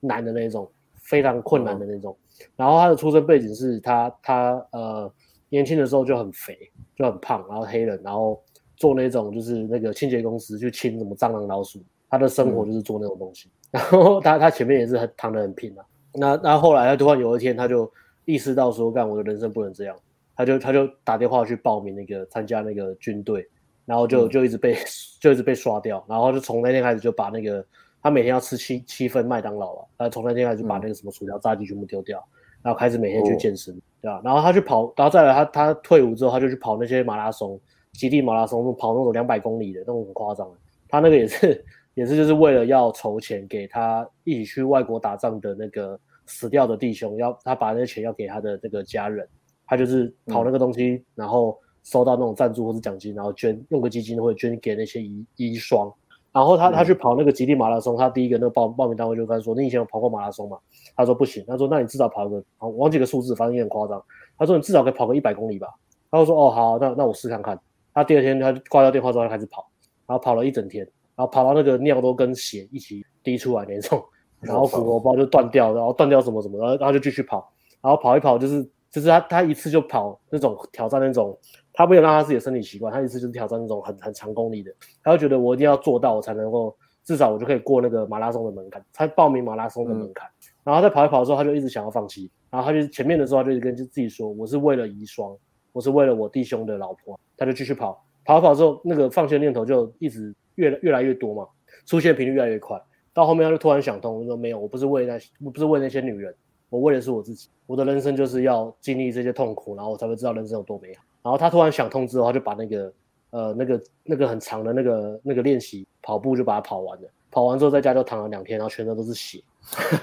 [0.00, 0.68] 难的那种，
[1.02, 2.16] 非常困难的那种。
[2.56, 5.12] 然后他的出生背景是他他呃
[5.48, 6.56] 年轻的时候就很肥，
[6.96, 8.40] 就很胖，然后黑人，然后
[8.76, 13.48] 做那种就是那个清洁公司去清什么蟑螂老鼠，他的生活就是做那种东西。
[13.70, 15.84] 然后他他前面也是很躺得很平啊。
[16.14, 17.88] 那那后来他突然有一天他就
[18.24, 19.96] 意识到说，干我的人生不能这样，
[20.34, 23.46] 他就他就打电话去报名那个参加那个军队，
[23.84, 24.76] 然后就就一直被
[25.20, 27.64] 就一直被刷掉，然后就从那天开始就把那个
[28.02, 32.22] 他每天要吃七七份麦当劳啊，他从那天开始就把那个什么薯条炸鸡全部丢掉，
[32.62, 34.20] 然后开始每天去健身，对吧？
[34.24, 37.60] 然后他去跑，然后再来他他退伍之后他就去跑那些马拉松，
[37.92, 40.56] 极地马拉松，跑那种两百公里的那种很夸张的，
[40.88, 41.64] 他那个也是。
[41.94, 49.26] 也是就是为了要筹钱给他一起去外国打仗的那个死掉的弟兄，要他把那些钱要给他的那个家人，
[49.66, 55.92] 他就是跑那个东西，然后收到那种赞助或是奖金，然后捐用个基金会捐给那些遗遗孀。
[56.32, 60.56] 然后他他去跑那个极地马拉松，他第一个那个报报名单位就跟他说：“你以前有跑过马拉松吗？”
[60.94, 62.40] 他说：“不行。”他说：“那你至少跑个……
[62.58, 64.00] 我忘记个数字，反正也很夸张。”
[64.38, 65.66] 他说：“你至少可以跑个一百公里吧？”
[66.10, 67.58] 他就说：“哦，好，那那我试看看。”
[67.92, 69.68] 他第二天他挂掉电话之后他开始跑，
[70.06, 70.86] 然后跑了一整天。
[71.16, 74.02] 然后跑到那个尿都跟血一起滴出来那种，
[74.40, 77.52] 然后骨头包就断掉，然后断掉什么什么，然后然后就继续跑，
[77.82, 81.36] 然后跑一跑就是就是他他一次就跑那种挑战那种，
[81.72, 90.32] 他没有让他自己的身体习惯，他一次就是挑战那种很很长公里的，他就觉得我一定要做到，我才能够至少我就可以过那个马拉松的门槛，他报名马拉松的门槛，嗯、
[90.64, 95.36] 然后在跑一跑的时候，他就一直想要放弃，然后他就前面的时候他就一直跟自己说，我是为了遗孀，
[95.72, 101.46] 我是为了我弟兄的老婆，他就继续跑，跑一跑之后那个放弃的念头就一直越越来越多嘛。
[101.86, 102.80] 出现频率越来越快，
[103.14, 106.32] 到后面他就突然想通，说没有，我不是为那些，我不是为那些女人，
[106.68, 107.48] 我为的是我自己。
[107.66, 111.02] 我的人生就是要经历这些痛苦，然后我才会知道人生有多美好。
[111.22, 112.92] 然后他突然想通之后，他就把那个
[113.30, 117.08] 呃那个那个很长的那个那个练习跑步就把它跑完了。
[117.30, 119.42] 跑完之后在家就躺了两天，然后全身都是血。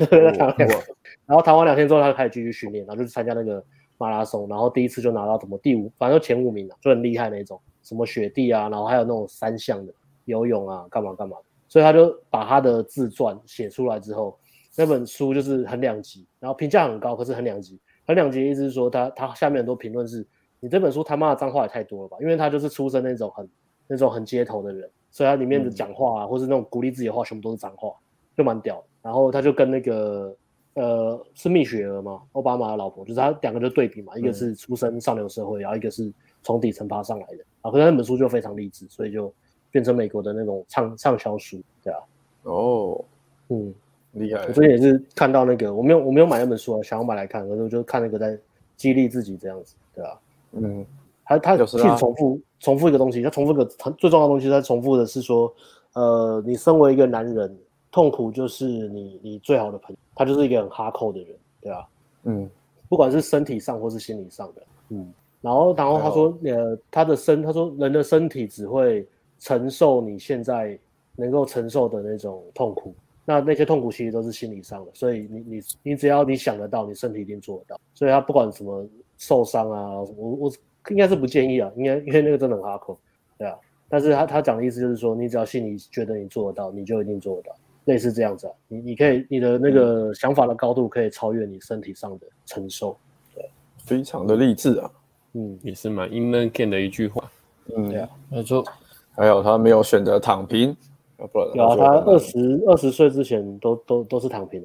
[0.09, 0.67] 躺了两天，
[1.25, 3.61] 然后躺完两天之后，他就开始继续训练，然后就去参加那个
[3.97, 9.91] 马拉松，然后第一次就拿到什么第五，反正前五名了，就很厉害那种，什么雪地啊，然后还有那种三项的
[10.25, 11.35] 游泳啊，干嘛干嘛。
[11.67, 14.37] 所以他就把他的自传写出来之后，
[14.77, 17.77] 那本书就是很两极，然后评价很高，可是很两极。
[18.05, 20.25] 很两极的意思是说他，他他下面很多评论是，
[20.59, 22.17] 你这本书他妈的脏话也太多了吧？
[22.21, 23.49] 因为他就是出身那种很
[23.87, 27.93] 那种很街头的人，所以他里面的讲话啊，嗯、或是那种鼓励自己的话，全部都是脏话，
[28.35, 28.83] 就蛮屌的。
[29.01, 30.35] 然后他就跟那个
[30.73, 36.11] 呃是蜜雪儿嘛，奥巴马的老婆，就是他两个就对比嘛，一个是出身上流社会，然后一个是
[36.43, 37.43] 从底层爬上来的。
[37.61, 39.33] 啊，可是那本书就非常励志，所以就。
[39.69, 41.99] 变成美国的那种畅畅销书，对啊，
[42.43, 43.03] 哦，
[43.49, 43.71] 嗯，
[44.13, 44.41] 厉害。
[44.47, 48.39] 我最近也是看到那个，我没有我没有买那本书啊，想要买来看，可是我就看那个在
[48.77, 50.17] 激励自己这样子，对啊，
[50.51, 50.85] 嗯，
[51.25, 53.65] 他他其实重复重复一个东西，他重复一个
[53.97, 55.53] 最重要的东西，他重复的是说，
[55.93, 57.57] 呃，你身为一个男人，
[57.91, 61.29] 痛苦就是你你最好的朋友，他就是一个很哈扣的人，
[61.61, 61.87] 对吧，
[62.23, 62.49] 嗯，
[62.89, 69.07] 不管是身体上或是心理上的，嗯，然后然后他说，呃，他的身，他说人的身体只会。
[69.39, 70.75] 承受你现在
[71.15, 72.91] 能够承受的那种痛苦，
[73.23, 77.79] 那那些痛苦其实都是心理上的，所以你你你只要你想得到，你身体一定做得到。
[77.93, 78.83] 所以他不管什么
[79.17, 80.51] 受伤啊，我我
[80.89, 82.97] 应该是不建议啊，应该因为那个真的很哈口，
[83.37, 83.55] 对啊。
[83.89, 87.55] 但是他他讲的意思就是说，你只要心里觉得你做得到，你就一定做得到，
[87.85, 88.53] 类似这样子啊。
[88.67, 92.97] 你你可以你的那个想法的高度可以超越你身体上的承受，
[93.33, 93.49] 对，
[93.85, 94.91] 非常的励志啊，
[95.33, 97.31] 嗯，也是蛮 in the 的一句话，
[97.75, 98.63] 嗯，对啊，没错。
[99.15, 100.75] 还有他没有选择躺平，
[101.31, 104.61] 不然有啊，他二十二十岁之前都都都是躺平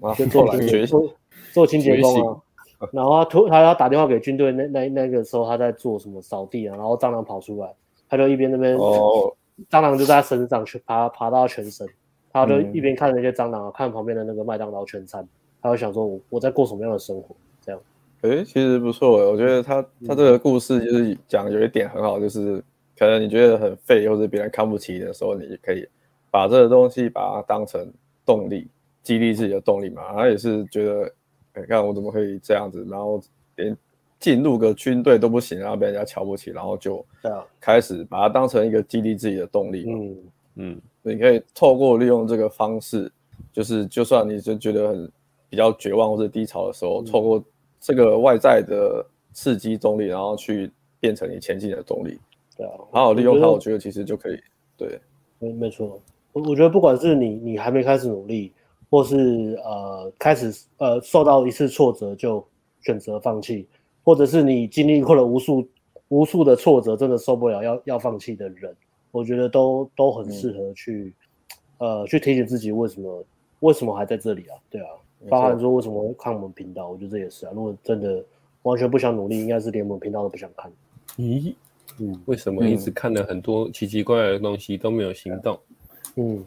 [0.00, 1.14] 了， 先做清洁做
[1.52, 2.40] 做清洁工啊。
[2.92, 7.74] 然后他突他要打电话给军队，那那那个时候他在做什么扫地啊，然后蟑螂跑出来，
[8.08, 9.32] 他就一边那边哦，
[9.70, 11.86] 蟑螂就在他身上去爬爬到他全身，
[12.32, 15.26] 他就一边看着那些蟑螂，看旁边的那个麦当劳全餐，
[15.62, 17.80] 他就想说我我在过什么样的生活这样。
[18.22, 22.62] 诶，其实不错，我觉得他他这个故事就是讲有一点很好，就是。
[22.96, 25.84] 可能你觉得很废，或者别人看不起你的时候，你也可以
[26.30, 27.92] 把这个东西把它当成
[28.24, 28.68] 动力，
[29.02, 30.12] 激励自己的动力嘛。
[30.12, 31.12] 他也是觉得，
[31.54, 33.20] 哎，看我怎么可以这样子，然后
[33.56, 33.76] 连
[34.20, 37.04] 进入个军队都不行，然后被人家瞧不起，然后就
[37.60, 39.84] 开始把它当成一个激励自己的动力。
[39.88, 40.16] 嗯
[40.56, 43.10] 嗯，你可以透过利用这个方式
[43.52, 45.10] 就是就算你就觉得很
[45.48, 47.44] 比较绝望或者低潮的时候，透过
[47.80, 52.18] 这个外在的刺激动力，然后去变成你前进的动力。
[52.56, 54.38] 对啊，好好利用它，我觉得其实就可以。
[54.76, 55.00] 对，
[55.38, 56.00] 没没错。
[56.32, 58.52] 我我觉得不管是你你还没开始努力，
[58.90, 62.44] 或是呃开始呃受到一次挫折就
[62.82, 63.66] 选择放弃，
[64.02, 65.66] 或者是你经历过了无数
[66.08, 68.74] 无数的挫折，真的受不了要要放弃的人，
[69.10, 71.12] 我觉得都都很适合去、
[71.78, 73.24] 嗯、呃去提醒自己为什么
[73.60, 74.56] 为什么还在这里啊？
[74.70, 74.88] 对啊，
[75.28, 77.52] 包含说为什么会看我们频道，我觉得这也是啊。
[77.54, 78.24] 如果真的
[78.62, 80.70] 完全不想努力，应该是连我们频道都不想看。
[81.16, 81.54] 咦？
[82.00, 85.56] 嗯，为什么一直看了很多奇奇怪怪的东西都没有行动？
[86.16, 86.44] 嗯，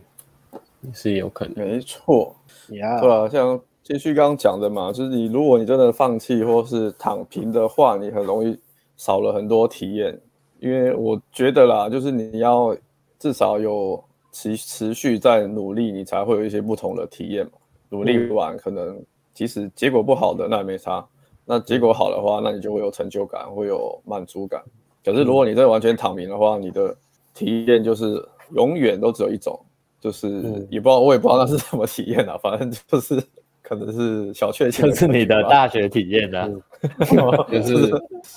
[0.93, 1.67] 是有可能。
[1.67, 2.35] 没错.
[2.67, 8.57] 对啊，像继续刚刚讲的嘛，就是你如果你真的放弃或是躺平的话，你很容易
[8.95, 10.19] 少了很多体验。
[10.59, 12.75] 因为我觉得啦，就是你要
[13.19, 17.51] 至少有持持续在努力，你才会有一些不同的体验嘛。
[17.89, 18.99] 努力完可能
[19.33, 21.05] 即使结果不好的，那也没差。
[21.45, 24.61] 那结果好的话，那你就会有成就感，会有满足感。
[25.05, 26.93] 可是如果你真的完全躺平的话，你的
[27.33, 28.21] 体验就是
[28.55, 29.57] 永远都只有一种，
[29.99, 30.27] 就是
[30.69, 33.21] 也不知道，我也不知道那是什么体验啊，反正就是
[33.61, 36.47] 可能是小确幸，就是你的大学体验啊，
[37.51, 37.89] 就是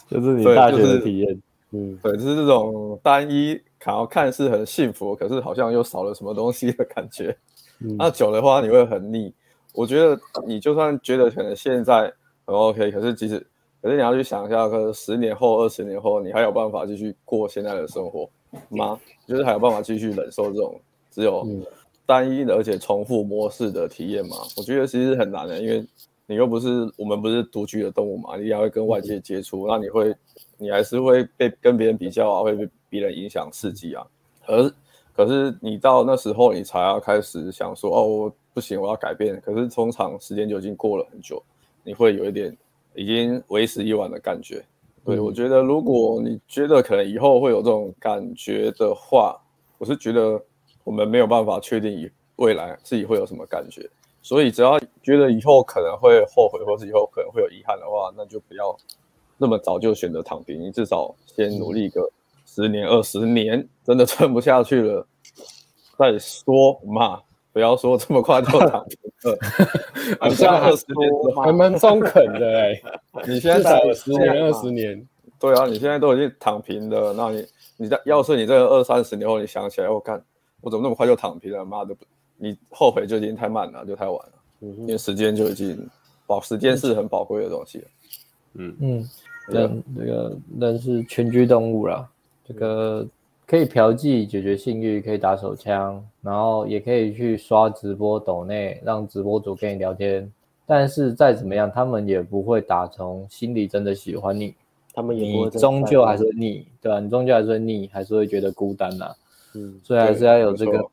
[0.08, 1.42] 就是你大学的体验，
[1.72, 7.36] 嗯，对，就是这种单一，然后看似很幸福，可是好像又少了什么东西的感觉。
[7.98, 9.32] 那久的话你会很腻。
[9.72, 12.12] 我觉得你就算觉得可能现在
[12.44, 13.38] 很 OK，可是即使
[13.80, 18.28] 可是你要去想一下，可能十年后、二十年后，你还有办法继续过现在的生活
[18.68, 18.98] 吗？
[19.28, 20.78] 就是还有办法继续忍受这种
[21.10, 21.46] 只有
[22.06, 24.36] 单一的而且重复模式的体验嘛？
[24.56, 25.84] 我觉得其实很难的，因为
[26.26, 30.14] 你又不是我们不是独居的动物嘛，你也会跟外界接触，那你会
[30.56, 34.06] 你还是会被跟别人比较啊，会被别人影响刺激啊。
[34.46, 34.72] 而
[35.14, 39.40] 可是你到那时候，你才要开始想说，哦，我不行，我要改变。
[39.44, 41.42] 可是通常时间就已经过了很久，
[41.84, 42.56] 你会有一点。
[42.96, 44.64] 已经为时已晚的感觉，
[45.04, 49.40] 对，我觉得，如果你觉得可能以后会有这种感觉的话，
[49.78, 50.42] 我是觉得
[50.84, 53.88] 我们没有办法确定以未来自己会有什么感觉，
[54.22, 58.76] 所以只要觉得以后可能会后悔，或是以后可能会有遗憾的话，那就不要
[59.36, 62.08] 那么早就选择躺平，你至少先努力个
[62.46, 65.06] 十年、二十年，真的撑不下去了
[65.98, 67.20] 再说嘛。
[67.52, 69.38] 不要说这么快就躺平了，
[70.20, 72.82] 好像二十年还蛮中肯的哎、欸。
[73.26, 75.04] 你现在有十年、二十年，
[75.36, 80.22] 对啊，你现在都已经躺平了，那你你在要是你这个二三十年后你想起来，我看
[80.60, 81.64] 我怎么那么快就躺平了？
[81.64, 81.94] 妈的，
[82.36, 84.32] 你后悔就已经太慢了，就太晚了。
[84.60, 85.88] 嗯，因为时间就已经
[86.26, 87.84] 宝，时间是很宝贵的东西。
[88.54, 89.08] 嗯嗯，
[89.48, 92.08] 人这个人是群居动物啦，
[92.46, 93.06] 这个。
[93.46, 100.32] 可以嫖妓解决性欲，可以打手枪，然后也可以去刷直播抖内，让直播主跟你聊天。
[100.64, 104.54] 但是再怎么样，他们也不会打从心里真的喜欢你，
[104.94, 107.00] 他们也不会，终究还是会腻，对吧、啊？
[107.00, 109.16] 你终究还是会腻，还是会觉得孤单呐、啊。
[109.54, 110.84] 嗯，所以还是要有这个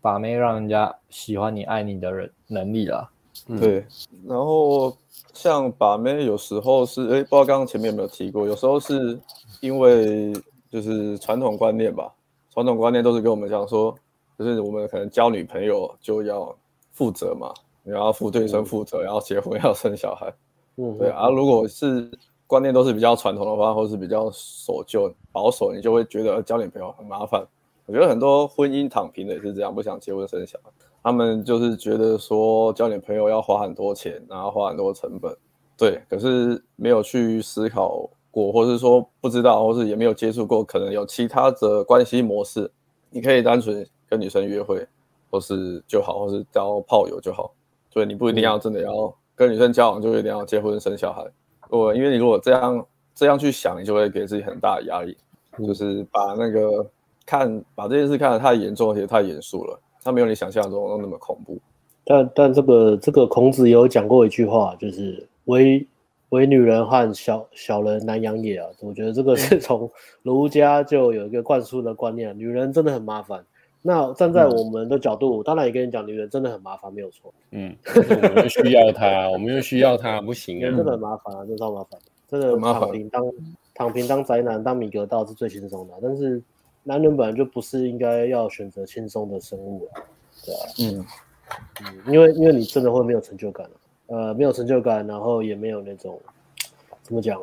[0.00, 3.10] 把妹让人家喜欢你、爱你的人能力啦。
[3.48, 3.84] 嗯、对，
[4.26, 4.96] 然后
[5.32, 9.18] 像把妹，有时候是哎，不知道刚刚前面有没有提过，有时候是
[9.60, 10.32] 因为。
[10.70, 12.14] 就是传统观念吧，
[12.48, 13.92] 传统观念都是跟我们讲说，
[14.38, 16.56] 就是我们可能交女朋友就要
[16.92, 20.32] 负责嘛，你要负对生负责，然后结婚 要生小孩，
[20.76, 21.28] 嗯，对啊。
[21.28, 22.08] 如果是
[22.46, 27.44] 观念都是比较传统的话，或是比较守旧保守，你就会觉得交女朋友很麻烦。
[27.90, 30.70] 我觉得很多婚姻躺平的也是这样，不想结婚生小孩，
[31.02, 35.36] 他们就是觉得说交女朋友要花很多钱，然后花很多成本，
[35.76, 38.08] 对，可是没有去思考。
[38.32, 42.70] 过，或是说不知道，或是也没有接触过，可能有其他的关系模式。
[43.10, 44.86] 你可以单纯跟女生约会，
[45.28, 47.52] 或是就好，或是交炮友就好。
[47.92, 51.26] 所以你不一定要真的要跟女生交往，就一定要结婚生小孩。
[51.70, 52.86] 我因为你如果这样
[53.16, 55.16] 这样去想，你就会给自己很大的压力，
[55.66, 56.86] 就是把那个
[57.30, 59.78] 看把这件事看得太严重，而且太严肃了。
[60.02, 61.58] 它没有你想象中那么恐怖。
[62.04, 65.86] 但但这个这个孔子有讲过一句话，就是唯。
[66.30, 68.68] 唯女人和小小人难养也啊！
[68.78, 69.90] 我觉得这个是 从
[70.22, 73.44] 儒家就有一个灌输的观念，女人真的很麻烦。
[73.82, 77.34] 那站在我们的角度，嗯、当然也跟你讲，女人真的很麻烦，没有错。
[77.50, 80.70] 嗯， 我们需要她，我们又需要她，不行啊！
[80.70, 81.98] 真的很麻烦啊，真的超麻烦。
[82.28, 83.24] 真的躺平当
[83.74, 86.40] 躺平当宅男当米格道是最轻松的，但是
[86.82, 90.02] 男人本来就不是应该要选择轻松的生物啊，
[90.44, 91.06] 对啊，嗯。
[91.84, 93.72] 嗯，因为因为你真的会没有成就感了。
[94.06, 96.20] 呃，没有成就感，然后也没有那种
[97.02, 97.40] 怎么讲，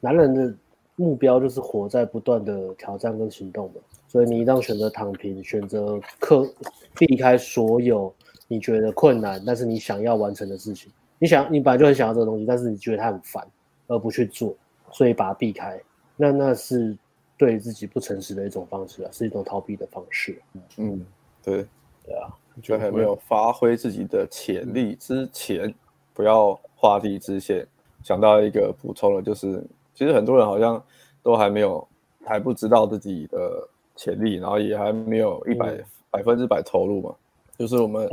[0.00, 0.54] 男人的
[0.96, 6.46] 目标就是活在不断的挑战跟行动嘛，所以你一旦选择躺平，选择克
[6.94, 8.12] 避开所有
[8.48, 13.46] 你觉得困难，但是你想要完成的事情，你想你本来就很想要这个东西，但是你觉得它很烦，
[13.88, 14.54] 而不去做，
[14.90, 15.78] 所以把它避开，
[16.16, 16.96] 那那是
[17.40, 20.42] 对自己不诚实的一种方式啊，是一种逃避的方式。
[20.76, 21.02] 嗯，
[21.42, 21.64] 对，
[22.04, 22.28] 对啊，
[22.62, 25.74] 就还没有发挥自己的潜力之前，
[26.12, 27.66] 不要画地自限。
[28.04, 29.64] 想到一个补充的，就是
[29.94, 30.84] 其实很多人好像
[31.22, 31.88] 都还没有，
[32.26, 33.66] 还不知道自己的
[33.96, 35.78] 潜力，然后也还没有一百
[36.10, 37.14] 百分之百投入嘛。
[37.56, 38.06] 就是我们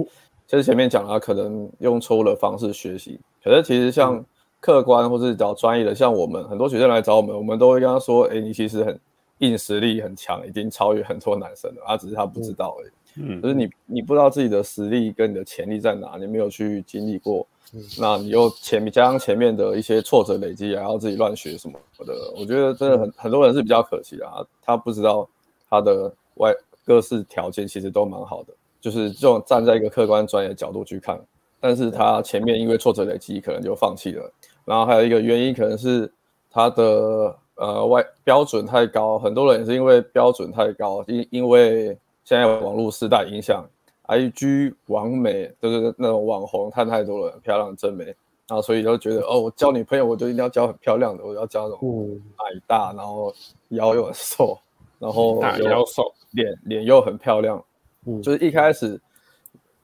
[0.45, 4.23] 其实前面讲了，可能用错误的方式学习，可是其实像
[4.61, 8.97] 客观或是找专业的，像我们很多学生来找我们，我们都会跟他说：“哎，你其实很
[9.39, 17.45] 硬实力很强，已经超越很多男生了，啊，只是他不知道而已。”嗯，就是你你不知道自己的实力跟你的潜力在哪，你没有去经历过。
[17.73, 24.45] 嗯、那你又前面加上前面的一些挫折累积，然后自己乱学什么的，我觉得真的很很多人是比较可惜的啊。
[24.61, 25.27] 他不知道
[25.69, 26.53] 他的外
[26.85, 31.19] 各式条件其实都蛮好的，就是这种站在一个客观专业的角度去看，
[31.59, 34.31] 但是他前面因为挫折累积可能就放弃了。
[34.63, 36.09] 然后还有一个原因可能是
[36.49, 41.87] 他的呃外标准太高，很多人也是因为标准太高，因因为
[42.23, 43.63] 现在网络时代影响。
[44.09, 53.33] IG 网美就是那种网红，看太多了，很漂亮的正美，然后所以就觉得哦，我交女朋友我就一定要交很漂亮的，我要交那种矮大，然后
[53.67, 54.57] 腰又很瘦，
[54.97, 57.61] 然后大腰瘦，脸脸又很漂亮，
[58.05, 58.97] 嗯，就是一开始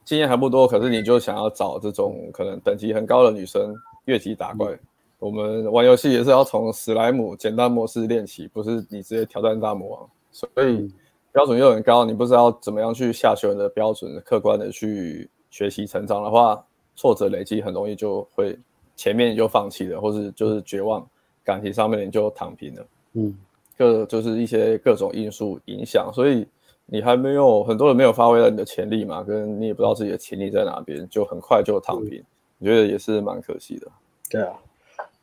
[0.06, 3.74] 经验还不多，可是你就想要找这种可能等级很高的女生
[4.06, 4.72] 越级打怪。
[4.72, 4.78] 嗯、
[5.24, 10.76] 我们玩游戏也是要从史莱姆简单模式练起，不是你直接挑战大魔王，所以。
[10.76, 10.92] 嗯
[11.34, 16.64] 标准又很高，你不知道怎么样去下修你的标准，客观的去学习成长的话，
[16.94, 18.56] 挫折累积很容易就会
[18.94, 21.04] 前面就放弃了，或是就是绝望，
[21.42, 22.86] 感情上面你就躺平了。
[23.14, 23.36] 嗯，
[23.76, 26.46] 各就是一些各种因素影响，所以
[26.86, 32.22] 你还没有很多人没有发挥到你的潜力嘛，跟你也不知道自己的潜力在哪边，就很快就躺平，
[32.60, 33.88] 我觉得也是蛮可惜的。
[34.30, 34.54] 对啊，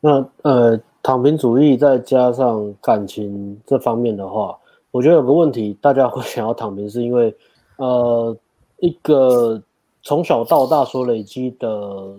[0.02, 4.58] 那呃，躺平主义再加上感情这方面的话。
[4.90, 7.34] 我觉得有个问题，大家会想要躺平，是因为，
[7.78, 8.36] 呃，
[8.80, 9.64] 一个
[10.04, 12.14] 从小到大所累积的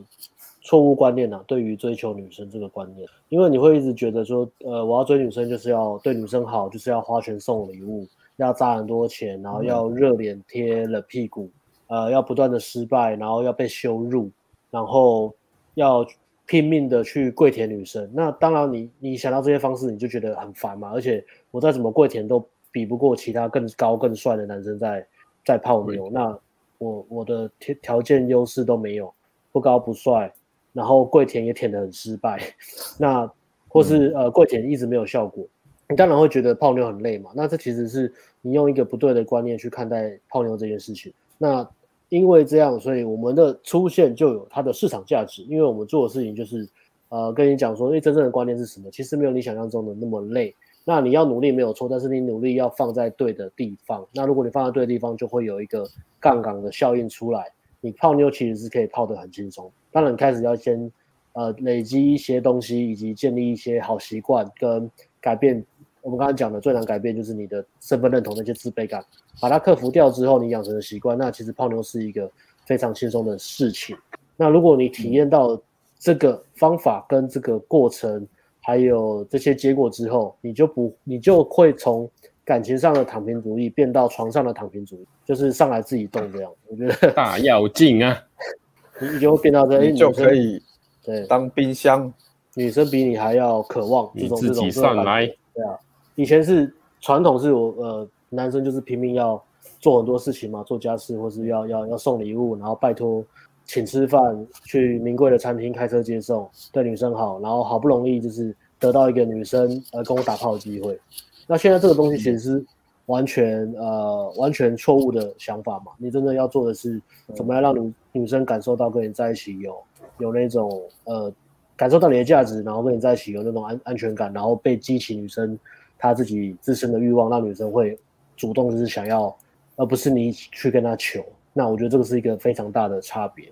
[0.62, 8.06] 错误观念啊，对于追求女生这个观念，因为你会一直觉得说，呃，我要追女生就是要对女生好，就是要花钱送礼物，
[8.36, 11.50] 要砸很多钱，然后要热脸贴冷屁股，
[11.88, 14.30] 呃，要不断的失败，然后要被羞辱，
[14.70, 15.34] 然后
[15.74, 16.06] 要
[16.52, 18.06] 拼命的去跪舔女生。
[18.12, 22.46] 那当然你，你你想到这些方式，你就觉得很烦嘛，而且我再怎么跪舔都。
[22.74, 25.06] 比不过其他更高更帅的男生在
[25.44, 26.38] 在泡妞，那
[26.78, 29.12] 我我的条条件优势都没有，
[29.52, 30.32] 不高不帅，
[30.72, 32.40] 然后跪舔也舔得很失败，
[32.98, 33.30] 那
[33.68, 35.46] 或是呃跪舔一直没有效果，
[35.86, 37.30] 你当然会觉得泡妞很累嘛。
[37.34, 41.12] 那这其实是你用一个不对的观念去看待泡妞这件事情。
[41.36, 41.68] 那
[42.12, 46.68] 因为这样，所以我们的出现就有它的市场价值，因为我们做的事情就是
[47.08, 48.90] 呃跟你讲说，因为，真正的观念是什么？
[48.90, 50.54] 其实没有你想象中的那么累。
[50.84, 54.06] 那你要努力没有错，但是你努力要放在对的地方。
[54.12, 55.88] 那如果你放在对的地方，就会有一个
[56.20, 57.50] 杠杆的效应出来。
[57.80, 59.72] 你泡妞其实是可以泡得很轻松。
[59.90, 60.92] 当然，开始要先
[61.32, 65.64] 呃累积一些东西，以及建立一些好习惯，跟改变。
[66.02, 69.02] 我们刚才讲的最难改变就是你的身份认同那些自卑感，
[69.40, 72.30] 把它克服掉之后，你养成的习惯，那其实泡妞是一个
[72.66, 73.96] 非常轻松的事情。
[74.36, 75.60] 那如果你体验到
[75.98, 78.26] 这个方法跟这个过程，
[78.60, 82.10] 还有这些结果之后，你就不，你就会从
[82.44, 86.52] 感情上的躺平主义变到床上的躺平主义，就是上来自己动这样。
[86.66, 88.20] 我觉得大要劲啊，
[89.00, 90.60] 你就会变到这，你就可以
[91.04, 92.12] 对当冰箱，
[92.54, 95.26] 女生比你还要渴望这种这种上来。
[95.54, 95.78] 对啊，
[96.14, 99.42] 以前是传统是我呃男生就是拼命要
[99.80, 103.24] 做很多事情嘛，做家事或是要要要送礼物，然后拜托。
[103.64, 110.98] 请吃饭，去名贵的餐厅开车接送，对女生好，然后好不容易就是得到一个女生呃跟我打炮的机会。
[111.46, 112.66] 那现在这个东西其实是
[113.06, 115.92] 完全呃完全错误的想法嘛。
[115.96, 117.00] 你真的要做的是
[117.36, 119.80] 怎么样让女女生感受到跟你在一起有
[120.18, 121.32] 有那种呃
[121.76, 125.56] 感受到你的价值，然后跟你在一起有那种安安全感，然后被激起女生
[126.02, 127.96] 他自己自身的欲望，让女生会
[128.36, 129.32] 主动就是想要，
[129.76, 131.24] 而不是你去跟她求。
[131.52, 133.48] 那我觉得这个是一个非常大的差别。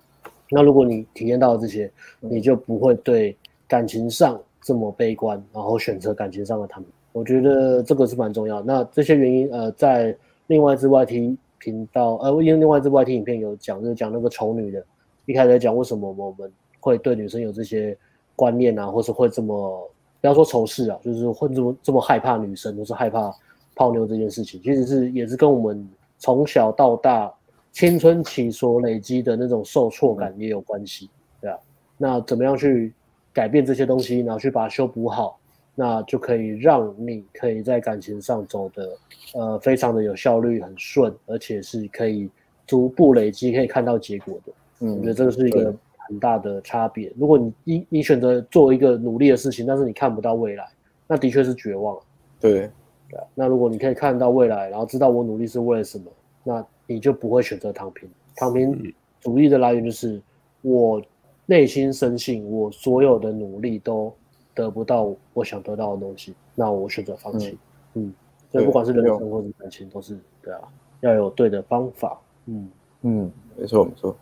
[0.49, 1.89] 那如果你体验到了这些，
[2.19, 3.37] 你就不会对
[3.69, 6.89] 感情上这么悲观，然后选择感情上的他们。
[7.13, 8.61] 我觉得这个是蛮重要。
[8.61, 10.13] 那这些原因，呃，在
[10.47, 14.83] 另外一支 YT 频道，呃，因为另外一支 YT 影片有讲，就是讲那个丑女的，
[15.25, 17.97] 一开始讲为什么我们会对女生有这些
[18.35, 19.90] 观念啊，或是会这么
[20.21, 23.35] 不要说仇视啊，就是会这么这么害怕女生，或是害怕
[23.75, 27.33] 泡妞这件事情，其实是也是跟我们从小到大。
[27.73, 31.09] 青春期所累积的那种受挫感也有关系，
[31.39, 31.57] 对啊。
[31.97, 32.93] 那怎么样去
[33.31, 35.39] 改变这些东西，然后去把它修补好，
[35.73, 38.89] 那就可以让你可以在感情上走的
[39.35, 42.29] 呃非常的有效率，很顺，而且是可以
[42.67, 44.51] 逐步累积，可以看到结果的。
[44.81, 45.73] 嗯，我觉得这个是一个
[46.11, 47.11] 很大的差别。
[47.17, 50.69] 如果你你你选择做一个努力的事情，但是你看不到未来，
[51.07, 51.97] 那的确是绝望。
[52.37, 52.69] 对，
[53.09, 53.23] 对啊。
[53.33, 56.11] 那如果你可以看到未来，然后知道我努力是为了什么，
[56.43, 58.09] 那你就不会选择躺平。
[58.35, 60.21] 躺平主义的来源就是
[60.61, 61.01] 我
[61.45, 64.13] 内心深信，我所有的努力都
[64.53, 67.57] 得不到我想得到的东西，那我选择放弃。
[67.93, 68.13] 嗯，嗯，
[68.51, 70.61] 所以不管是人生或者感情，都是对啊，
[70.99, 72.19] 要有对的方法。
[72.47, 72.69] 嗯
[73.03, 74.13] 嗯，没错没错。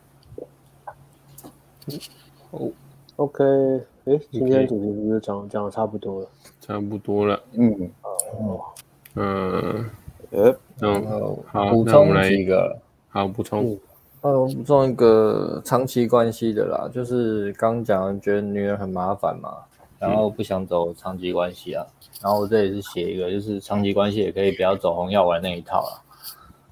[2.51, 2.71] 哦
[3.17, 3.43] ，OK，
[4.05, 6.27] 哎，今天主题是不是讲讲的差不多了？
[6.59, 7.89] 差不多了，嗯，
[8.31, 8.59] 哦，
[9.15, 9.89] 嗯，
[10.31, 12.77] 呃，嗯，好，补充几个，
[13.09, 13.77] 好，补充，
[14.21, 19.57] 呃，补充一个长期关系的啦，就是刚讲觉得女人很麻烦嘛，
[19.99, 21.85] 然后不想走长期关系啊，
[22.21, 25.93] 然后我这里是写一个，就是长期关系也可以不要走红药丸那一套啊，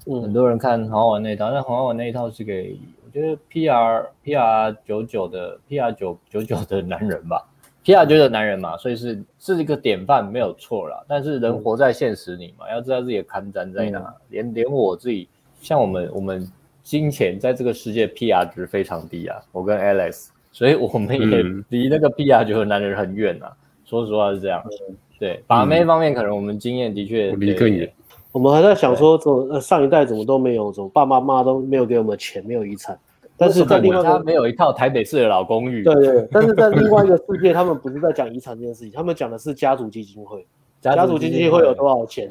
[0.06, 2.76] 嗯，很多人看红药丸那一套，但红药丸那一套是给。
[3.08, 7.42] 我觉得 P R P R 九九的 P R 九九九的男人吧
[7.82, 11.02] ，P R 九九的男人嘛，所以是是一个典范，没有错啦。
[11.08, 13.98] 但是人活在现实里嘛，嗯、要知道自己的看瞻在哪。
[14.00, 15.26] 嗯、连连我自己，
[15.62, 16.46] 像我们我们
[16.82, 19.40] 金钱在这个世界 P R 值非常低啊。
[19.52, 23.56] 我跟 Alex，所以我们也离那个 P R 九九的男人很远啊。
[23.86, 24.62] 说实话是这样。
[24.90, 27.90] 嗯、对，把妹方面可能我们经验的确离更远。
[28.38, 32.96] 我们还在想说，怎么上一代怎么都没有，怎么爸爸妈妈都没有给我们钱，没有遗产。
[33.36, 35.82] 但是在另外他没有一套台北市的老公寓。
[35.82, 40.46] 对对，但是在另外一个世界，他们不是在讲遗产这件事情，他们讲的是家族基金会。
[40.80, 42.28] 家族基金会有多少钱？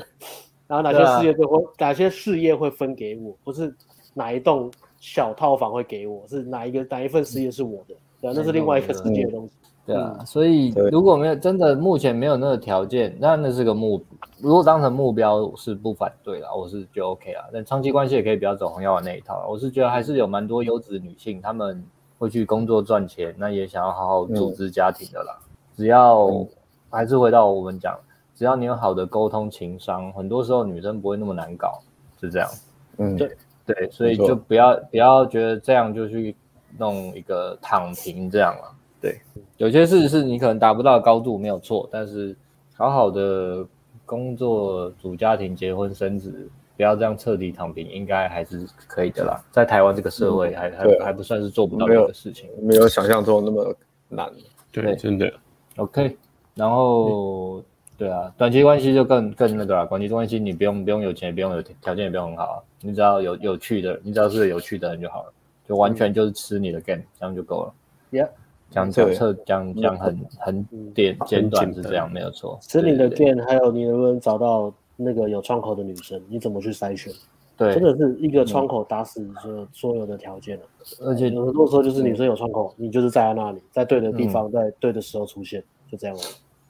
[0.66, 3.36] 然后哪些事业会哪些事业会分给我？
[3.44, 3.76] 不是
[4.14, 7.96] 哪一栋小套房会给我，是哪一个哪一份事业是我的？
[8.22, 9.52] 对，那是另外一个世界的东西。
[9.88, 14.04] 对啊，所以如果没有真的目前没有那个条件，那那是个目，
[14.42, 17.46] 如果当成目标是不反对啦，我是就 OK 啦。
[17.54, 21.82] 但长期关系也可以不要走红药丸那一套，我是觉得还是有蛮多优质女性，她们
[22.20, 25.40] 会去工作赚钱，那也想要好好组织家庭的啦。
[25.78, 26.46] 只要
[26.90, 27.98] 还是回到我们讲，
[28.36, 31.82] 只要你有好的沟通情商，很多时候女生不会那么难搞，
[32.20, 32.50] 是这样。
[32.98, 36.36] 嗯，对对，所以就不要不要觉得这样就去
[36.78, 38.74] 弄一个躺平这样了。
[39.12, 39.22] 对，
[39.58, 42.36] 有些事是你可能达不到高度没有错，但是
[42.76, 43.66] 好好的
[44.06, 49.44] 工作、组家庭、结婚、生子，不要这样彻底躺平，应该还是可以的啦。
[49.52, 53.76] 在台湾这个社会还，还、嗯、还还不算是做不到的事情，没有，没有想象中那么
[54.10, 54.32] 难。
[54.72, 55.32] 对，对真的。
[55.78, 56.18] OK，
[56.54, 57.64] 然后
[57.98, 59.86] 对啊，短期关系就更更那个啦。
[59.86, 65.34] 短期关系你不用不用有钱，也不用有条件，也不用很好啊，你只要有有趣的，你只要是个有趣的人就好了，
[65.68, 67.74] 就完全就是吃你的 game，、嗯、这样就够了。
[68.12, 68.30] Yeah。
[68.78, 70.64] 讲讲测讲讲很很
[70.94, 72.60] 点简短是这样没有错。
[72.62, 76.22] 吃你的 game，还有你能不能找到那个有窗口的女生？
[76.30, 77.12] 你怎么去筛选？
[77.58, 80.64] 对，真的是一个窗口打死所所有的条件了。
[81.02, 86.22] 而且很多时候就是女生有窗口，你就是在那里，在对的地方，在对的时候出现，就这样了。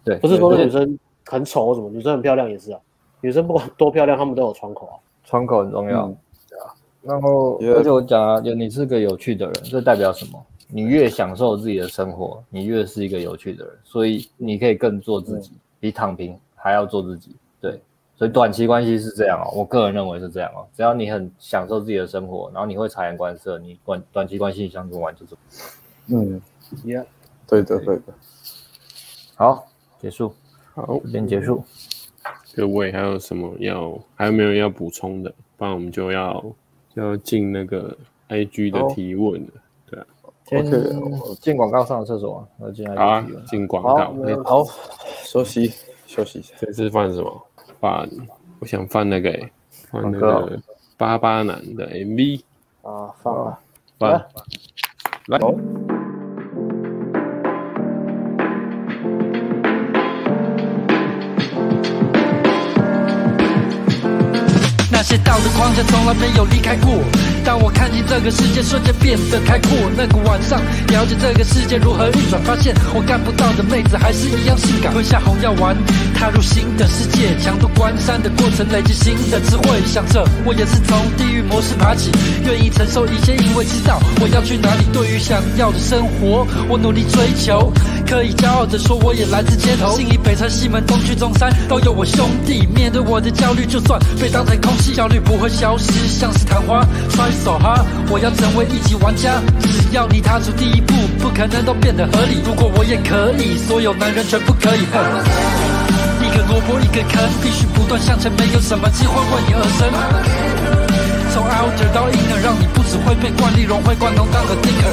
[0.05, 2.79] 对，不是说女生很丑或什么，女生很漂亮也是啊。
[3.19, 4.95] 女生不管多漂亮，她们都有窗口啊。
[5.25, 6.07] 窗口很重要。
[6.49, 6.71] 对啊。
[7.01, 10.41] 然后而且我讲啊，就你是个有趣的人，这代表什么？
[10.67, 17.35] 你越享受自己的生活，你越是一个有趣的人，所以你可以更做自己，比躺平还要做自己。
[17.61, 17.81] 对，
[18.15, 20.67] 所以短期关系是这样哦，我个人认为是这样哦。
[20.75, 25.35] 只要你很享受自己的生活，然后你会察言观色，你短短期关系相处完就是。
[26.07, 26.41] 嗯
[26.85, 27.05] ，Yeah，
[27.47, 28.13] 对的对的。
[29.35, 29.67] 好，
[29.99, 30.33] 结束。
[30.73, 31.63] 好，先结束。
[32.55, 35.33] 各位还有什么要还有没有要补充的？
[35.55, 36.43] 不然我们就要
[36.93, 37.95] 就要进那个
[38.29, 39.49] IG 的提问了。
[40.47, 40.65] 先
[41.41, 42.95] 进广告上厕所啊，然后进来。
[43.03, 44.13] 啊，进广告。
[44.45, 44.63] 好，
[45.23, 45.73] 休息
[46.05, 46.53] 休息一下。
[46.59, 47.45] 这次放什么？
[47.81, 48.07] 放，
[48.59, 49.37] 我想放那个，
[49.91, 50.57] 放那个
[50.95, 52.41] 巴巴男的 MV。
[52.81, 53.59] 啊，放了。
[53.99, 54.09] 放。
[55.27, 55.37] 来。
[64.89, 67.36] 那些道德框架从来没有离开过。
[67.47, 70.59] 当我看见这个世界瞬间变得开阔，那个晚上
[70.89, 74.91] 了解这个世界如何运转，发现我干不到的妹子还是一样性感。
[74.91, 75.73] 吞下红药丸，
[76.13, 79.79] 踏入新的世界，强度关山的过程累积新的智慧。
[79.85, 82.11] 想着我也是从地狱模式爬起，
[82.43, 84.83] 愿意承受一切，因为知道我要去哪里。
[84.91, 87.71] 对于想要的生活，我努力追求。
[88.05, 92.67] 可以骄傲地说我也来自街头，信义北城西门东区中山都有我兄弟。
[92.75, 96.85] 面对我的焦虑，就算被当成空气，焦虑不会消失，像是昙花。
[97.09, 99.41] 穿 so ha 我要成为一级玩家。
[99.61, 102.41] 只要你踏出第一步，不可能都变得合理。
[102.45, 104.81] 如果我也可以，所有男人全部可以。
[104.81, 109.87] 一个萝卜一个坑，必须不断向前，没有什么机会为你而生。
[111.33, 114.91] 从 outer 到 inner，让你不只会被惯例融会贯通当个 thinker，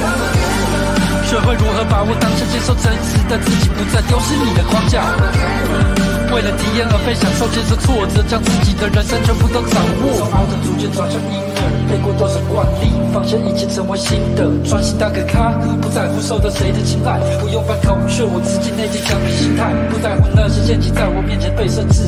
[1.27, 6.04] 学会如何把握当下，接受真实的自己，不再丢失你的框架。
[6.33, 10.17] 为了体验而被享受，接受挫折，将自己的人生全部都掌握。
[10.17, 22.03] 从 outer 逐渐转向婴儿背过多少惯例，放下一切成为新的，专心当个咖，不在乎受到谁的青睐，不用反口却我自己内心强逼心态，不在乎那些陷阱在我面前被设置。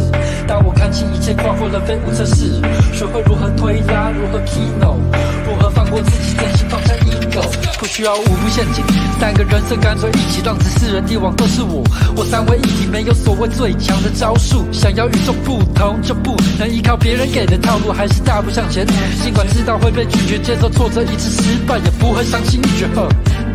[0.48, 2.60] 当我看清一切，跨过了非无测试，
[2.92, 4.98] 学会如何推拉，如何 k e y n o
[5.46, 6.94] 如何放过自己，真心放下
[7.80, 8.84] 不需要五步陷阱，
[9.20, 11.84] 三个人生干脆一起，让这四人帝王都是我，
[12.16, 18.86] 我三位一体，没有所谓最强的招数，想要与众不同，就不能依靠别人给的套路，还是大步向前，
[19.24, 22.88] 尽管知道会被拒绝，接受挫折，一次失败也不会伤心欲绝。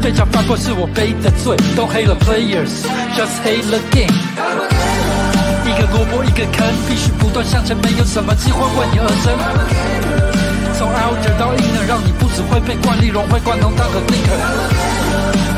[0.00, 4.12] 被嘲犯过是我背的罪，Don't hate the players，just hate the game。
[5.64, 10.31] 一个萝卜一个坑，必须不断向前，没有什么机会为你而生。
[10.82, 14.34] 从 out 到 inner，让你不只会被惯例融会贯通当个 thinker，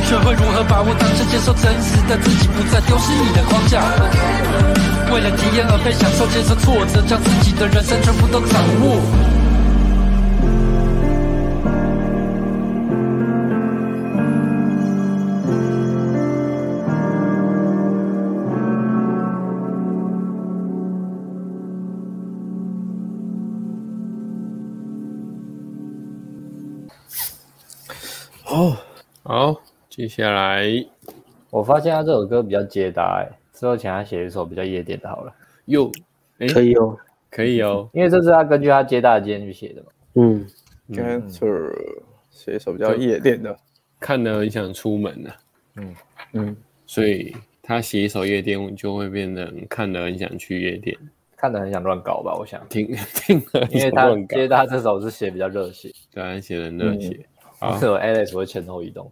[0.07, 3.81] 学会如何把握当下，接受真实的自己，不再丢失你的框架。
[5.11, 9.44] 为了体验而被享受，接受挫折，将自己的人生全部都掌握。
[29.27, 30.67] 好，接下来
[31.49, 35.35] 我发现他这首歌比较接搭，哎，之后请他写一首比较夜店的，好了。
[35.65, 35.91] 哟，
[36.53, 36.95] 可以哦，
[37.31, 39.89] 可以哦，因为这是他根据他接搭的今天去写的嘛。
[40.17, 40.47] 嗯
[40.91, 41.73] ，Cancer
[42.29, 43.57] 写一首比较夜店的，
[43.99, 45.31] 看了很想出门呢。
[45.77, 45.95] 嗯
[46.35, 46.57] 嗯，
[46.87, 50.95] 所以他写一首夜店，就会变成看了很想去夜店，
[51.35, 52.37] 看了很想乱搞吧？
[52.39, 52.87] 我想听
[53.25, 57.27] 听了，因为他接搭这首是写比较热血，对，他写的热血。
[57.79, 59.11] 是我 Alex 会前后移动，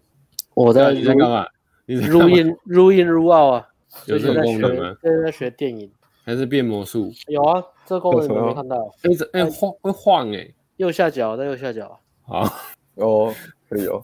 [0.55, 1.47] 我在你在干嘛？
[1.87, 3.69] 入音入音入奥啊！
[4.07, 4.97] 有这个功能吗？
[5.03, 5.91] 现在在学电影，
[6.25, 7.13] 还是变魔术？
[7.27, 8.91] 有啊，这个功能你没看到？
[9.05, 11.99] 一直哎晃会晃哎，右下角在右下角。
[12.23, 12.49] 好
[12.97, 13.35] 哦，
[13.69, 14.03] 可以哦。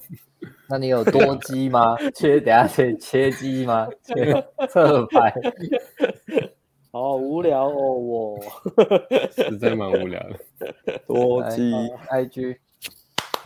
[0.68, 1.96] 那你有多机吗？
[2.14, 3.88] 切，等下切切机吗？
[4.02, 5.32] 切侧拍。
[6.90, 8.38] 好无聊哦，我
[9.30, 10.98] 实在蛮无聊的。
[11.06, 11.72] 多机
[12.10, 12.56] IG。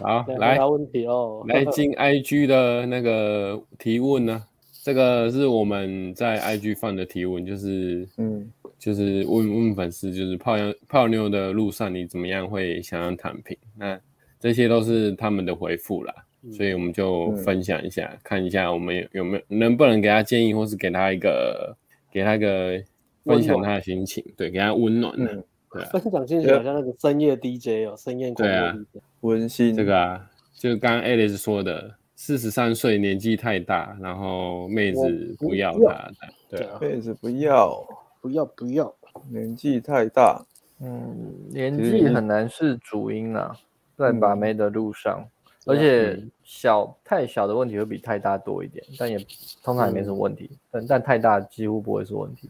[0.03, 0.59] 好，来。
[0.65, 4.43] 问题哦， 来进 IG 的那个提问呢？
[4.85, 13.57] 这个是我们在 IG 放的提问，就是嗯，就是问问粉丝，就是泡妞泡妞的路上你怎么样会想要躺平？
[13.77, 14.01] 那
[14.41, 16.13] 这些都是他们的回复啦，
[16.43, 21.77] 嗯、所以我们就分享一下，嗯、看一下我们有有没有能不能给他建议，或是给他一个
[22.11, 22.83] 给他一个
[23.25, 25.33] 分享他的心情，对，给他温暖的。
[25.33, 25.45] 嗯。
[25.73, 29.75] 对啊、分享心情好像那个深夜 DJ 哦，深夜广播 DJ，温馨。
[29.75, 36.13] 这个啊，就刚刚 Alice 说的，四十三岁年纪太大，然后妹子不要他，
[36.49, 37.85] 对啊，妹子不要，
[38.21, 38.95] 不要不要，
[39.29, 40.45] 年纪太大，
[40.81, 43.57] 嗯，年纪很难是主因啊，
[43.97, 45.27] 在把妹的路上，
[45.65, 49.19] 嗯、而且小太小的问题会比太大多一点，但也
[49.63, 52.49] 通常也没什么问题，嗯、但但太大几乎不会是问题。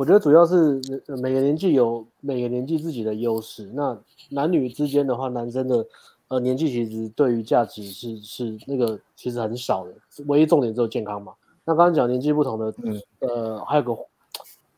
[0.00, 0.80] 我觉得主要是
[1.20, 3.70] 每个年纪有每个年纪自己的优势。
[3.74, 3.94] 那
[4.30, 5.86] 男女之间的话，男生的
[6.28, 9.92] 呃年纪其实对于价值是是那个其实很少的，
[10.24, 11.34] 唯一重点只有健康嘛。
[11.66, 13.94] 那刚刚讲年纪不同的，嗯、呃，还有个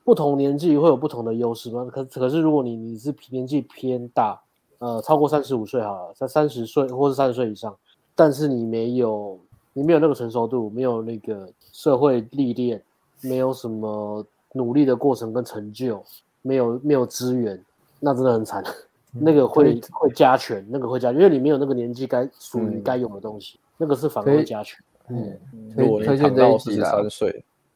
[0.03, 1.87] 不同年纪会有不同的优势吗？
[1.89, 4.37] 可可是如果你你是年纪偏大，
[4.81, 7.73] 呃，超过三十五岁好了，在三十岁或是三十岁以上，
[8.17, 9.39] 但是你没有
[9.73, 12.83] 你没有那个成熟度，没有那个社会历练，
[13.21, 14.27] 没有什么。
[14.53, 16.03] 努力的过程跟成就
[16.43, 17.59] 没有没有资源，
[18.01, 18.63] 那真的很惨。
[19.15, 24.79] 嗯、那个会会加权，那个会加，因为你没有那个年纪该属于该有的东西，嗯、那个是反而会加权。
[25.09, 25.39] 嗯，
[25.75, 26.97] 推推荐这一集啦。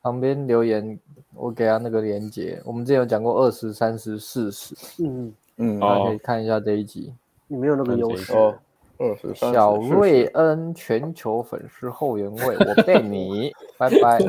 [0.01, 0.98] 旁边留言，
[1.35, 2.62] 我给他那个连接。
[2.65, 7.12] 我们之前有讲过二十三十四十，嗯嗯，大家可以看一下这一集。
[7.48, 8.32] 你没有那个优势。
[8.98, 9.53] 二十三。
[9.53, 14.20] 小瑞恩全球粉丝后援会，我背你， 拜拜。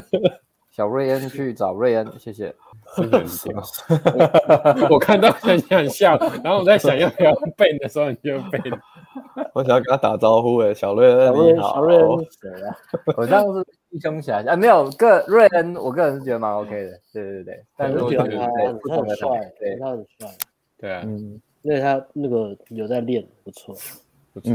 [0.78, 2.54] 小瑞恩去找瑞恩，谢谢。
[4.92, 8.62] 我看到很想笑，然后我在想要不要背的时候，你就背。
[9.56, 11.74] 我想要跟他打招呼诶，小瑞恩你好。
[11.74, 12.78] 小瑞恩是谁啊？
[13.18, 18.80] 我像是弟兄侠啊，没有个瑞恩，我个人是觉得蛮 OK 的，对对对，但是我觉得他很
[19.16, 20.30] 帅，对，他很帅，
[20.78, 23.76] 对啊，嗯，因为他那个有在练，不错，
[24.32, 24.54] 不错，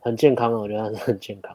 [0.00, 1.54] 很健康啊，我觉得他是很健康。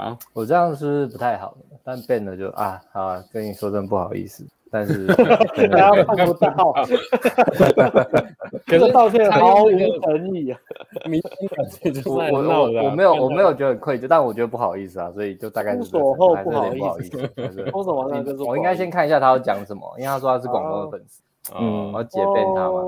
[0.00, 1.54] 好，我这样是不是不太好？
[1.84, 4.46] 但变了就啊，好啊，跟你说真不好意思。
[4.72, 5.04] 但是
[5.68, 6.72] 大家看不到，
[8.66, 10.58] 可是道歉毫无诚意啊！
[12.06, 17.30] 我我我没有我没有觉得很愧疚，但我觉得不好意思啊，所以就大概是封锁后不好意思，
[17.72, 21.20] 封锁完了就是我应该先看一下他要讲什么，因为他说他是广东的粉丝，
[21.54, 22.82] 嗯，我要解变他嘛。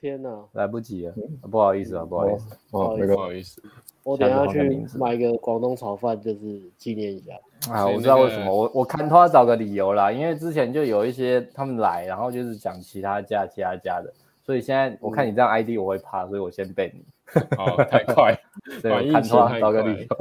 [0.00, 1.14] 天哪，来不及了，
[1.50, 3.60] 不好意思啊，不好意思，哦，不好意思。
[4.04, 7.32] 我等下去买一个广东炒饭，就是纪念一下。
[7.72, 14.12] 啊，我知道为什么，我我看他找个理由啦，因为之前就有一些他们来，然后就是讲其他家其他家的，
[14.44, 17.04] 所以现在我看你这样 ID 我会怕，所以我先背你。
[17.58, 18.34] 哦，太快，
[18.80, 20.16] 对，看他找个理由。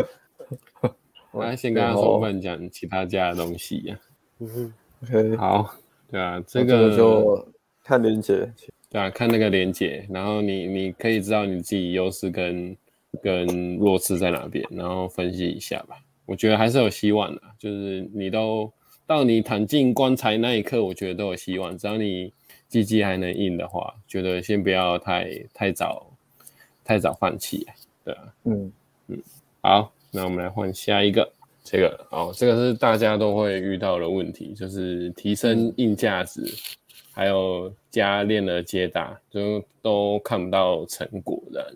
[1.32, 3.98] 我要先跟他说，不能讲其他家的东西呀。
[4.38, 5.74] 嗯，OK，好，
[6.10, 7.48] 对啊，这个就
[7.84, 8.52] 看连接。
[8.90, 12.76] 对啊，看那个连接，然后你你可以知道你自己优势跟
[13.22, 15.96] 跟弱势在哪边，然后分析一下吧。
[16.26, 18.72] 我觉得还是有希望的，就是你都
[19.06, 21.76] 到你躺进棺材那一刻，我觉得都有希望。
[21.78, 22.32] 只要你
[22.68, 26.06] 鸡鸡还能硬的话，觉得先不要太太早
[26.84, 27.66] 太早放弃。
[28.04, 28.72] 对啊，嗯
[29.08, 29.22] 嗯，
[29.60, 31.30] 好，那我们来换下一个，
[31.70, 36.40] 这个哦，这个是大家都会遇到的问题，就是提升硬价值。
[36.42, 36.76] 嗯
[37.12, 41.74] 还有加练了接搭，就都看不到成果的，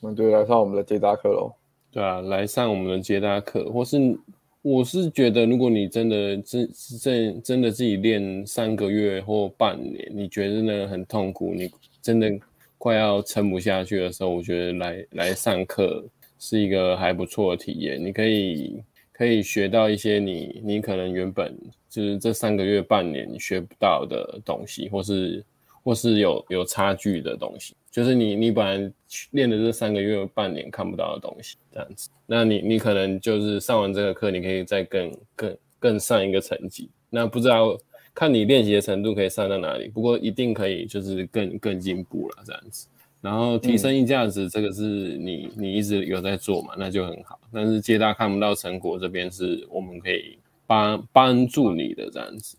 [0.00, 1.52] 那就来上我们的接搭课喽。
[1.90, 4.16] 对啊，来上我们的接搭课，或是
[4.62, 6.70] 我是觉得，如果你真的真
[7.00, 11.68] 真真的自己练三个月或半年，你觉得真的很痛苦，你
[12.00, 12.32] 真的
[12.78, 16.02] 快要撑不下去的时候，我觉得来来上课
[16.38, 18.80] 是一个还不错的体验，你可以。
[19.14, 21.56] 可以学到一些你你可能原本
[21.88, 25.44] 就是这三个月半年学不到的东西，或是
[25.84, 28.92] 或是有有差距的东西，就是你你本来
[29.30, 36.90] 练的这三个月半年看不到的东西，这样子，那你你可能就是上完这个课，你可以再更更更上一个层级。
[37.08, 37.78] 那不知道
[38.12, 42.88] 看你练习的程度可以上到哪里，不过一定可以就是更更进步了这样子。
[43.24, 47.40] 然后提升一价值，这个是你你一直有在做嘛，那就很好。
[47.50, 52.58] 但是接搭看不到成果，这边是我们可以帮帮助你的这样子。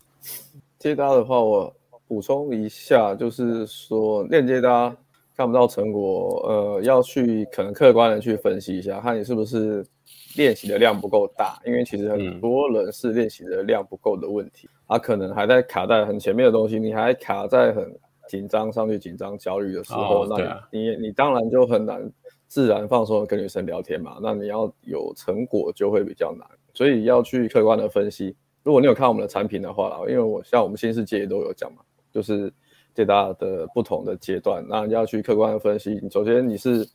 [0.79, 1.71] 接搭的话，我
[2.07, 4.91] 补充一下，就是说链接搭
[5.37, 9.85] 看不到成果，呃，要去可能客观的去分析一下，看你是不是
[10.35, 11.61] 练习的量不够大。
[11.63, 17.95] 因为其实很多人是练习的量不够的问题，他、可能还在卡在很前面的东西，你还卡在很。
[18.27, 22.11] 紧张上去，紧张焦虑的时候，哦、那你、啊、你你当然就很难
[22.47, 24.17] 自然放松的跟女生聊天嘛。
[24.21, 28.35] 那你要有成果就会比较难，所以要去客观的分析。
[28.63, 31.81] 如果你有看我们的产品的话啦，因为我像我们新世界也都有讲嘛，
[32.11, 32.51] 就是
[32.93, 36.01] 最大的不同的阶段，那你要去客观的分析。
[36.09, 36.87] 首先你是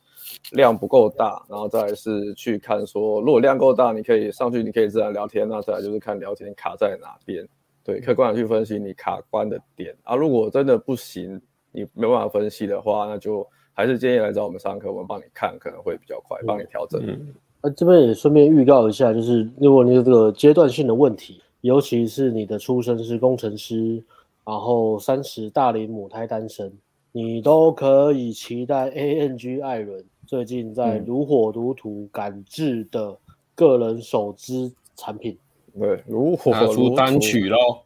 [0.51, 5.47] 量不够大，然后再来是去看说，如果量够大，你可以上去，你可以自然聊天。
[5.47, 7.47] 那再来就是看聊天卡在哪边。
[7.83, 11.41] 对，客观的去分析你卡关的点啊，如果真的不行，
[11.71, 17.01] 你没办法分析的话，那就还是建议来找我们上课，我们帮你看，可能会比较快，帮你调整。
[17.05, 24.03] 嗯，那这边也顺便预告一下，就是如果你有这个阶段性的问题，尤其是你的出身是工程师，
[24.45, 26.71] 然后三十大龄母胎单身，
[27.11, 33.17] 你都可以期待 ANG 艾伦最近在如火如荼赶制的
[33.55, 35.37] 个人手织产品。
[35.77, 37.83] 对，如火如出单曲喽，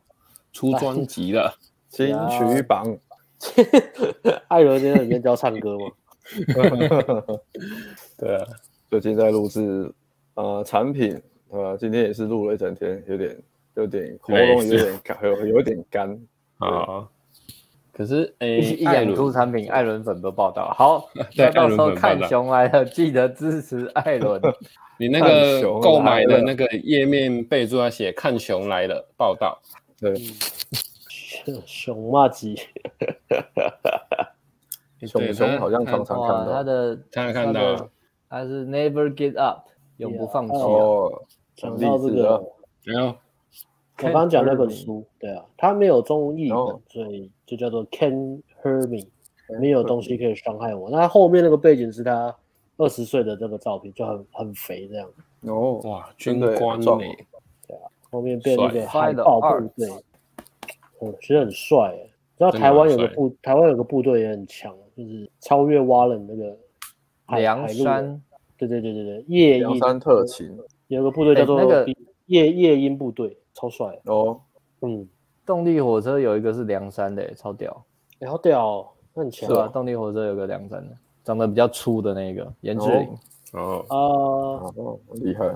[0.52, 1.54] 出专辑了，
[1.90, 2.98] 金曲榜。
[4.48, 5.92] 艾伦今天里面教唱歌吗？
[8.18, 8.46] 对啊，
[8.90, 9.92] 最近在录制
[10.34, 13.38] 呃产品，呃，今天也是录了一整天，有点
[13.76, 16.20] 有点喉咙有点干，有有点干
[16.58, 17.08] 啊。
[17.98, 20.74] 可是诶， 一演出产品，艾伦粉都报道。
[20.78, 24.42] 好， 那到时候看熊来了， 记得支持艾伦。
[24.98, 29.62] 你那个购买的那个页面备注要写“看熊来了”报道，
[30.00, 30.14] 对，
[31.66, 32.56] 熊骂鸡，
[35.02, 36.52] 熊熊好像常常看到。
[36.52, 37.90] 他的，常常看到，
[38.30, 39.68] 他是 Never Give Up，
[39.98, 41.24] 永不放弃哦。
[41.56, 42.44] 讲到这个，
[42.86, 43.16] 没有，
[43.98, 46.58] 我刚刚讲那本书，对啊，他没有中译本，
[46.88, 49.08] 所以就叫做 Can't Hurt Me，
[49.60, 50.90] 没有东西可以伤害我。
[50.90, 52.36] 那后面那个背景是他。
[52.78, 55.10] 二十岁的这个照片就很很肥这样
[55.44, 56.86] 哦，哇，军官呢？
[57.66, 59.90] 对啊，后面变那个海豹部队，
[61.00, 62.12] 哦，其实很帅诶。
[62.38, 66.58] 知道台湾有个部，台湾有个部队也很强，就是超越蛙人那个
[67.38, 68.22] 梁山，
[68.58, 71.88] 对对对对对，夜鹰凉山特勤，有个部队叫做那个
[72.26, 74.40] 夜夜鹰部队，超帅哦。
[74.82, 75.08] 嗯，
[75.46, 77.84] 动力火车有一个是梁山的，超屌。
[78.20, 79.50] 欸、好屌，那很强。
[79.50, 79.68] 是吧？
[79.68, 83.10] 动力火车有个梁山的，长得比较粗的那个颜志玲。
[83.54, 83.96] 哦啊，
[84.76, 85.56] 哦，厉害。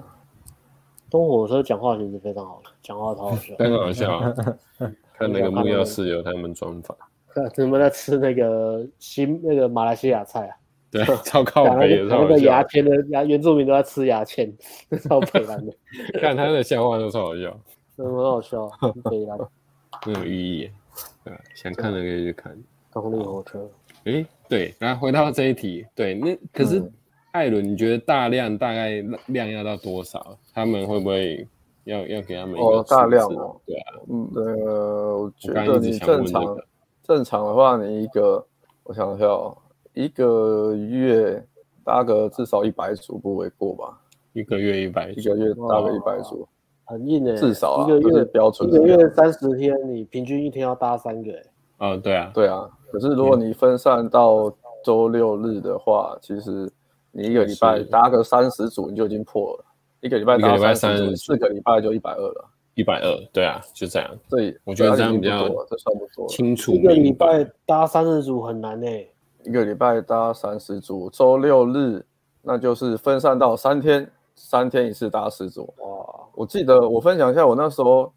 [1.09, 4.35] 东火车讲话其实非常好，讲话超好笑， 非常好笑、啊。
[5.13, 6.97] 看那个木曜室友他们专访，
[7.53, 10.55] 他们在吃那个新那个马来西亚菜啊？
[10.91, 14.51] 对，超靠北的，那个牙签的牙原住民都在吃牙签，
[15.07, 15.73] 超北烂的。
[16.21, 17.59] 看他的笑话都超好笑，
[18.03, 18.69] 很好笑，
[19.09, 19.37] 北烂，
[20.03, 20.71] 很有寓意义。
[21.23, 22.57] 对，想看的可以去看。
[22.91, 23.69] 动力火车。
[24.05, 26.79] 哎、欸，对，然后回到这一题，对，那可是。
[26.79, 26.93] 嗯
[27.31, 30.35] 艾伦，你觉得大量大概量要到多少？
[30.51, 31.47] 他们会不会
[31.83, 33.55] 要要给他们一个、哦、大量哦？
[33.67, 36.57] 对啊，嗯，呃，我觉得你正常
[37.03, 38.43] 正常的话，你一个
[38.83, 39.55] 我想一下哦，
[39.93, 41.45] 一个月
[41.83, 44.01] 搭个至少一百组不为过吧？
[44.33, 46.47] 一个月一百，一个月搭个一百组，
[46.89, 51.43] 很硬诶，至少、啊、一个月标准，一个月三十天，你平均一天要搭三个诶。
[51.77, 52.67] 哦，对啊，对啊。
[52.91, 54.51] 可是如果你分散到
[54.83, 56.69] 周六日的话，嗯、其实。
[57.11, 59.65] 你一个礼拜搭个三十组，你就已经破了。
[59.99, 62.45] 一个礼拜搭三十组，四个礼拜就一百二了。
[62.75, 64.07] 一百二，对啊，就这样。
[64.29, 66.27] 对，我觉得这样比较这算不错。
[66.27, 66.71] 清楚。
[66.71, 69.13] 一个礼拜搭三十组很难诶、欸。
[69.43, 72.05] 一个礼拜搭三十组，周六日
[72.43, 74.07] 那就是分散到三天，
[74.39, 75.71] 三天一次搭十组。
[75.77, 78.11] 哇，我记得我分享一下我那时候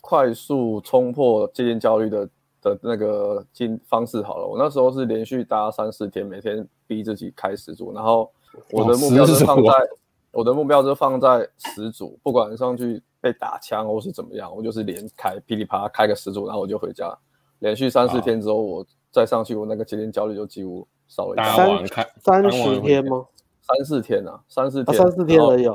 [0.00, 2.28] 快速冲破戒烟焦虑的
[2.60, 4.46] 的那个经方式好了。
[4.46, 6.66] 我那时候是连续搭三四天，每天。
[6.88, 8.32] 逼自己开十组，然后
[8.70, 9.88] 我的目标是放在、哦、
[10.30, 17.14] 我的目标是放在十组，不管上去被打枪或是怎么样，我就是连开噼里啪啦开个十组，然后我就回家。
[17.58, 22.06] 连续三四天之后，我再上去，我那个戒烟焦虑就几乎少了一半。
[22.22, 23.26] 三十天吗？
[23.68, 25.66] 三四天啊，三四天，三四天而已，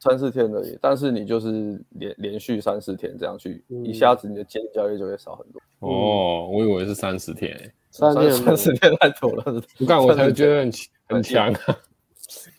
[0.00, 0.78] 三四天而已。
[0.80, 5.60] 但是你就是连连续三四天这样去，嗯、一下子你的戒烟焦虑就会少很多。
[5.80, 7.72] 哦，我以为是三十天、欸。
[7.90, 10.70] 三天三十天太久了，不干我才觉得很
[11.08, 11.50] 很强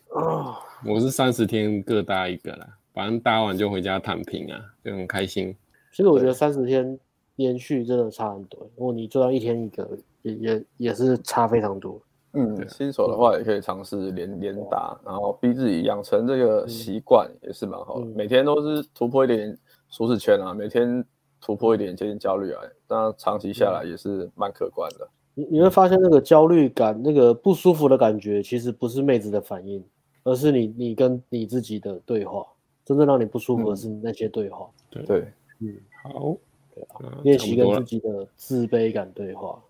[0.09, 0.59] 啊！
[0.85, 5.55] 我是三十天各搭一个啦，反正搭完就回家躺平啊，就很开心。
[5.91, 6.99] 其实我觉得三十天
[7.35, 9.87] 连续真的差很多，如果你做到一天一个，
[10.23, 12.01] 也也也是差非常多。
[12.39, 18.05] 嗯，新手的话也可以尝试连连打，然后逼自己养成这个习惯也是蛮好的。
[18.15, 19.57] 每天都是突破一点
[19.89, 21.03] 舒适圈啊，每天
[21.41, 25.07] 突破一点接近焦虑啊，那长期下来也是蛮可观的。
[25.33, 29.83] 你你会发现那个焦虑感，那个不舒服的感觉，其实不是妹子的反应，
[30.23, 32.45] 而是你你跟你自己的对话。
[32.85, 34.67] 真正让你不舒服的是那些对话。
[34.89, 36.35] 对、嗯、对，嗯，好，
[36.73, 39.61] 对啊，练习跟自己的自卑感对话。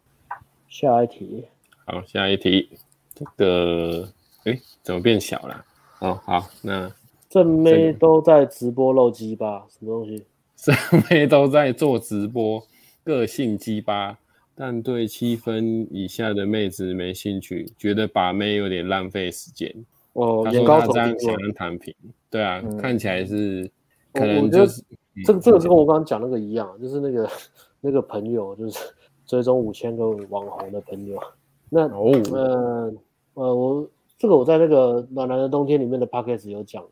[0.70, 1.46] 下一题，
[1.92, 2.70] 好，下一题，
[3.16, 4.08] 这个，
[4.44, 5.66] 哎，怎么变小了？
[6.02, 6.92] 哦，好，那
[7.28, 10.24] 正妹都在直播露鸡巴，什么东西？
[10.56, 10.76] 正
[11.10, 12.62] 妹都在做直播，
[13.04, 14.16] 个性鸡巴。
[14.54, 19.74] 但对七分以下的妹子没兴趣，觉得把妹有点浪费时间。
[20.14, 21.96] 哦，他说他这样才能躺平。
[22.30, 23.68] 对啊，嗯、看起来是
[24.14, 24.84] 可能就是
[25.26, 27.28] 这个这个是跟我刚刚讲那个一样，就是那个
[27.82, 28.78] 那个朋友，就是
[29.26, 31.18] 追踪五千个网红的朋友。
[31.70, 32.94] 那哦，呃
[33.36, 33.88] 呃，我
[34.18, 36.84] 这个我在那个暖男的冬天里面的 podcast 有讲，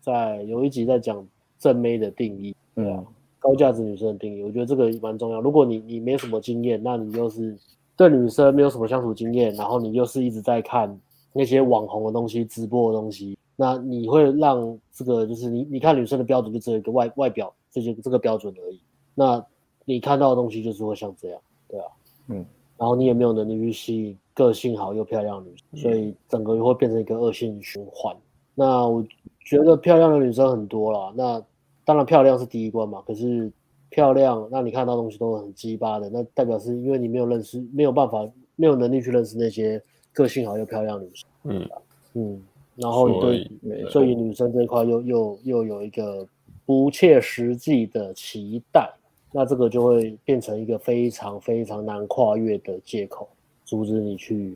[0.00, 1.26] 在有一集在讲
[1.58, 2.54] 正妹的定义。
[2.74, 2.96] 对啊。
[2.98, 3.06] 嗯
[3.42, 5.40] 高价值女生的定义，我觉得这个蛮重要。
[5.40, 7.56] 如果你你没什么经验，那你又是
[7.96, 10.94] 对女生没有什么相处经验，然后你又是一直在看
[11.32, 18.78] 那些网红的东西、直播的东西，那你会让这个就是你你看女生的标准就只有一个外外表这些这个标准而已。
[19.14, 19.42] 那
[19.86, 21.86] 你看到的东西就是会像这样，对啊，
[22.28, 22.44] 嗯，
[22.80, 28.16] 然后你也没有能力去吸引个性好又漂亮的女生，所以整个会变成一个恶性循环。
[28.56, 29.06] 那我
[29.44, 31.40] 觉得漂亮的女生很多啦，那。
[31.82, 33.50] 当然漂亮是第一关嘛，可是
[33.88, 38.24] 漂亮，那你看到东西都很鸡巴的，那代表是因为你没有认识，没有办法，
[38.54, 39.82] 没有能力去认识那些
[40.12, 41.28] 个性好又漂亮的女生。
[41.44, 41.68] 嗯
[42.14, 42.42] 嗯，
[42.76, 43.48] 然后你对
[43.90, 46.24] 对于女生这一块又又又有一个
[46.64, 48.88] 不切实际的期待，
[49.32, 53.28] 那这个就会变成一个非常非常难跨越的借口，
[53.64, 54.54] 阻止你去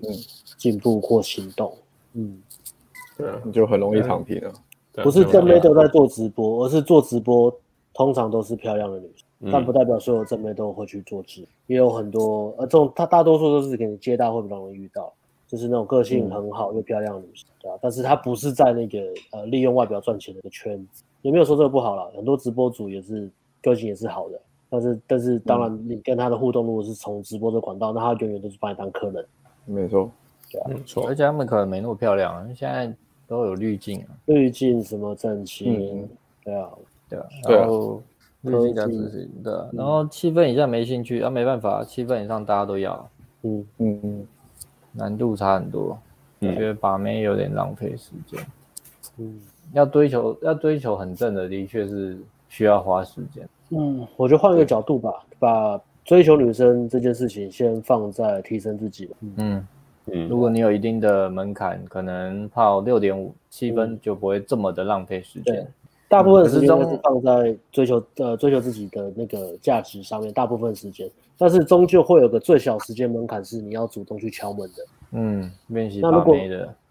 [0.56, 1.76] 进步或行动。
[2.14, 2.40] 嗯，
[3.16, 4.52] 对啊，你就很容易躺平了。
[5.02, 7.52] 不是正妹都在做直播，而是做直播
[7.92, 15.12] 通常都是漂亮的女生，嗯、但不代表所有正妹都会去做直，也有很多呃，这种他大多数都是给你接待会比较容易遇到，
[15.48, 17.78] 就是那种个性很好又漂亮的女生，对吧？
[17.82, 19.00] 但是她不是在那个
[19.32, 23.28] 呃利用外表赚钱的一个圈子，也没有说这个不好了，很多直播主也是
[23.60, 24.40] 个性也是好的，
[24.80, 29.26] 但是但是当然你跟他的互动如果是从直播的管道，那他永远都是把你当客人，
[29.64, 30.10] 没错，
[30.50, 32.94] 对啊，没错，而且他们可能没那么漂亮，现在。
[33.26, 36.08] 都有滤镜啊，滤镜什么整齐，嗯，
[36.44, 36.68] 对啊，
[37.08, 38.02] 对啊，然后
[38.42, 43.10] 滤镜加自信，对啊，然后七分以下没兴趣，啊，没办法，七分以上大家都要，
[43.40, 43.66] 嗯。
[43.78, 44.00] 嗯。
[44.02, 44.26] 嗯，
[44.92, 45.98] 难度差很多，
[46.38, 48.38] 我觉得把妹有点浪费时间，
[49.16, 49.40] 嗯，
[49.72, 52.18] 要追求要追求很正的，的确是
[52.50, 59.66] 需要花时间，嗯，我就换一个角度吧，把追求女生这件事情先放在提升自己吧，嗯。
[60.06, 65.54] 嗯，如果你有一定的门槛，可能泡六点五七分就不会这么的浪费时间。
[65.54, 65.66] 对，
[66.10, 71.10] 大部分时间是放在追求呃追求自己的那个价值上面，大部分时间。
[71.38, 74.84] 但是终究会有个最小时间门槛，是你要主动去敲门的。
[75.12, 76.00] 嗯，练习。
[76.02, 76.36] 那如果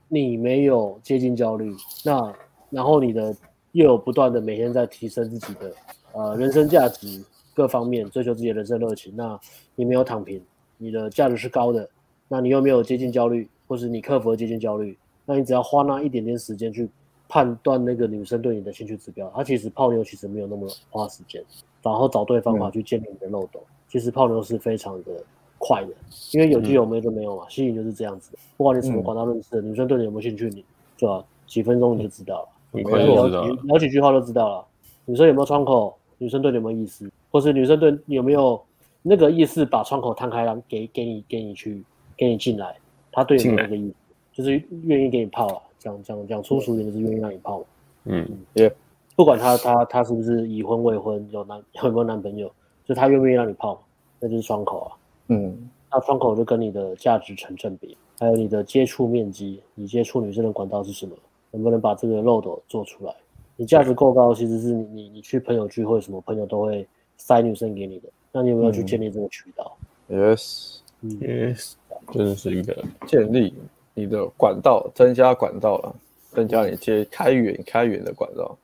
[0.07, 1.71] 你没有接近焦虑，
[2.03, 2.33] 那
[2.71, 3.31] 然后你的
[3.73, 5.71] 又有不断的每天在提升自己的
[6.13, 7.23] 呃人生价值
[7.53, 9.39] 各方面，追求自己的人生热情，那
[9.75, 10.41] 你没有躺平，
[10.77, 11.87] 你的价值是高的。
[12.29, 16.89] 那你又没有接近焦虑，或是你克服了接近焦虑，那你只要花那一点点时间去
[17.27, 21.43] 判断那个女生对你的兴趣指标，她其实泡妞其实没有那么花时间，
[21.83, 25.11] 然后找对方法去建立你的漏斗，嗯、其实泡妞是非常的
[25.59, 25.89] 快的，
[26.31, 30.65] 因为有就有，没就没有嘛，吸引就是这样子，不管你什么管道认识的，女生对你有没有兴趣，你
[30.97, 31.23] 对吧？
[31.45, 34.65] 几分钟你就知道了，很快就知道了，聊几句话就知道了，
[35.05, 38.61] 女生有没有窗口，女生对你有没有意思，或是女生对你有没有
[39.01, 41.83] 那个意思，把窗口摊开让给给你给你去。
[42.15, 42.77] 给你进来，
[43.11, 43.95] 他对你有那个意思，
[44.33, 47.65] 就是愿意给你泡啊，讲讲讲粗俗点就是愿意让你泡。
[48.05, 48.23] 嗯，
[48.53, 48.71] 也
[49.15, 52.49] 不管他他他是不是已婚未婚，有男 有没有男朋友，
[52.85, 53.83] 就他愿不愿意让你泡，
[54.19, 54.87] 那就是窗口啊。
[55.29, 55.57] 嗯，
[55.91, 61.15] 那窗口就跟你的价值成正比，还有你的接触面积，你接触女生的管道是什么，
[61.49, 63.15] 能不能把这个漏斗做出来？
[63.63, 66.85] 你价值够高，其实是你你你去朋友聚会，什么朋友都会
[67.15, 69.77] 塞女生给你的，那你有没有去建立这个渠道？
[70.09, 70.79] 嗯？Yes。
[71.03, 71.73] Yes，
[72.11, 73.53] 真的是一个建立
[73.93, 75.95] 你的管道，增加管道了，
[76.31, 78.57] 增加你接开源开源的管道。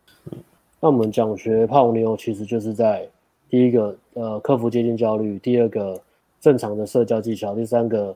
[0.81, 3.07] 那我们讲学泡妞，其实就是在
[3.49, 5.97] 第一个呃克服接近焦虑，第二个
[6.41, 8.13] 正常的社交技巧，第三个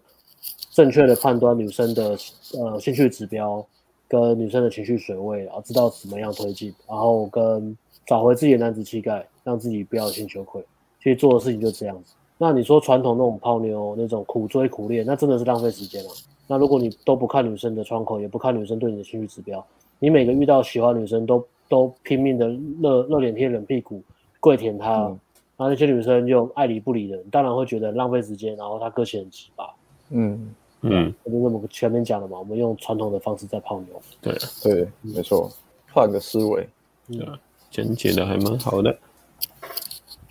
[0.72, 2.18] 正确的判断女生的
[2.58, 3.66] 呃兴趣指标
[4.14, 7.76] 跟女生的情绪水位，然后知道怎么样推进，然后跟
[8.06, 10.64] 找回自己的男子气概，让自己不要心羞愧。
[11.00, 12.14] 其实做的事情就这样子。
[12.38, 16.12] 那你说传统那种泡妞那种苦追苦恋，那真的是浪费时间了。
[16.46, 19.66] 那如果你都不看女生的窗口，也不看女生对你的兴趣指标，
[19.98, 22.48] 你每个遇到喜欢女生都都拼命的
[22.82, 24.00] 热热脸贴冷屁股
[24.40, 25.20] 跪舔她，嗯、
[25.58, 29.68] 然后那些女生就爱理不理的，你当然会觉得浪费时间，然后她个性很奇葩。
[30.12, 30.54] 嗯
[30.84, 34.02] 嗯，就那么前面讲的嘛，我们用传统的方式在泡妞。
[34.22, 35.50] 对对，没错，
[35.92, 36.68] 换个思维，
[37.08, 37.26] 对，
[37.72, 38.96] 讲解的还蛮好的。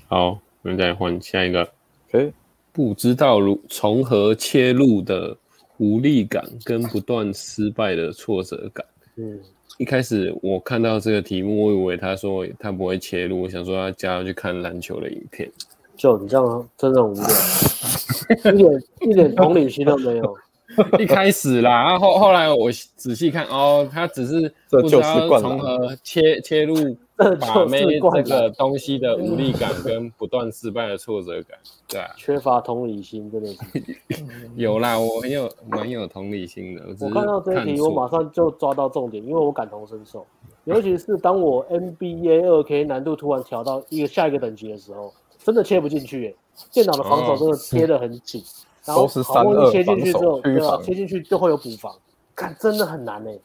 [0.09, 1.67] 好，我们再换下一个。
[2.13, 2.31] 诶，
[2.71, 5.35] 不知道如从何切入的
[5.79, 8.85] 无力感跟不断失败的挫折感。
[9.17, 9.41] 嗯，
[9.79, 15.51] 一开始我看到这个题目，我以为他说他不会切入，我想说他加去看篮球的影片。
[15.97, 17.25] 就你这样真的无聊，
[18.31, 20.37] 一点一点同理心都没有。
[20.99, 26.75] 一开始啦，然后后来我仔细看，哦，他只是不知道从何切切入。
[27.39, 33.59] 把妹这个东西的无力感跟不断失败的挫折感，对啊，缺乏同理心真的是。
[34.57, 36.83] 有啦，我很有蛮有同理心的。
[36.99, 40.27] 我，我看到这一题，我马上就抓到重点，因为我感同身受。
[40.65, 45.13] 尤其是当我 NBA 二 K 难度突然调到一个下一个等级的时候，
[45.45, 46.35] 真的切不进去耶。
[46.73, 48.43] 电脑的防守真的贴得很紧，
[48.87, 51.95] 哦、然后好不容易切进去之后，对啊，切进去就会有补防，
[52.35, 53.39] 看真的很难哎。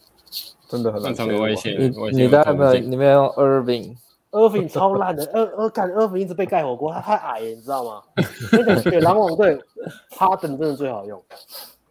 [0.68, 1.16] 真的很难。
[1.16, 2.74] 长的外线，你你在没有？
[2.74, 8.04] 你没有用 Irving？Irving 超烂的，呃呃，干 Irving 一直被盖火锅，他太矮了，你知道吗？
[8.52, 9.58] 那个选篮网队，
[10.10, 11.24] 哈登真的最好用。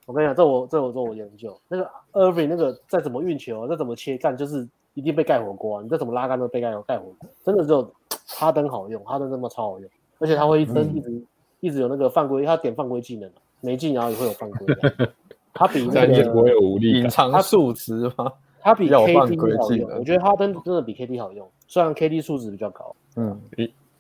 [0.05, 5.83] 我跟你讲，这我这我做我研究，那个 Irving 那个再怎么运球，再怎么切干，就是一定被盖火锅。
[5.83, 7.91] 你再怎么拉杆都被盖盖火锅，真的只有
[8.27, 9.89] 哈登好用，哈登这么超好用，
[10.19, 11.23] 而且他会一直一直
[11.61, 13.31] 一直有那个犯规，他点犯规技能，
[13.61, 14.67] 没进然后也会有犯规。
[15.53, 18.33] 他比那个不会有无力，隐藏数值吗？
[18.61, 22.95] 他比 KD 好用，我觉得哈登真的比 KD 好用，虽然 KD 数值比较高。
[23.17, 23.41] 嗯，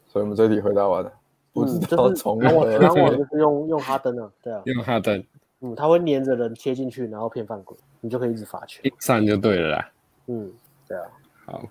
[0.09, 1.13] 所以我们这题回答完了。
[1.53, 5.25] 不知道从篮网就是用用哈登啊，对啊，用哈登。
[5.61, 9.91] 嗯，他会黏着人切进去，然后骗犯规，你就可以一直罚球，一上就对了啦。
[10.27, 10.53] 嗯，
[10.87, 11.05] 对啊。
[11.47, 11.63] 好，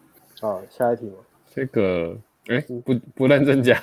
[0.42, 1.18] 好，下一题吗？
[1.54, 2.16] 这个，
[2.48, 3.82] 哎，不不认真讲。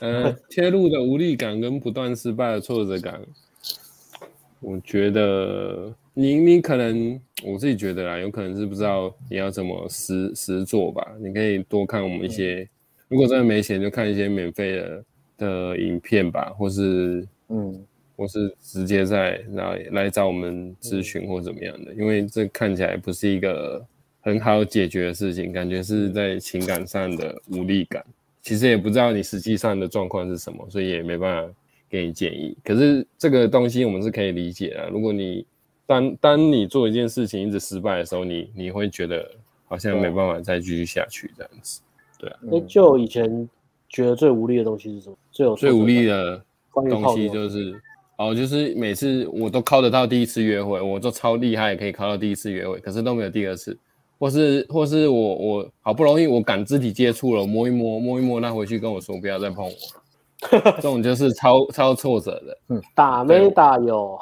[0.00, 3.20] 嗯，切入 的无力感跟不断失败的挫折感，
[4.60, 5.92] 我觉得。
[6.16, 11.04] 你你可能我自己觉得啦，有可能是不知道你要怎么实实做吧。
[11.18, 12.68] 你可以多看我们一些，嗯、
[13.08, 15.04] 如果真的没钱，就看一些免费的
[15.38, 17.84] 的影片吧，或是嗯
[18.16, 23.84] 或是直接在来来找我们咨询或怎么样的，因为这看起来不是一个
[24.24, 28.02] 很好解决的事情，感觉是在情感上的无力感。
[28.40, 31.54] 其实也不知道你实际上的状况是什么，所以也没办法
[31.90, 32.56] 给你建议。
[32.64, 34.88] 可是这个东西我们是可以理解的。
[34.88, 35.44] 如果你
[35.86, 39.30] 当当你做一件事情一直失败的时候，你你会觉得
[39.66, 41.82] 好像没办法再继续下去这样子。
[42.18, 42.38] 对啊。
[42.50, 43.48] 哎，就以前
[43.90, 45.16] 觉得最无力的东西是什么？
[45.30, 46.42] 最有最无力的
[46.72, 47.78] 东西就是。
[48.16, 53.76] 哦，就是每次我都靠得到第一次约会，我都超厉害，可以靠到第一次约会，可是都没有第二次，
[54.18, 59.72] 或是或是我我好不容易我敢肢体接触了，摸一摸摸一摸，那回去跟我说不要再碰我，
[60.76, 62.58] 这种就是超超挫折的。
[62.74, 64.18] 嗯，打没打有？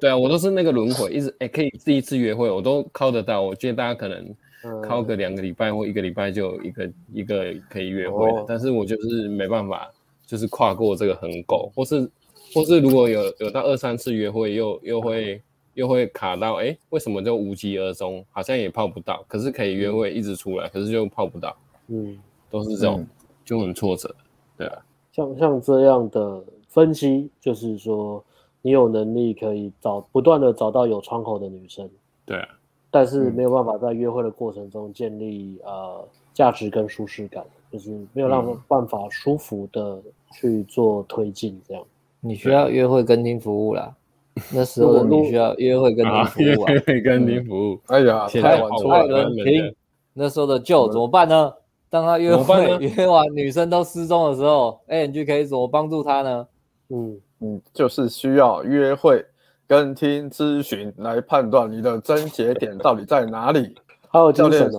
[0.00, 4.34] 对啊，我都是那个轮回，一直哎、欸、可以第一次约会我都靠得到，我觉得大家可能
[4.82, 9.90] 靠个两个礼拜或一个礼拜就有一个一个可以约会的，但是我就是没办法，
[10.26, 12.10] 就是跨过这个横沟，或是。
[12.54, 15.38] 或是如果有有到二三次约会又，又又会
[15.78, 18.24] 又会卡到，哎、欸，为什么就无疾而终？
[18.32, 21.56] 好像也泡不到，可是可以约会一直出来，可是就泡不到。
[21.86, 22.18] 嗯，
[22.50, 23.08] 都是这种，嗯、
[23.44, 24.12] 就很挫折。
[24.56, 28.24] 对啊，像像这样的分析，就是说
[28.60, 31.88] 你有能力可以找不断的找到有窗口的女生。
[32.26, 32.48] 对啊，
[32.90, 40.02] 但是没有办法在约会的过程中建立呃价值跟舒适感，就是没有让办法舒服的
[40.32, 41.84] 去做推进这样。
[42.20, 43.94] 你需要约会跟听服务啦，
[44.52, 47.80] 那时候你需要约会跟听服务啊，约会跟听服务。
[47.86, 49.74] 哎呀，现在晚出了，听
[50.14, 51.52] 那时候的旧怎么办呢？
[51.90, 56.46] 当他约会 约完女生都失踪的时候，ANG 可以怎么帮助他呢？
[56.90, 59.24] 嗯嗯，就是需要约会
[59.66, 63.74] 跟听咨询来判断你的症结点到底在哪里。
[64.10, 64.70] 还有 教练，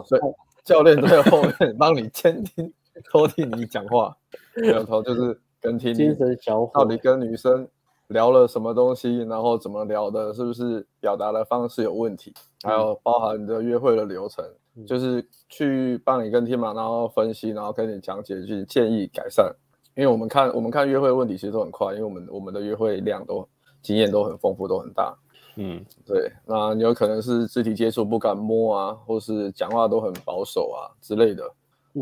[0.63, 2.71] 教练在后面帮你监听、
[3.11, 4.15] 偷听你讲话，
[4.55, 5.39] 有头就是。
[5.61, 7.67] 跟听精神小伙到底跟女生
[8.09, 12.33] 聊了什么东西，然后怎么聊的，是不是表达的方式有问题？
[12.63, 14.43] 还有包含你的约会的流程，
[14.75, 19.55] 嗯、就是去帮你跟听嘛，然后分析，然后跟你讲解，去建议改善。
[19.95, 23.47] 因为我们看我们看约会问题其实都很快，因为我们我们的约会量都
[23.81, 25.15] 经验都很丰富，都很大。
[25.55, 26.31] 嗯，对。
[26.45, 31.43] 那你有可能是肢体接触不敢摸啊，或是讲话都很保守啊之类的。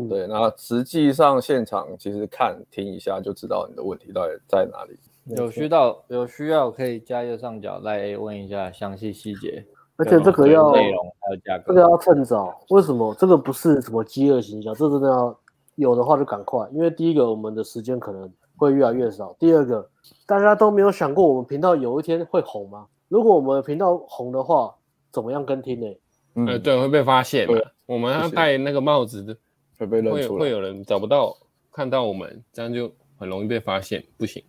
[0.08, 4.96] 对，那实际上现场其实看听一下就知道你的问题到底在哪里。
[5.36, 9.64] 有需要有需要可以加右上角来问一下详细细节，
[9.96, 12.58] 而且这个要内容还有价格，这个要趁早。
[12.70, 13.14] 为什么？
[13.14, 15.40] 这个不是什么饥饿营销，这真的要
[15.76, 16.66] 有的话就赶快。
[16.72, 19.88] 因为第一个，我们的时间可能会越来越少；第二个，
[20.26, 22.86] 大家都没有想过我们频道有一天会红吗？
[23.08, 24.74] 如果我们频道红的话，
[25.10, 25.86] 怎么样跟听呢？
[26.34, 27.58] 嗯，对，会被发现嘛。
[27.86, 29.36] 我们要戴那个帽子的。
[29.78, 31.36] 会被认出来，会有人找不到，
[31.70, 34.42] 看到我们，这样就很容易被发现，不行。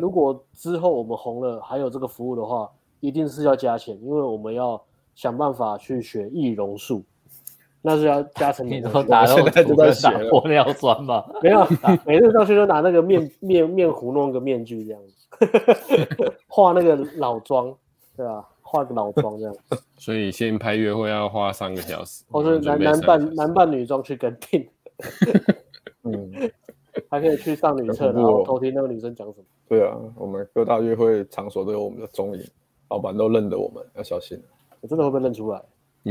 [0.00, 2.70] 如果之后我们红了，还有这个服务的话，
[3.00, 4.82] 一定是要加钱，因为我们要
[5.14, 7.04] 想办法去学易容术，
[7.82, 11.24] 那是要加成你都打，现在就在打玻尿酸嘛？
[11.42, 11.66] 没有，
[12.06, 17.74] 每次上去都拿那个面面面糊弄个面具这样子， 画那个老妆，
[18.16, 18.46] 对吧？
[18.62, 19.56] 化个老妆这样，
[19.98, 24.64] 所以先拍约会要花三个小时，或是男男扮男扮女装去跟定，
[26.04, 26.30] 嗯，
[27.10, 29.44] 还可以去上女厕，然后偷听那个女生讲什么。
[29.68, 32.42] 对啊，我们各大约会场所都有我们的踪影，
[32.88, 34.40] 老板都认得我们，要小心。
[34.80, 35.60] 我真的会被认出来？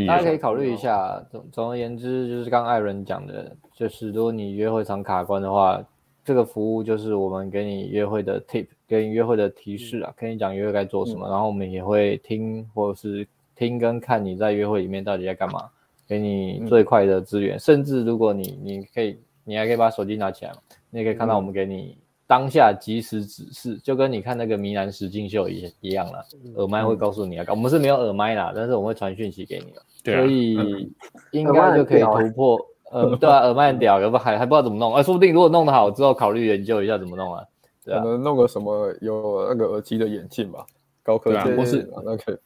[0.05, 1.19] 大家可以考虑一下。
[1.31, 5.83] 总总而言之，就是刚艾伦讲的，就是如果你约会场卡关的话，
[6.23, 8.67] 这个服务就是我们给你约会的 tip。
[8.87, 15.69] 给你约会的提示啊，跟你讲约会该做什么，嗯、然后我们也会听或者是听跟看你在约会里面到底在干嘛，
[16.07, 17.55] 给你最快的资源。
[17.55, 20.51] 嗯、甚至如果你你可以，你还可以把手机拿起来，
[20.89, 21.97] 你也可以看到我们给你
[22.27, 26.25] 当下即时指示，嗯、就跟你看那个迷男实境秀一一样了。
[26.55, 30.91] 耳麦会告诉你啊，我们是没有耳麦啦，但是我们会传讯息给你，对啊、所以
[31.31, 32.59] 应该就可以突破。
[32.91, 35.03] 呃，对啊，耳麦很屌，有不还还不知道怎么弄啊？
[35.03, 37.43] 说不定如果弄得好之后，考虑研究一下怎么弄啊。
[37.85, 40.65] 可能弄个什么有那个耳机的眼镜吧，
[41.01, 42.39] 高科技，或是那个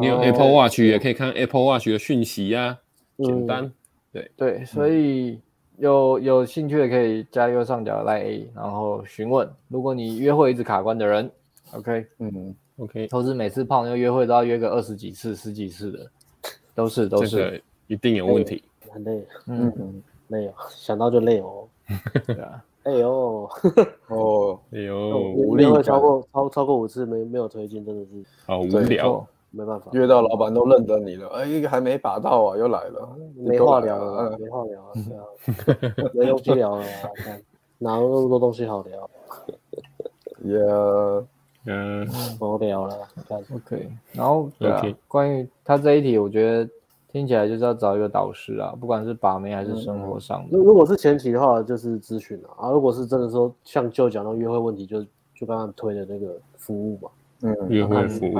[0.00, 2.78] 你有 Apple Watch 也可以看 Apple Watch 的讯息呀，
[3.18, 3.72] 简单。
[4.12, 5.40] 对对，所以
[5.78, 9.48] 有有兴趣的可以加右上角 LINE A，然后询问。
[9.68, 11.30] 如果你约会一直卡关的人
[11.72, 16.10] ，OK，嗯，OK，都是每次泡妞约会都要约个二十几次、十几次的，
[16.74, 17.62] 都是都是。
[17.86, 19.72] 一定有问题，很累，嗯。
[19.78, 21.66] 嗯，累哦，想到就累哦，
[22.26, 22.62] 对啊。
[22.84, 23.48] 哎呦，
[24.08, 28.10] 哦，哎呦，无力超过超超过五次没没有推进，真的是。
[28.44, 34.92] 好无聊，没办法，约到老板都认得你了，哎，还没把到啊，又来了，没话聊了，没话聊 啊，
[36.12, 36.84] 没东西聊了，
[37.78, 39.10] 哪有那么多东西好聊？
[40.44, 40.58] 也
[41.64, 42.06] 嗯，
[42.40, 42.96] 无聊了。
[43.54, 46.70] OK，然后对啊，关于他这一题，我觉得
[47.10, 50.56] 听起来就是要找一个导师啊，不管是把妹还是生活上的。
[50.56, 52.70] 如如果是前期的话，就是咨询了啊。
[52.70, 55.02] 如果是真的说像就讲到约会问题，就
[55.34, 57.10] 就刚刚推的那个服务嘛。
[57.42, 58.38] 嗯，约会服务。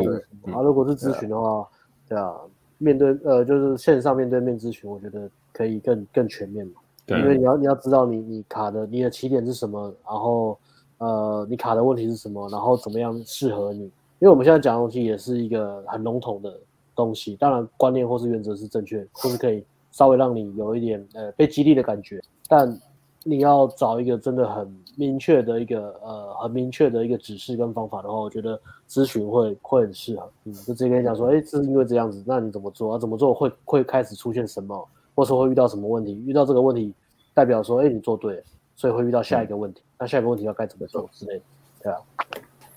[0.53, 1.69] 啊，如果是咨询的话，
[2.09, 2.35] 对啊，
[2.79, 6.81] 面对呃就是线上面对面咨询，我觉得可以更更全面嘛。
[7.07, 10.59] 对，因为你要你要知道你你卡的你的起点是什么，然后。
[11.01, 12.49] 呃，你卡的问题是什么？
[12.49, 13.83] 然后怎么样适合你？
[13.83, 13.93] 因
[14.23, 16.53] 为我们现在讲的东西也是一个很笼统的
[16.93, 22.21] 东西，当然观念或是原则是正确，或是可以稍微让你有一点呃被激励的感觉。
[22.49, 22.77] 但
[23.23, 30.31] 你要找一个真的很明确的一个呃很明确的一个指示跟方法的话，我觉得咨询会会很适合。
[30.45, 32.99] 嗯，就直接跟你讲说，哎，是因为这样子，那你怎么做啊？
[32.99, 36.15] 怎么做会会开始出现什么，或者说会遇到什么问题？
[36.27, 36.93] 遇到这个问题，
[37.35, 38.43] 代表说，哎，你做对了。
[38.77, 41.43] 所以会遇到下一个问题，那、嗯、下一个问题要该怎么做之类的，
[41.83, 41.99] 对啊，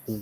[0.07, 0.19] 嗯，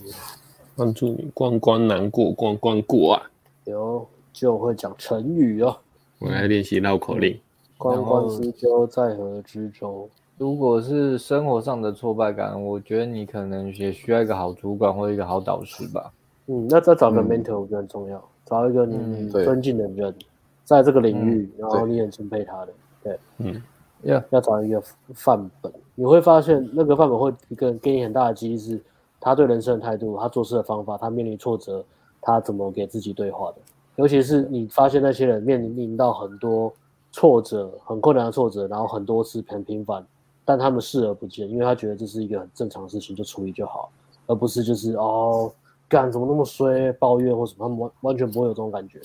[0.76, 3.32] 帮助你关关难过关关过啊，
[3.64, 5.78] 有就会讲成语哦。
[6.18, 7.40] 我来练习绕口令，
[7.78, 10.10] 关关之鸠，在河之洲。
[10.40, 16.12] 如果是生活上的挫败感，我觉得你可能也需要一个好主管或一个好导师吧。
[16.48, 20.16] 嗯，那再找个 mentor 我觉得很重要，嗯、找一个你尊敬的人，嗯、
[20.64, 23.62] 在这个领域，嗯、然后你很钦佩他的，对，嗯。
[24.04, 24.82] 要要找一个
[25.14, 28.82] 范本，你会发现那个范本会一个给你很大的激励，是
[29.20, 31.84] 他对人生的态度，他做事的方法，他面临挫折，
[32.22, 33.58] 他怎么给自己对话的。
[33.98, 36.72] 尤其是你发现那些人面临到很多
[37.12, 40.02] 挫折，很困难的挫折，然后很多次很频繁，
[40.50, 43.92] 但他们视而不见，因为他觉得这是一个很正常的事情，就处理就好，
[44.26, 45.54] 而不是就是哦
[45.88, 49.00] 干怎么那么衰，抱怨或什么，他们完完全不会有这种感觉。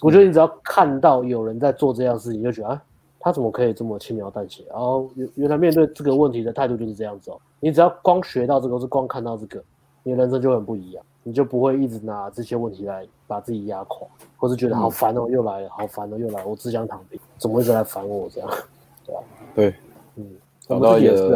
[0.00, 2.80] 我觉得你只要看到有人在做这样事情，就觉得啊。
[3.18, 4.64] 他怎么可以这么轻描淡写？
[4.70, 7.40] 然后原原来面对这个问题的态度就是这样子哦。
[7.58, 9.60] 你只要光学到这个，或是光看到这个，
[10.04, 11.04] 你的人生就很不一样。
[11.24, 14.06] 你就不会一直拿这些问题来把自己压垮，
[14.36, 18.48] 或是觉得好烦哦，又来了，好烦哦，又来了，我只想躺平，怎么一直来烦我这样？
[19.04, 19.22] 对吧？
[19.56, 19.74] 对，
[20.14, 20.24] 嗯，
[20.68, 21.28] 找到也是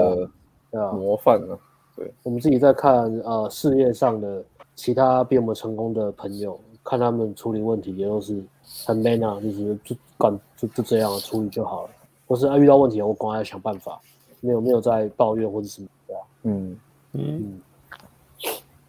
[0.70, 1.58] 对啊，模范了。
[1.96, 4.44] 对，我们自己在看呃事业上的
[4.74, 8.42] 其他比我们成功的朋友，看他们处理问题也都是。
[8.86, 11.90] 很 man 啊，就是就管就就这样处理就好了，
[12.28, 14.00] 或是啊遇到问题我赶快想办法，
[14.40, 16.22] 没有没有在抱怨或者什么，对吧？
[16.44, 16.78] 嗯
[17.14, 17.60] 嗯，嗯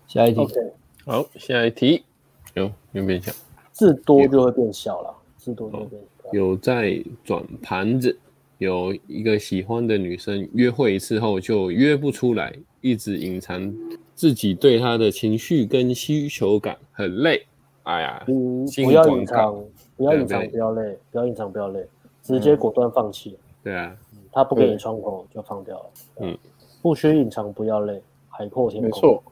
[0.07, 0.71] 下一题，Okay.
[1.03, 2.03] 好，下一题，
[2.53, 3.31] 有有变小，
[3.71, 6.29] 字多就会变小了，字多就会变小。
[6.31, 8.15] 有在转盘子，
[8.61, 13.73] 有一个喜欢的女生，约会一次后就约不出来，一直隐藏
[14.13, 17.43] 自己对她的情绪跟需求感，很累。
[17.81, 19.55] 哎呀，嗯，不要隐藏，
[19.97, 21.83] 不要隐藏，不要累，不要隐藏，不要累，
[22.21, 23.35] 直接果断放弃。
[23.63, 23.97] 对啊，
[24.31, 25.85] 他不给你窗口就放掉了。
[26.19, 26.37] 嗯，
[26.83, 28.91] 不需隐藏，不要累，海阔天空。
[28.91, 29.23] 没错，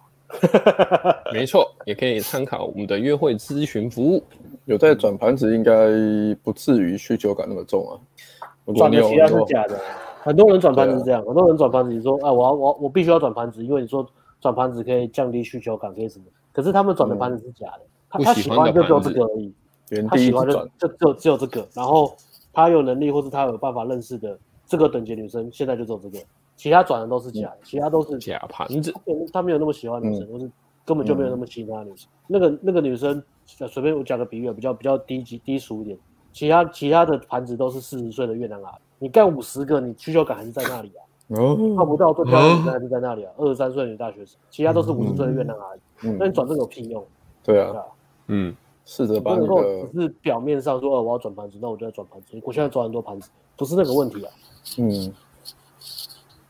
[1.32, 4.24] 没错，也可以参考我们的约会咨询服务。
[4.66, 5.74] 有在转盘子，应该
[6.42, 7.94] 不至于需求感那么重啊。
[8.74, 9.80] 转的其他是假的，
[10.22, 14.06] 很多人转盘子是这样，很多人转盘子，你说，啊，我要我我必须要转盘子，因为你说
[14.42, 16.26] 转盘子可以降低需求感，可以什么？
[16.52, 17.82] 可是他们转的盘子是假的。
[18.10, 19.54] 他他喜欢就只有这个而已，
[20.08, 22.16] 他喜欢就就只有只有这个，然后
[22.52, 26.18] 他有能力或是他有办法认识的这个等级女生，现在就只有这个，
[26.56, 28.92] 其他转的都是假的，其他都是假盘子。
[29.32, 30.50] 他没有那么喜欢女生，或是
[30.84, 32.10] 根本就没有那么喜欢女生。
[32.26, 35.98] 那个那个女生，随便我讲个比喻，比较比较低级低俗一点，
[36.32, 41.04] 其他其他的盘子都是四十岁的越南阿姨，你干五十个，你需求感还是在那里啊？
[41.30, 43.32] 哦，看不到最漂亮女生还是在那里啊？
[43.38, 47.06] 二十三岁女大学生，其他都是五十岁的越南阿姨，那你转这个有屁用？
[47.44, 47.74] 对啊。
[48.28, 52.40] 嗯，试着把那个只是表面上说，哦，我要转盘子，那我就要转盘子。
[52.44, 54.32] 我现在转很多盘子，不是那个问题啊。
[54.78, 55.14] 嗯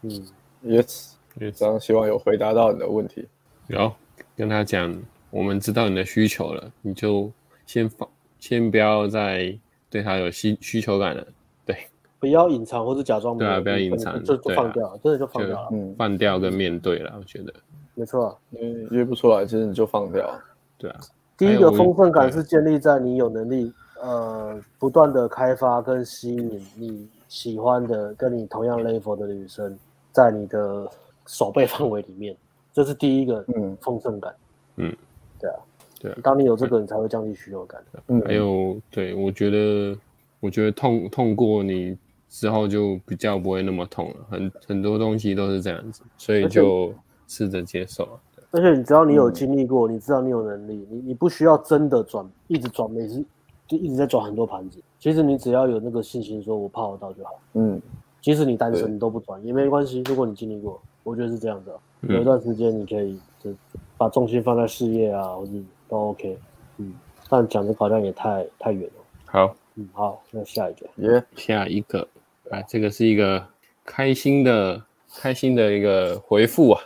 [0.02, 0.28] 嗯
[0.66, 3.28] ，，yes，也这样，希望有回答到你的问题。
[3.68, 3.92] 有
[4.36, 4.98] 跟他讲，
[5.30, 7.30] 我们知道你的需求了，你就
[7.66, 8.08] 先放，
[8.40, 9.58] 先不要再
[9.90, 11.26] 对他有需需求感的。
[11.66, 11.76] 对，
[12.20, 13.38] 不要隐藏或是假装。
[13.38, 15.70] 对啊，不要隐藏，就就放掉，真的就放掉了。
[15.72, 17.53] 嗯，放掉跟面对了，我觉得
[17.95, 18.38] 没错。
[18.52, 20.30] 因为约不出来，其实你就放掉。
[20.78, 20.99] 对啊。
[21.38, 23.72] 第一个丰盛感是建立在你有能力，
[24.02, 29.78] 呃，不断的开发跟吸引你喜欢的、跟你同样 level 的女生，
[30.11, 30.86] 在你的
[31.26, 32.36] 手背范围里面，
[32.74, 34.36] 这是第一个，嗯，丰盛感，
[34.76, 34.94] 嗯，
[35.40, 35.56] 对啊，
[36.00, 37.84] 对啊，当你有这个，你才会降低需求感。
[38.08, 39.96] 嗯，还有，对，我觉得，
[40.40, 41.98] 我觉得痛痛过你
[42.30, 46.94] 之后就比较不会那么痛了，很很多东西都是这样子，所以就
[47.28, 48.08] 试着接受。
[48.52, 53.24] 而且你只要你有经历过，嗯、你知道你有能力，你你不需要真的转，一直转，每次
[53.68, 54.80] 就一直在转很多盘子。
[54.98, 57.40] 其实你只要有那个信心，说我泡得到就好。
[57.54, 57.80] 嗯，
[58.22, 60.02] 即使你单身，你都不转也没关系。
[60.08, 61.72] 如果你经历过，我觉得是这样子。
[62.02, 63.52] 嗯、有一段时间你可以就
[63.98, 65.52] 把重心放在事业啊，或者
[65.90, 66.38] 都 OK。
[66.78, 66.94] 嗯，
[67.30, 69.03] 但讲的好像也太太远了。
[69.26, 72.07] 好，嗯，好，那下一个，耶，下一个
[72.49, 73.45] 啊，这个是一个
[73.84, 74.82] 开心的、
[75.16, 76.82] 开心的一个回复啊，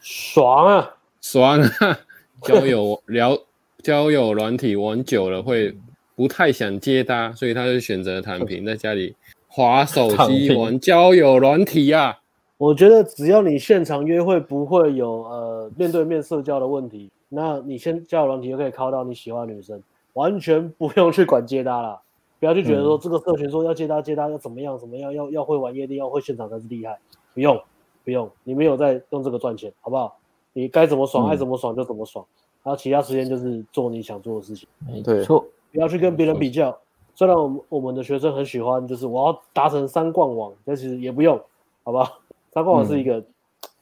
[0.00, 1.98] 爽啊，爽啊！
[2.42, 3.38] 交友聊
[3.82, 5.76] 交友软体玩久了会
[6.14, 9.14] 不太想接搭，所以他就选择躺平，在家里
[9.46, 12.18] 划手机玩交友软体啊。
[12.56, 19.82] 我觉得只要你现场约会不会有呃面对面社交的问题，那你先交友软体就可以靠到你喜欢的女生，
[20.12, 21.98] 完全不用去管接搭了。
[22.38, 26.98] 不要去觉得说这个社群说要接搭接搭要怎么样怎么样，要要会玩夜店，要会现场才是厉害。
[27.32, 27.58] 不用
[28.04, 30.16] 不用，你没有在用这个赚钱，好不好？
[30.52, 32.26] 你该怎么爽爱怎么爽就怎么爽，
[32.64, 34.68] 然后其他时间就是做你想做的事情。
[34.86, 36.76] 没错，不要去跟别人比较。
[37.14, 41.38] 虽然我们我们的学生很喜欢，就是我要达成三冠王，但其实也不用，
[41.84, 42.10] 好吧？
[42.50, 43.18] 三冠王是一个，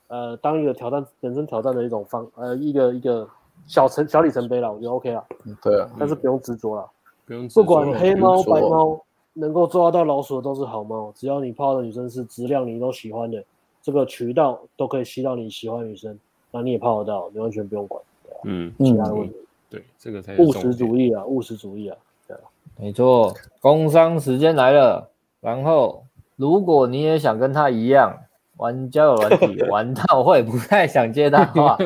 [0.08, 3.28] 嗯、呃，当一个挑战人生挑战的一种方，呃，一个一个
[3.68, 5.24] 小成小里程碑了，我觉得 OK 了。
[5.62, 6.90] 对啊，但是不用执着了，
[7.24, 7.46] 不用。
[7.50, 9.00] 不管黑猫白猫，
[9.34, 11.12] 能够抓到老鼠的都是好猫。
[11.14, 13.44] 只要你泡的女生是质量你都喜欢的，
[13.82, 16.18] 这个渠道都可以吸到你喜欢的女生，
[16.50, 18.02] 那你也泡得到，你完全不用管。
[18.44, 19.36] 嗯，其他的问题。
[19.70, 21.96] 对，这个才是务实主义啊，务实主义啊，
[22.26, 22.40] 对啊。
[22.76, 25.10] 没错，工商时间来了。
[25.40, 26.02] 然后，
[26.36, 28.18] 如果你也想跟他一样。
[28.58, 31.78] 玩交友软体 玩到会不太想接他话，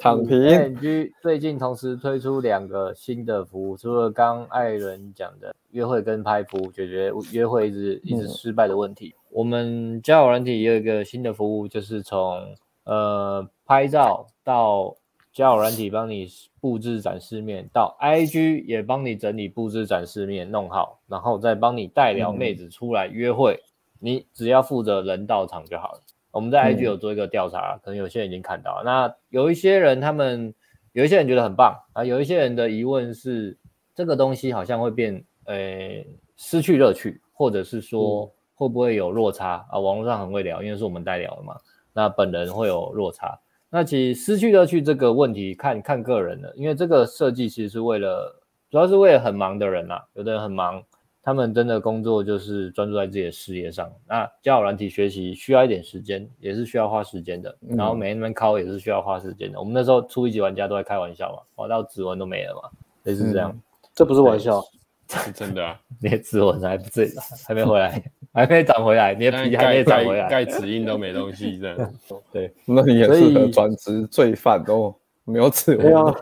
[0.00, 0.36] 躺平。
[0.40, 9.14] ING 最近同时推出两个新的服务，除了刚艾伦讲的约会跟拍服务，解决约会一直一直失败的问题。
[9.14, 14.96] 嗯、我们交友软体也有一个新的服务，就是从呃拍照到
[15.32, 16.26] 交友软体帮你
[16.60, 23.60] 布置展示面，到 IG 也帮你整理布置展示面弄好，然后再帮你带聊妹子出来约会。
[23.62, 23.66] 嗯
[24.02, 26.00] 你只要负责人到场就好了。
[26.32, 28.82] 我们在 IG 有做一个调查，嗯、可能有些人已经看到。
[28.84, 30.54] 那有一些人，他们
[30.92, 33.56] 有一些人觉得很棒啊，有一些人的疑问是，
[33.94, 36.04] 这个东西好像会变，呃，
[36.36, 39.78] 失去乐趣，或者是说会不会有落差啊？
[39.78, 41.56] 网络上很会聊，因为是我们代聊的嘛，
[41.92, 43.38] 那本人会有落差。
[43.68, 48.40] 那其实失去乐趣这个问题看，看看个人的，因为这个设计其实是为了，
[48.70, 50.82] 主要是为了很忙的人啊，有的人很忙。
[51.22, 53.92] 他们真的工作就是专注在自己的事业上。
[54.08, 57.54] 那交友软体学习需要一点时间，也是需要花时间的。
[57.60, 59.58] 然后每天那边考也是需要花时间的。
[59.58, 62.70] 嗯、我们那时候初一级玩家都在开玩笑嘛，玩到指纹都没了嘛，
[63.04, 63.50] 类似这样。
[63.54, 63.60] 嗯、
[63.94, 64.62] 这不是玩笑，
[65.08, 65.78] 是真的啊！
[66.00, 67.12] 你的指纹还不是，
[67.46, 68.02] 还没回来，
[68.32, 71.94] 还没长回来，你的皮还没长回来，盖指印都没东西，这样。
[72.32, 74.94] 对，那你也适合转职罪犯哦，
[75.24, 76.14] 没有指纹。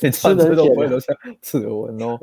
[0.00, 2.18] 你穿这都不会留下指纹哦，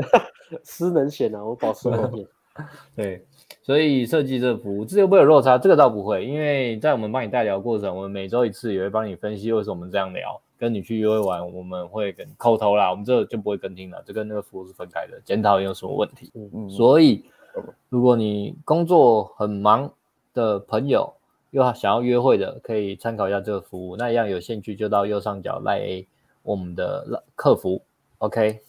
[0.63, 2.27] 失能险啊，我保持后面。
[2.97, 3.25] 对，
[3.63, 16.29] 所以设计这个服务，这个不会有落差，这个倒不会，因为在我们帮你代聊过程，我们每周一次也会帮你分析为什么我们这样聊，跟你去约会玩，我们会跟口头啦，我们这个就不会跟听了，这跟那个服务是分开的，检讨有什么问题。
[16.35, 16.69] 嗯嗯。
[16.69, 17.23] 所以，
[17.87, 19.89] 如果你工作很忙
[20.33, 21.13] 的朋友，
[21.51, 23.95] 又想要约会的，可以参考一下这个服务。
[23.95, 26.07] 那一样有兴趣就到右上角赖 A。
[26.43, 27.81] 我们的客服
[28.19, 28.61] ，OK。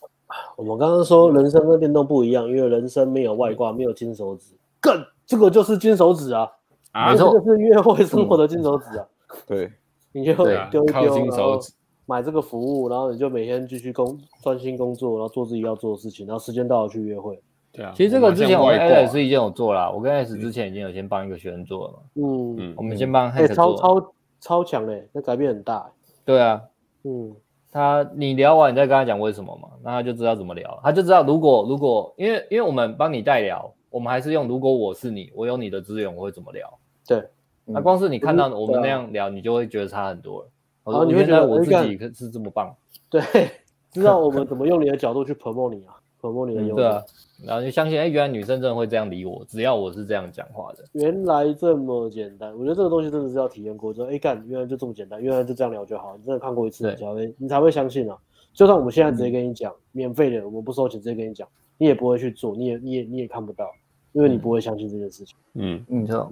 [0.56, 4.54] 我们刚刚说人生跟电动不一样，因为人生没有外挂，没有金手指。
[4.80, 6.50] 更这个就是金手指啊，
[6.92, 9.06] 啊，这个是约会生活的金手指啊。
[9.46, 9.70] 对，
[10.12, 10.34] 你就
[10.70, 11.72] 丢一丢，金手指
[12.06, 17.38] 买这个服务，然后你就每天继续工专心工作，然后做自己要做的事情，然后时间到了去约会。
[17.70, 21.98] 对啊，其实这个之前我跟 S 已经有做了，我跟 S 之前已经有先帮一个学生做了嘛。
[22.14, 25.90] 嗯嗯，我们先帮 S 做，超超超强嘞，那改变很大。
[26.24, 26.62] 对啊，
[27.04, 27.34] 嗯。
[27.72, 36.78] 他，你聊完，你再跟他讲为什么嘛，那他就知道怎么聊，他就知道如果如果，因为因为我们帮你代聊，我们还是用如果我是你，我有你的资源，我会怎么聊？
[37.08, 37.24] 对，
[37.64, 40.48] 那光是你看到我们那样聊，你就会觉得差很多了。
[40.84, 42.76] 然后你会觉得我自己可是这么棒，
[43.08, 43.22] 对，
[43.90, 46.76] 知道我们怎么用你的角度去 promote 你啊，promote 你的优点。
[46.76, 47.04] 对啊，
[47.44, 50.84] 然后就相信，哎，原来女生真的会这样理我，只要我是这样讲话的。
[50.92, 56.16] 原来这么简单，我觉得这个东西真的是要体验过之后，哎干，原来就这么简单，原来就这样聊就好。
[56.16, 58.16] 你真的看过一次，你才会你才会相信啊。
[58.54, 63.70] 就算我们现在直接跟你讲、嗯、免费的，我们不收钱，直接跟你讲，你也不会去做，你也你也你也看不到，
[64.12, 65.36] 因为你不会相信这件事情。
[65.54, 66.30] 嗯嗯，错。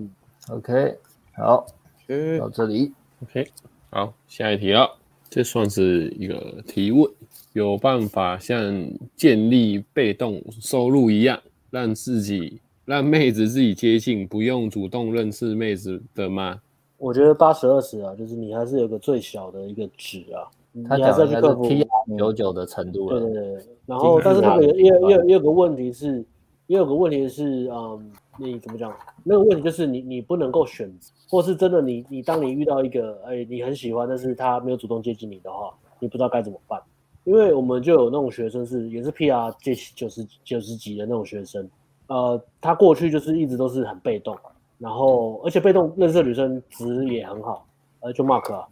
[0.51, 0.97] OK，
[1.37, 1.67] 好，
[2.39, 2.93] 到这里。
[3.23, 3.47] OK，
[3.91, 4.89] 好，下一题了。
[5.29, 7.09] 这算是一个提问，
[7.53, 11.41] 有办法像建立被动收入一样，
[11.71, 16.61] 让自己让妹子自己接近，不用主动认识妹子的吗？
[16.97, 20.47] 我觉得八十二十啊，就是你还是有个最小的一个值啊。
[20.89, 23.19] 他讲的是 T R 九九的程度了。
[23.19, 23.65] 对对对。
[23.87, 26.25] 然后，但是那个也也也有个问题是，
[26.69, 28.95] 也有个问题是，嗯，你怎么讲？
[29.25, 36.81] 那个问题就是你你不能够选择，或是真的你你当你遇到一个哎你很喜欢，但是他没有主动接近你的话，你不知道该怎么办。
[37.25, 41.69] 因为我们就有那种学生是也是 PR 届九十九十几的那种学生，
[42.09, 44.37] 呃，他过去就是一直都是很被动，
[44.79, 47.67] 然后而且被动认识的女生值也很好，
[48.01, 48.67] 呃，就 Mark 啊，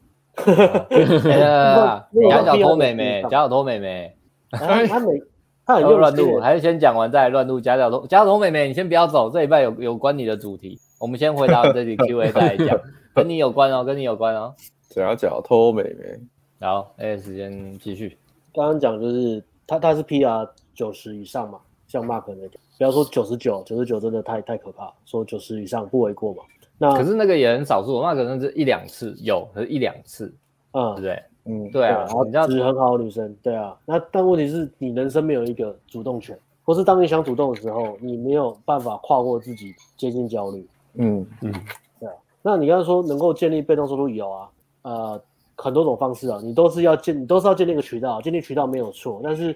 [2.30, 4.16] 夹脚拖妹妹，夹脚拖妹妹，
[4.50, 5.20] 他他每
[5.66, 12.80] 他很 乱录，还是先讲完再乱录夹脚拖夹脚拖妹妹，你先不要走，这礼拜有有关你的主题，我们先回答这里 Q&A 再来讲，
[13.14, 14.54] 跟你有关哦，跟你有关哦，
[14.88, 16.18] 夹脚拖妹妹，
[16.60, 18.16] 好，哎，时间继续。
[18.58, 26.42] 刚刚讲就是他他是 PR 九十以上嘛，像 Mark 那个，不要说九十九，九十九真的太太可怕，说九十以上不为过嘛。
[26.76, 30.34] 那可是那个也很少数，那可能是一两次有，可是一两次，
[30.72, 31.22] 嗯，对不对？
[31.44, 33.78] 嗯，对啊，然后值很好的女生，对啊。
[33.86, 40.66] 那但问题是你人生没有一个主动权，或是当你想主动的时候，你没有办法跨过自己接近焦虑。
[40.94, 41.52] 嗯嗯，
[42.00, 42.14] 对啊。
[42.42, 44.50] 那你刚才说能够建立被动收入有啊，
[44.82, 45.22] 呃。
[45.60, 49.54] 很多种方式啊，你都是要建，你都是要建立一个渠道，建立渠道没有错，但是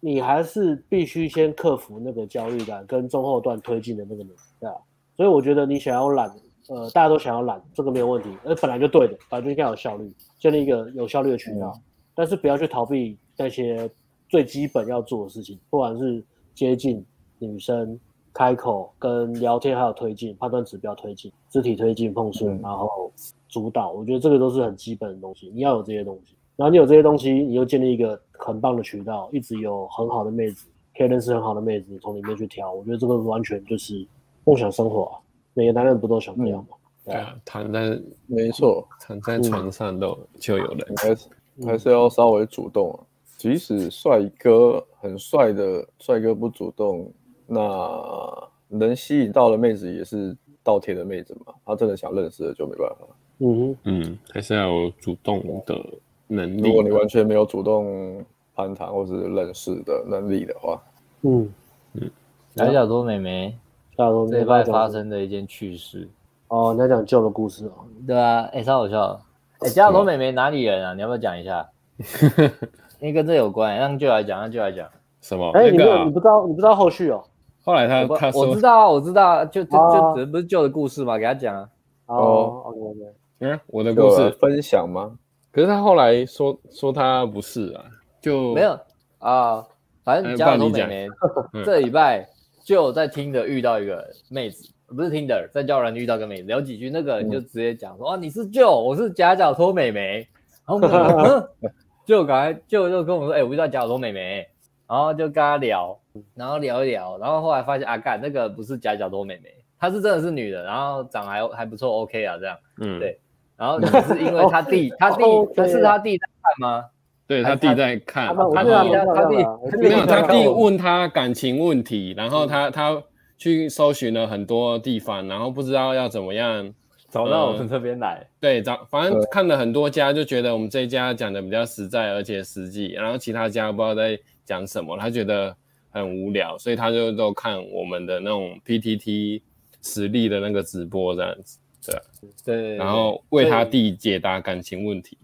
[0.00, 4.74] 你还是必须先克服那个焦虑感跟中后段推进的那个能力，对啊。
[5.14, 6.34] 所以我觉得你想要懒，
[6.68, 11.82] 呃，大家都想要懒，这个没有问题，那本来就对的，本来就应该有效率，建立一个有效率的渠道，嗯、
[12.14, 13.90] 但是不要去逃避那些
[14.30, 17.04] 最基本要做的事情，不管是接近
[17.38, 18.00] 女生、
[18.32, 23.12] 开口跟聊天，还有推进判断指标推进、肢体推进碰触，嗯、然后。
[23.56, 34.06] 主导，我觉得这个都是很基本的东西，你要有这些东西，然后你有这些东西，你又建立一个很棒的渠道，一直有很好的妹子，可以认识很好的妹子，从里面去挑，我觉得这个完全就是
[34.44, 35.16] 梦想生活啊！
[35.54, 36.76] 每个男人不都想这样吗？
[37.06, 41.28] 对啊，躺在没错，躺在床上都就有人，还是
[41.64, 43.00] 还是要稍微主动啊。
[43.38, 47.10] 即使帅哥很帅的帅哥不主动，
[47.46, 51.54] 那能吸引到的妹子也是倒贴的妹子嘛？
[51.64, 53.06] 他真的想认识的就没办法。
[53.38, 55.78] 嗯嗯，还是要有主动的
[56.26, 56.62] 能力。
[56.62, 60.82] 如果你完全没有主动攀谈或是认识的能力的话，
[61.22, 61.48] 嗯
[61.94, 62.10] 嗯，
[62.54, 63.54] 来讲说美眉，
[63.96, 66.08] 讲说这礼拜发生的一件趣事。
[66.48, 67.72] 哦，你要讲旧的故事哦。
[68.06, 69.20] 对啊，哎、欸，超好笑。
[69.58, 70.94] 哎、欸，加多美眉哪里人啊？
[70.94, 71.68] 你要不要讲一下？
[73.00, 74.88] 因为跟这有关，让就来讲，让就来讲。
[75.20, 75.50] 什么？
[75.52, 77.22] 哎、欸，你不你不知道，你不知道后续哦。
[77.64, 81.68] 后来他他说，我知道，我知道，就就就只不是旧的故事嘛，给他讲啊。
[82.06, 83.00] 哦，OK OK。
[83.40, 85.18] 嗯，我的故事分享吗？
[85.52, 87.84] 可是他后来说说他不是啊，
[88.20, 88.72] 就没有
[89.18, 89.66] 啊、呃。
[90.04, 91.08] 反正加多美眉，
[91.66, 92.24] 这礼拜
[92.62, 100.28] 就在听的遇到一个妹子，不是听的，在叫人遇到个妹子，聊几句，那个人就直接讲说、嗯、啊，你是舅，我是夹脚拖妹妹。
[100.64, 101.48] 然后
[102.06, 104.46] 就赶快就就跟我说，哎、欸，我遇到夹脚拖妹妹，
[104.86, 105.98] 然后就跟他聊，
[106.36, 113.18] 然后聊一聊，然后后来发现啊，干那个不是夹脚拖妹妹，她是真的是女的，然后长得还还不错，OK 啊，这样，嗯，对。
[113.56, 115.24] 然后 你是因为他弟，他弟
[115.68, 116.84] 是他弟在看吗？
[117.26, 119.36] 对他弟在看，他弟他弟
[119.78, 123.02] 没有他弟问他感情问题，然后他他
[123.36, 126.72] 去搜寻了很多地方，然后不知道要怎么样
[127.10, 128.24] 找到我们这边来。
[128.38, 135.56] 对，找反正看了很多家，就觉得我们这一家讲的比较实在而且实际，然后其他家不知道在讲什么，他觉得
[135.90, 139.42] 很无聊，所以他就都看我们的那种 PTT
[139.82, 141.58] 实力的那个直播这样子。
[141.92, 145.16] 对对，然后为他弟解答感情问题。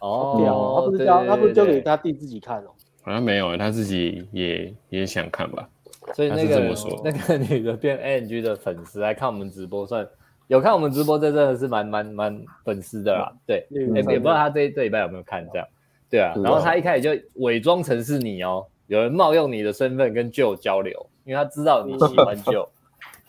[0.00, 2.70] 哦，他不是教，他不是交给他弟自己看哦。
[3.00, 5.66] 好像没有，他自己也也想看吧。
[6.14, 6.60] 所以那个
[7.02, 10.06] 那个女的变 ANG 的粉丝来看我们直播，算
[10.48, 13.32] 有看我们直播，这真的是蛮蛮蛮粉丝的啦。
[13.46, 15.66] 对，也也不知道他这这礼拜有没有看这样。
[16.10, 22.68] 对啊，然后他一开始就伪装成是你哦，有人冒用你的身份跟 Joe 交流，因为他知道你喜欢 Joe。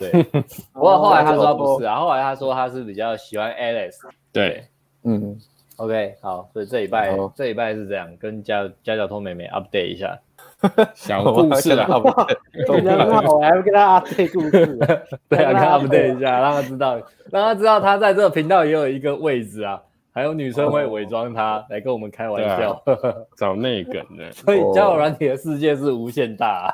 [0.10, 0.24] 对，
[0.74, 3.98] 不过后来他说不是，啊 后后来他说他是比较喜欢 Alice。
[4.34, 4.66] 对，
[5.04, 5.38] 嗯
[5.78, 10.18] ，OK，好，所以这礼拜这礼拜是这样，跟家家教通妹妹 update 一下。
[10.94, 12.28] 小故事啦，好不好？
[13.36, 14.78] 我还要跟他 update 故事，
[15.28, 16.96] 对啊，跟他 update 一下，让他知道，
[17.32, 19.82] 让他知道他在这个频道也有一个位置啊，
[20.14, 22.80] 还有女生会伪装他来跟我们开玩笑，
[23.38, 26.72] 找内梗的，所以交友软体的世界是无限大。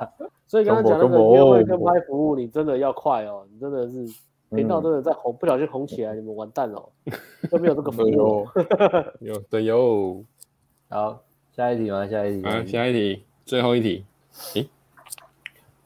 [0.47, 3.45] 所以刚刚讲那个约会跟拍服务，你真的要快哦！
[3.51, 4.07] 你真的是
[4.55, 6.89] 频道真的在红，不小心红起来，你们完蛋了，
[7.51, 8.47] 都没有这个服务。
[9.19, 10.23] 有的有。
[10.87, 11.21] 好，
[11.53, 12.07] 下一题吗？
[12.07, 12.47] 下一题。
[12.47, 14.05] 啊，下一题，最后一题。
[14.53, 14.65] 诶，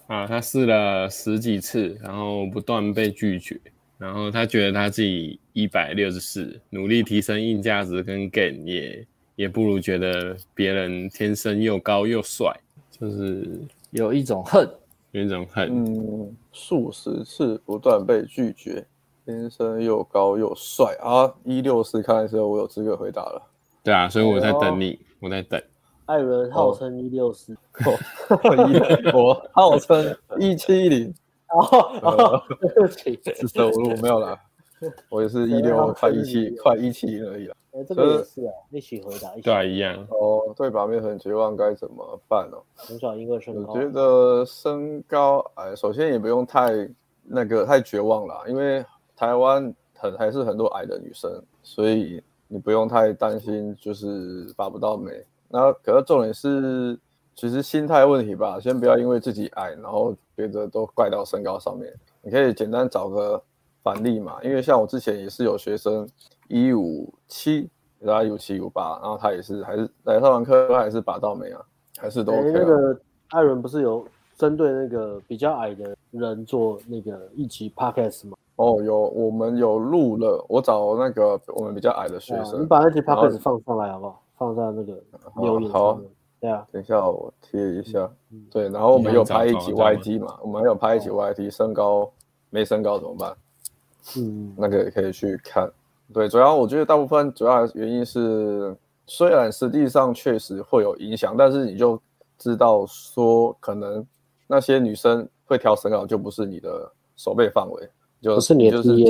[0.06, 3.60] 啊，他试了十几次，然后不断被拒绝，
[3.98, 12.56] 然后他觉得他自己一百六十四，努力提升硬价值跟 gain 也也不如觉得别人天生又高又帅，
[12.92, 13.60] 就是。
[13.92, 14.70] 有一种恨，
[15.12, 18.86] 有一种恨嗯，数十次不断被拒绝，
[19.26, 21.32] 天生又高又帅啊！
[21.44, 23.42] 一六四，看来是我有资格回答了。
[23.84, 25.62] 对啊，所以我在等你，哎、我在等。
[26.06, 27.56] 艾伦号称一六四，
[29.14, 31.14] 我 号称一七零。
[31.54, 31.68] 哦
[32.02, 34.40] 哦，对不起，四舍五入没有了，
[35.10, 37.56] 我也是一六快一七，快一七而已了。
[37.72, 39.96] 哎，这个也是啊，一起回答一，对，一样。
[40.10, 42.58] 哦，对，把妹很绝望，该怎么办呢？
[42.76, 46.90] 从小因为身高，我觉得身高矮，首先也不用太
[47.24, 48.86] 那个太绝望了，因为
[49.16, 51.32] 台湾很还是很多矮的女生，
[51.64, 55.12] 所以你不用太担心，就是把不到眉。
[55.48, 57.00] 那可是重点是，
[57.36, 61.94] 其实心态问题吧，先不要因为自己矮，然后觉得都怪到身高上面。
[62.22, 63.42] 你可以简单找个
[63.84, 66.08] 反例嘛，因为像我之前也是有学生。
[66.54, 71.62] 一五七，然后一五七一五八，然后他也是还是来上完课，还是拔到没啊？
[71.98, 73.00] 还是都、OK 啊欸、那个
[73.30, 74.06] 艾伦不是有
[74.36, 78.36] 针对那个比较矮的人做那个一集 podcast 吗？
[78.58, 80.46] 哦，有，我们有录了。
[80.50, 84.22] 我找那个我们比较矮的学生，啊、你把那集 podcast 放上来好不好？
[84.38, 85.02] 放在那个
[85.42, 86.02] 留言好，好，
[86.42, 88.12] 对啊，等一下我贴一下。
[88.32, 90.38] 嗯、对，然后我们有拍一集 YT 嘛？
[90.42, 92.12] 我们还有拍一集 YT，身高
[92.50, 93.34] 没身高怎么办？
[94.18, 95.70] 嗯，那个也可以去看。
[96.14, 98.76] 对，主要我觉得大部分主要原因是，
[99.06, 102.02] 虽然实际上确实会有影响，但是你就
[102.38, 104.06] 知道说，可能
[104.48, 107.90] 那些女生会挑身高，就不是你的守备范围，
[108.22, 109.10] 就不是你的职业。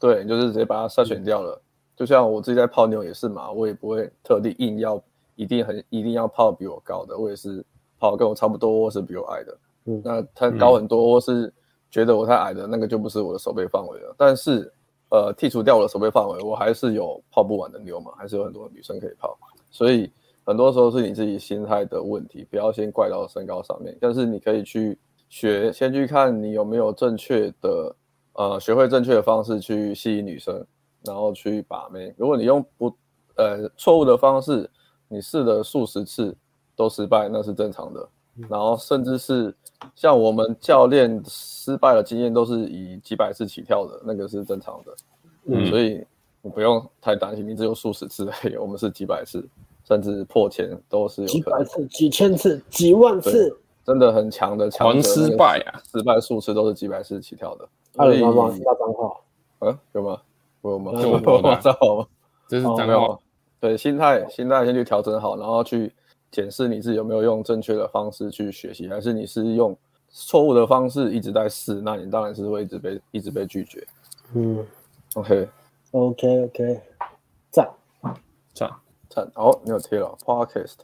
[0.00, 1.60] 对，你就是直接把它筛选掉了。
[1.96, 5.00] 就像我自己在泡妞也是嘛，我也不会特地硬要
[5.36, 7.64] 一定很一定要泡比我高的，我也是
[8.00, 9.58] 泡跟我差不多或是比我矮的。
[9.84, 11.52] 嗯，那他高很多或是
[11.94, 14.14] 觉得我太矮的，那个就不是我的手背范围了。
[14.18, 14.68] 但是。
[15.10, 19.38] 呃，剔除掉我的手背范围，我还是有泡不完的妞嘛，还是有很多女生可以泡，
[19.70, 20.10] 所以
[20.44, 23.96] 很多时候是你自己心态的问题，不要先怪到身高上面。
[24.00, 24.98] 但是你可以去
[25.28, 27.94] 学，先去看你有没有正确的，
[28.32, 30.66] 呃，学会正确的方式去吸引女生，
[31.04, 32.12] 然后去把妹。
[32.16, 32.92] 如果你用不，
[33.36, 34.68] 呃，错误的方式，
[35.06, 36.36] 你试了数十次
[36.74, 38.08] 都失败，那是正常的。
[38.48, 39.54] 然后甚至是
[39.94, 44.92] 像我们教练失败的经验都是以几百次起跳的，那个是正常的，
[45.44, 46.04] 嗯，所以
[46.42, 49.46] 你不用太担心，你只有数十次而已，我们是几百次，
[49.84, 51.40] 甚至破千都是有可能。
[51.40, 54.92] 几百次、几千次、几万次，真的很强的强。
[54.92, 57.68] 强失败啊，失败数次都是几百次起跳的。
[57.96, 58.50] 还有吗？
[58.52, 59.16] 是脏话？
[59.60, 60.20] 嗯，有吗？
[60.60, 60.92] 我有吗？
[61.00, 61.20] 有 吗？
[61.24, 61.60] 有吗？
[62.48, 63.18] 这是脏话。
[63.60, 65.92] 对，心态，心态先去调整好，然后去。
[66.34, 69.76] 检视你自己有没有用正确的方式去学习，还是你是用
[70.08, 71.74] 错误的方式一直在试？
[71.80, 73.86] 那你当然是会一直被一直被拒绝。
[74.34, 74.66] 嗯
[75.14, 76.80] ，OK，OK，OK，
[77.52, 77.70] 赞
[78.52, 78.68] 赞
[79.08, 79.30] 赞。
[79.36, 80.78] 哦，你有贴了 Podcast？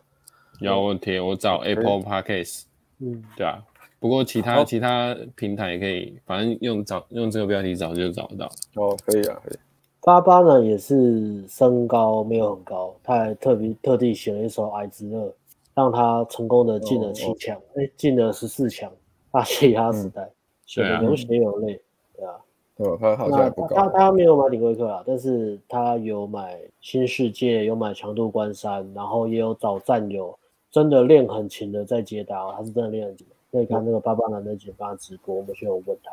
[0.60, 2.62] 有我贴，我找 Apple Podcast。
[3.00, 3.60] 嗯，对啊。
[3.98, 8.46] 不过其他其他平台也可以，反正用找用这个标题找就找得到。
[8.76, 9.58] 哦，可以啊，可以。
[10.00, 15.26] 八八呢也是身高没有很高，他还特别特地写了一首《矮子乐》。
[15.80, 18.92] 让他成功的进了七强，哎、哦，进了十四强，
[19.32, 20.30] 大西哈时代，
[20.66, 21.80] 血的有血有泪，
[22.14, 22.36] 对啊，
[22.76, 30.38] 对，他好像不高，他他没有买顶规课啊，但是他有买新世界，有买强度关山，然后也有找战友，
[30.70, 36.12] 真的练很勤的在接搭，他是真的练很勤，可以看那个巴巴男的解发直播，我们就有问他，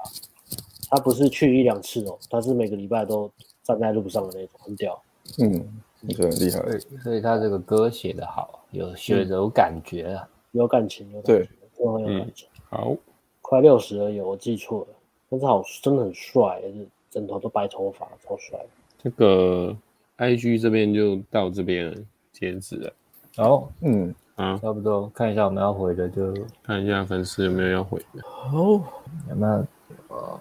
[0.89, 3.29] 他不是去一两次哦，他是每个礼拜都
[3.63, 4.97] 站在路上的那种，很屌，
[5.39, 5.81] 嗯。
[6.07, 12.47] 你很厉害，所以，他这个歌写得好，有写的有感觉啊，有感情，有感觉，对，很有感情。
[12.69, 12.95] 好，
[13.41, 14.87] 快六十而已，我记错了，
[15.29, 18.57] 但是好，真的很帅，是整头都白头发，超帅。
[18.97, 19.75] 这个
[20.17, 21.93] IG 这边就到这边
[22.31, 22.93] 截止了。
[23.35, 28.23] 好，嗯，啊，差不多，看一下我们要回的，就看一下粉丝有没有要回的。
[28.23, 28.57] 好，
[29.29, 29.67] 有没有？
[30.07, 30.39] 呃，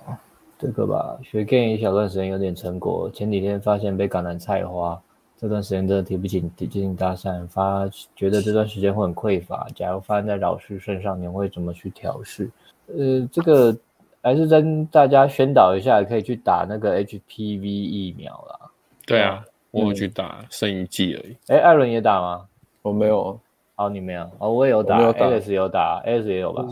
[0.61, 5.03] 这个吧，学 game 一小段时间有点成果，前几天发现被感染菜花。
[5.39, 9.67] 这段时间真的提不起提进大三，发觉得这段时间会很匮乏。
[9.75, 12.51] 假如发生在老师身上，你会怎么去调试？
[12.89, 13.77] 呃，这个
[14.23, 18.71] 还是跟大家宣导一下，可以去打那个 HPV 疫苗啦。
[19.07, 21.37] 对啊，我有去打，剩一剂而已。
[21.49, 22.47] 哎，艾伦也打吗？
[22.83, 23.39] 我没有。
[23.77, 24.27] 哦，你没有？
[24.39, 26.67] 哦，我也有打，Alex 有打，Alex 也有吧？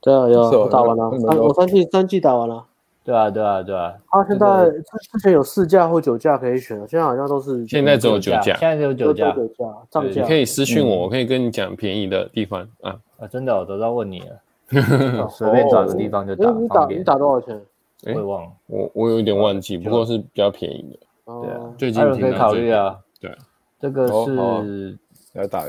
[0.00, 1.08] 对啊，有，我打完了，
[1.40, 2.66] 我三剂三剂打完了。
[3.08, 3.94] 对啊，对啊，对啊。
[4.10, 10.20] 他现在之前有四架或九架可以选，现在好像都是现在只有九架，现在只有九架，九价涨价。
[10.20, 13.26] 你可以私讯我，我可以跟你讲便宜的地方啊啊！
[13.26, 16.50] 真的，我都要问你了，随便找个地方就打。
[16.50, 17.58] 你打你打多少钱？
[18.04, 20.98] 我也忘了，我我有点忘记，不过是比较便宜的。
[21.40, 22.98] 对啊，最近可以考虑啊。
[23.18, 23.34] 对，
[23.80, 24.98] 这个是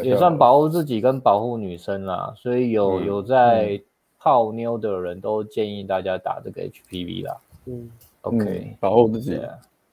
[0.03, 3.80] 也算保护自己跟保护女生啦，所以有有在
[4.20, 7.38] 泡妞的人都建议大家打这个 HPV 啦。
[7.66, 7.90] 嗯
[8.22, 9.40] ，OK，嗯、保护自己。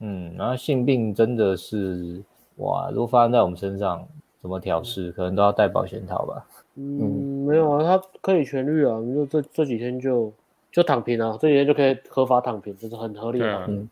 [0.00, 2.20] 嗯，然后性病真的是
[2.56, 4.06] 哇，如果发生在我们身上，
[4.42, 6.46] 怎么调适，可能都要带保险套吧。
[6.74, 10.32] 嗯，嗯没有啊，它可以痊愈啊，你就这这几天就
[10.70, 13.66] 就躺平啊，这几天就可以合法躺平，这是很合理的。
[13.68, 13.88] 嗯，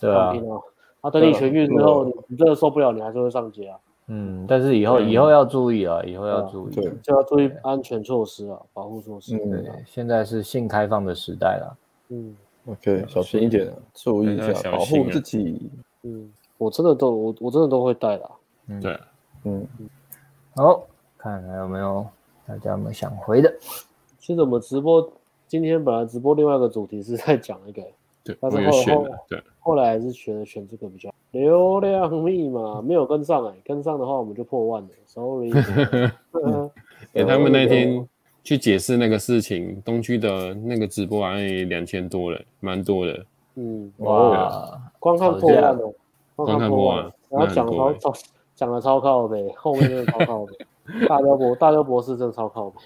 [0.00, 0.32] 对啊。
[0.32, 0.60] 躺平啊，
[1.02, 3.78] 啊，等你痊愈之后，你真的受不了，你还是会上街啊。
[4.12, 9.38] 嗯，但是以后以后要注意啊，以后要注意，对，就要注意安全措施啊，保护措施。
[9.38, 11.78] 对，现在是性开放的时代了。
[12.08, 15.70] 嗯，OK，小心一点，注意一下，保护自己。
[16.02, 16.28] 嗯，
[16.58, 18.30] 我真的都我我真的都会带的。
[18.66, 18.98] 嗯，对，
[19.44, 19.64] 嗯，
[20.56, 20.82] 好，
[21.16, 22.04] 看还有没有
[22.48, 23.54] 大家有没有想回的？
[24.18, 25.08] 其实我们直播
[25.46, 27.80] 今天本来直播另外一个主题是在讲一个。
[28.24, 35.50] 对，但是后后对，后来还是选了选这个比较流量密码没有跟上哎、欸，跟上的话我们就破万了，sorry。
[37.12, 38.06] 给他们那天
[38.42, 43.24] 去解释那个事情，东区的那个直播好像也两千多了，蛮多的。
[43.54, 45.94] 嗯，哇，光看破万了，
[46.36, 48.12] 光看破万，然后讲超超
[48.54, 50.52] 讲的超靠呗，后面真的超靠呗。
[51.08, 52.76] 大雕博大雕博士真的超靠北。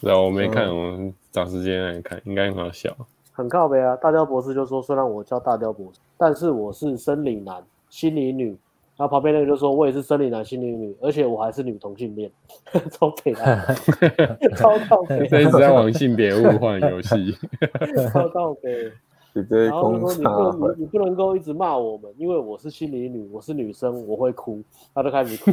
[0.00, 2.94] 对啊，我没看，我们找时间来看，应该很好笑。
[3.32, 3.94] 很靠呗啊！
[3.96, 8.56] 大雕博士就说：“虽然我叫大雕博士，但是我是森林男，心理女。”
[8.98, 12.28] 然后旁边那个就说：“我也是生理男，心理女，而且我还是女同性恋。
[12.90, 13.64] ”超北啊！
[14.58, 15.26] 超靠北！
[15.28, 17.36] 这一直在玩性别物换游戏。
[18.12, 18.90] 超靠北！
[19.34, 24.60] 然后就说：“你不能，你不能够一直骂我们，因为我是心理女，我是女生，我会哭。”
[24.92, 25.52] 他就开始哭。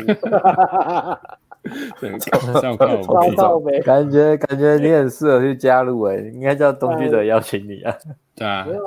[3.84, 7.95] 感觉感觉你很适合去加入哎、欸，应该叫东区的邀请你啊。
[8.36, 8.84] 对啊，没有，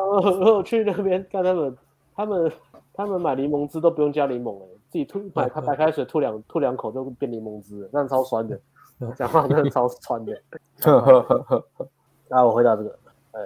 [0.57, 1.77] 我去那边看他们，
[2.16, 2.51] 他们
[2.99, 8.61] 他们买柠檬汁都不用加柠檬哎、欸，自己吐买 白开水吐两吐两口就变柠檬汁了，那超酸的，
[9.15, 10.37] 讲话真的超酸的。
[12.29, 12.99] 那我回答这个，
[13.31, 13.41] 哎，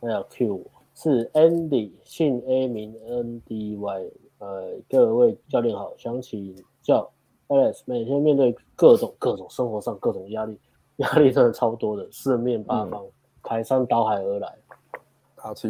[0.00, 4.10] 那要 Q 我是 Andy，姓 A 名 N D Y，
[4.40, 7.10] 呃，各位教练好，想请教。
[7.48, 10.60] Alex 每天面对各种各种生活上各种压力，
[10.96, 13.10] 压力真的超多的，四面八方，嗯、
[13.42, 14.54] 排山倒海而来。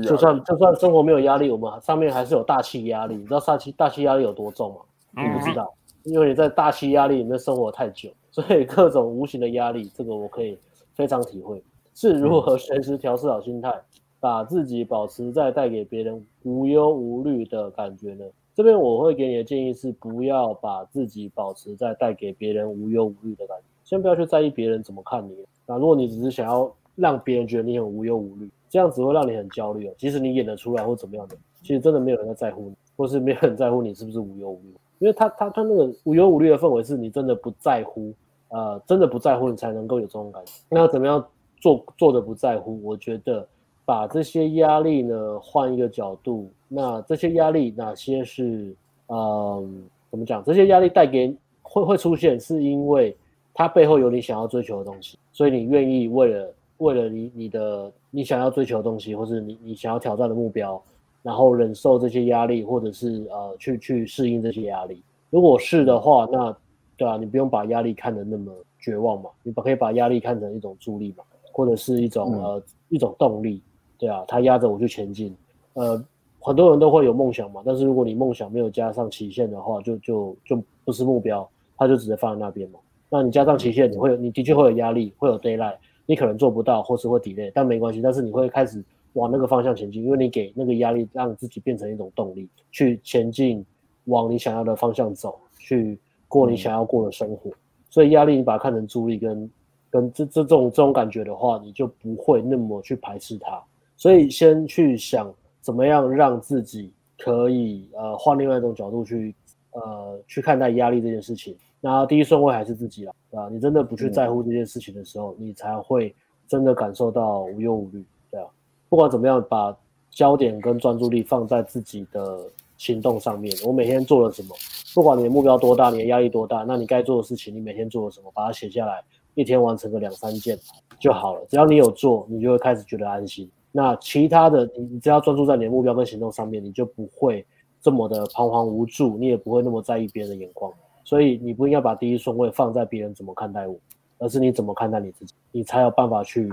[0.02, 3.14] 就算就算生活没有压力，我们上面还是有大气压力。
[3.14, 4.80] 你知道大气大气压力有多重吗？
[5.12, 5.72] 你不知道，
[6.04, 10.58] 嗯、因为你在大气压力里面生活太久，所以各种无形的压力，这个我可以
[10.94, 11.62] 非常体会。
[11.94, 13.74] 是如何随时调试好心态，
[14.20, 18.24] 把自己保持在带给别人无忧无虑的感觉呢？
[18.54, 25.36] 这边我会给你的建议是，不要把自己保持在带给别人无忧无虑的感觉，先不要去在意别人怎么看你。
[25.66, 29.94] 那如果你只是想要让别人觉得你很无忧无虑，这样子会让你很焦虑哦。
[29.96, 34.74] 即使你演得出来或怎么样的，其实真的没有人在在乎你，或是没有人在乎你是不是无忧无虑。
[34.98, 38.12] 因为他他他那个无忧无虑的氛围是你真的不在乎，
[38.48, 40.52] 呃，真的不在乎你才能够有这种感觉。
[40.68, 41.24] 那怎么样
[41.60, 42.80] 做做的不在乎？
[42.82, 43.46] 我觉得。
[43.88, 48.76] 把这些压力呢，换一个角度，那这些压力哪些是，
[49.06, 50.44] 嗯，怎么讲？
[50.44, 53.16] 这些压力带给会会出现，是因为
[53.54, 60.82] 它背后有你想要追求的东西，所以你愿意为了为了你你的你想要追求的东西，或是你你想要挑战的目标，
[61.22, 65.02] 然后忍受这些压力，或者是呃去去适应这些压力。
[65.30, 66.56] 如果是的话，那
[66.96, 73.62] 对啊，你不用把压力看得那么绝望嘛，你把可以把压力看成一种助力嘛，或者是一种、嗯、呃一种动力。
[73.98, 75.36] 对啊，它压着我去前进。
[75.74, 76.02] 呃，
[76.40, 82.78] 很多人都会有梦想嘛，但是如果你梦想没有加上期限的话，就就就不是目标，它就只能放在那边嘛。
[83.10, 85.74] 那你加上期限，你会有，你的确会有压力，会有 deadline，
[86.08, 88.00] 你可能做不到，或是会 delay，但没关系。
[88.00, 88.82] 但是你会开始
[89.12, 93.62] 往那个方向前进，因为你给那个压力，让自己变成一种动力，去前进，
[94.06, 97.50] 往你想要的方向走，去过你想要过的生活。
[97.50, 97.60] 嗯、
[97.90, 99.50] 所以压力，你把它看成助力跟
[99.90, 103.62] 跟这这种这种感觉的话，你就不会那么去排斥它。
[103.94, 105.30] 所以先去想
[105.60, 109.34] 怎么样让自己可以呃换另外一种角度去
[109.72, 111.54] 呃去看待压力这件事情。
[111.80, 113.48] 那第一顺位还是自己啦，对吧？
[113.50, 116.14] 你真的不去在乎这件事情的时候，你才会
[116.48, 118.46] 真的感受到无忧无虑，对啊。
[118.88, 119.76] 不管怎么样，把
[120.10, 122.40] 焦点跟专注力放在自己的
[122.76, 123.54] 行动上面。
[123.64, 124.56] 我每天做了什么？
[124.94, 128.30] 不管你的目标多大，你的压力多大，那你该做的事情，你每天做了什么？
[128.34, 129.00] 把它写下来，
[129.34, 130.58] 一天完成个两三件
[130.98, 131.46] 就好了。
[131.48, 133.48] 只要你有做，你就会开始觉得安心。
[133.70, 137.46] 那其他的，你你只要专注在你的目标跟行动上面，你就不会
[137.80, 140.72] 这么的彷徨无助，你也不会那么在意别人的眼光。
[141.08, 143.74] 所以你不应该把第一顺位放在别人怎么看待我，
[144.18, 146.46] 而是你怎么看待你自己，你才有办法去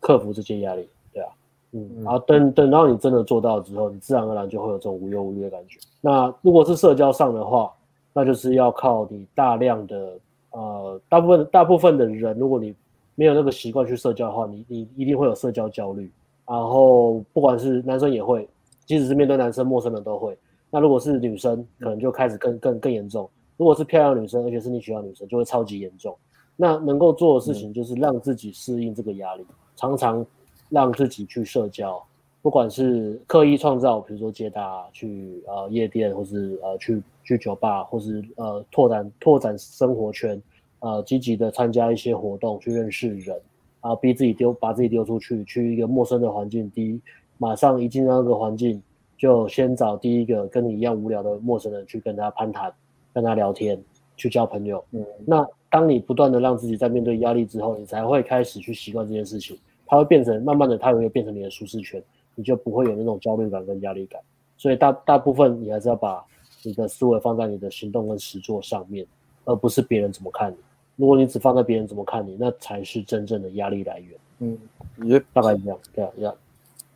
[0.00, 1.28] 克服这些压力，对啊，
[1.72, 5.78] 嗯，然后等等到你真的做到之后，你自然而然就会有这种无忧无虑的感觉。
[6.00, 7.70] 那如果是社交上的话，
[8.14, 10.18] 那就是要靠你大量的
[10.52, 12.74] 呃大部分大部分的人，如果你
[13.14, 16.10] 没有那个习惯去社交的话，你你一定会有社交焦虑。
[16.46, 18.48] 然后不管是男生也会，
[18.86, 20.34] 即使是面对男生，陌生人都会。
[20.70, 23.28] 那如果是女生，可能就开始更更更严重。
[23.58, 26.16] 如果是漂亮女生，而且是你喜欢女生，就会超级严重。
[26.56, 30.24] 那能够做的事情就是让自己适应这个压力，嗯、常常
[30.70, 32.02] 让自己去社交，
[32.40, 40.40] 不管是刻意创造，比如说接搭去呃夜店，或是呃去去酒吧，或是呃拓展拓展生活圈，
[40.80, 43.38] 呃积极的参加一些活动去认识人，
[43.80, 47.00] 啊逼自己丢把自己丢出去，去一个陌生的环境，第一
[47.36, 48.80] 马上一进到那个环境。
[49.16, 52.72] 就先找第一个跟你一样无聊的陌生人去跟他攀谈，
[53.20, 53.76] 跟他聊天，
[54.16, 54.84] 去交朋友。
[54.92, 59.58] 嗯，那当你不断的让自己在面对压力之后，你才会开始去习惯这件事情。
[59.86, 62.00] 它会变成慢慢的，它也会变成你的舒适圈，
[62.36, 64.20] 你就不会有那种焦虑感跟压力感。
[64.56, 66.24] 所以大大部分你还是要把
[66.62, 69.04] 你的思维放在你的行动跟实作上面，
[69.44, 70.56] 而不是别人怎么看你。
[70.94, 74.18] 如果你只放在别人怎么看你，那才是真正的压力来源。
[74.38, 74.58] 嗯，
[75.02, 76.34] 也大概这样，对啊，呀。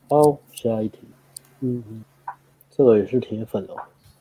[0.08, 0.98] 好，下一题。
[1.60, 2.04] 嗯嗯。
[2.74, 3.76] 这个也是铁粉哦，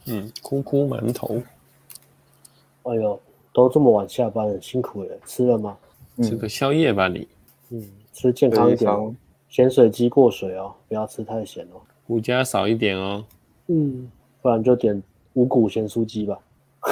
[0.07, 1.41] 嗯，哭哭馒头，
[2.83, 3.19] 哎呦，
[3.53, 5.77] 都这么晚下班了，辛苦了，吃了吗？
[6.23, 7.27] 吃个宵夜吧你，
[7.69, 7.83] 嗯，
[8.13, 9.13] 吃健康一点哦，
[9.49, 13.23] 咸水鸡过水哦，不要吃太咸哦，五加少一点哦，
[13.67, 14.09] 嗯，
[14.41, 15.01] 不然就点
[15.33, 16.39] 五谷咸酥鸡吧，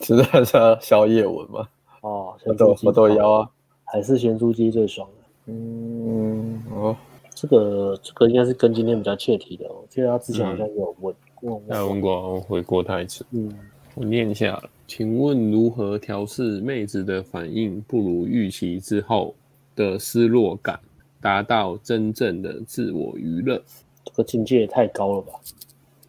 [0.00, 1.68] 吃的是宵夜文吗？
[2.02, 3.50] 哦，我都我都要啊，
[3.84, 6.96] 还是咸酥鸡最爽的，嗯，哦。
[7.36, 13.26] 这个这个应该是跟今天比较切题的哦，我记得他之前好像有问过，他问过，我回过他一次。
[13.32, 13.52] 嗯，
[13.94, 19.34] 我念一下，请问如何调试妹子的反应不如预期之后
[19.76, 20.78] 的失落感，
[21.20, 23.62] 达到真正的自我娱乐？
[24.04, 25.32] 这个境界也太高了吧？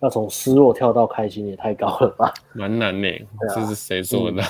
[0.02, 2.34] 要从失落跳到开心也太高了吧？
[2.54, 3.08] 蛮难呢，
[3.54, 4.42] 这是谁做的？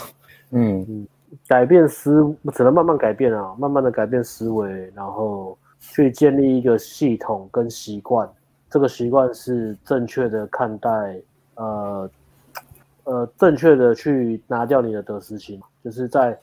[0.52, 1.07] 嗯嗯，
[1.48, 5.57] 改变思，只能慢慢改变啊，慢慢的改变思维，然后。
[5.94, 8.28] 去建立一个系统跟习惯，
[8.72, 10.90] 这个习惯是正确的看待，
[11.53, 12.10] 呃，
[13.06, 16.38] 呃，正确的去拿掉你的得失心，就是在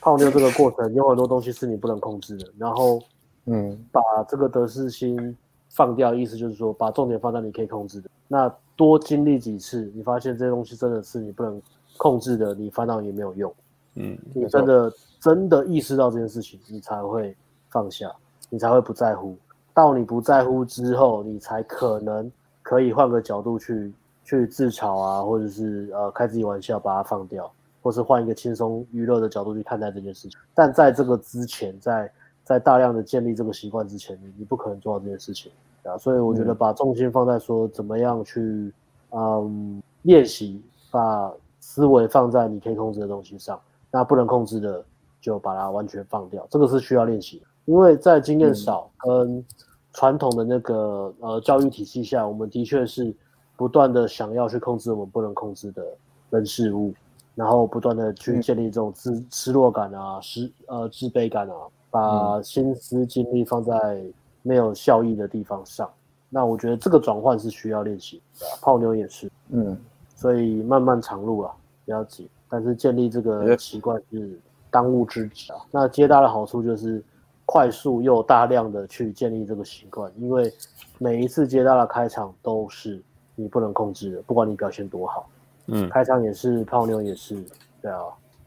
[0.00, 3.00] 泡妞这个过程，有很多东西是你不能控制的，然后，
[3.46, 5.36] 嗯，把这个得失心
[5.70, 11.60] 放掉，意思就是说，把重点放在你可以控制的，那多经历几次，你发现这些东西真的是你不能
[11.96, 13.54] 控制的，你烦恼也没有用，
[13.94, 17.34] 嗯，你真的真的意识到这件事情，你才会
[17.70, 18.12] 放下。
[18.54, 19.34] 你才会不在乎，
[19.72, 22.30] 到你不在乎之后，你才可能
[22.60, 23.90] 可以换个角度去
[24.24, 27.50] 去自嘲啊，或者是呃开自己玩笑把它放掉，
[27.82, 30.38] 或是换一个轻松娱乐的角度去看待这件事情。
[30.54, 32.12] 但在这个之前，在
[32.44, 35.50] 在大量的建立这个习惯之前，你你不可能做到这件事情
[35.84, 35.96] 啊。
[35.98, 38.72] 所以我觉得把重心放在说怎么样去
[39.10, 44.84] 嗯练习，把思维放在你可以控制的东西上，那不能控制的
[45.20, 47.46] 就把它完全放掉，这个是需要练习的。
[47.66, 49.44] 因为在经验少跟
[49.92, 53.14] 传统的那个呃教育体系下，我们的确是
[53.62, 55.86] 不断的想要去控制我们不能控制的
[56.30, 56.92] 人事物，
[57.36, 61.54] 然后不断的去建立这种自失落感啊、失呃自卑感啊，
[61.88, 64.02] 把心思精力放在
[64.42, 65.88] 没有效益的地方上。
[66.28, 69.78] 那我觉得这个转换是需要练习的，泡妞也是，嗯，
[70.16, 74.36] 所以漫漫长路啊，不要急，但是建立这个习惯是
[74.72, 75.60] 当务之急啊。
[75.70, 77.00] 那接大的好处就是。
[77.44, 80.50] 快速又大量的去建立这个习惯，因为
[80.96, 83.02] 每一次接大的开场都是
[83.42, 85.28] 你不能控制的，不管你表现多好，
[85.66, 87.42] 嗯，开场也是泡妞也是，
[87.82, 88.04] 对啊，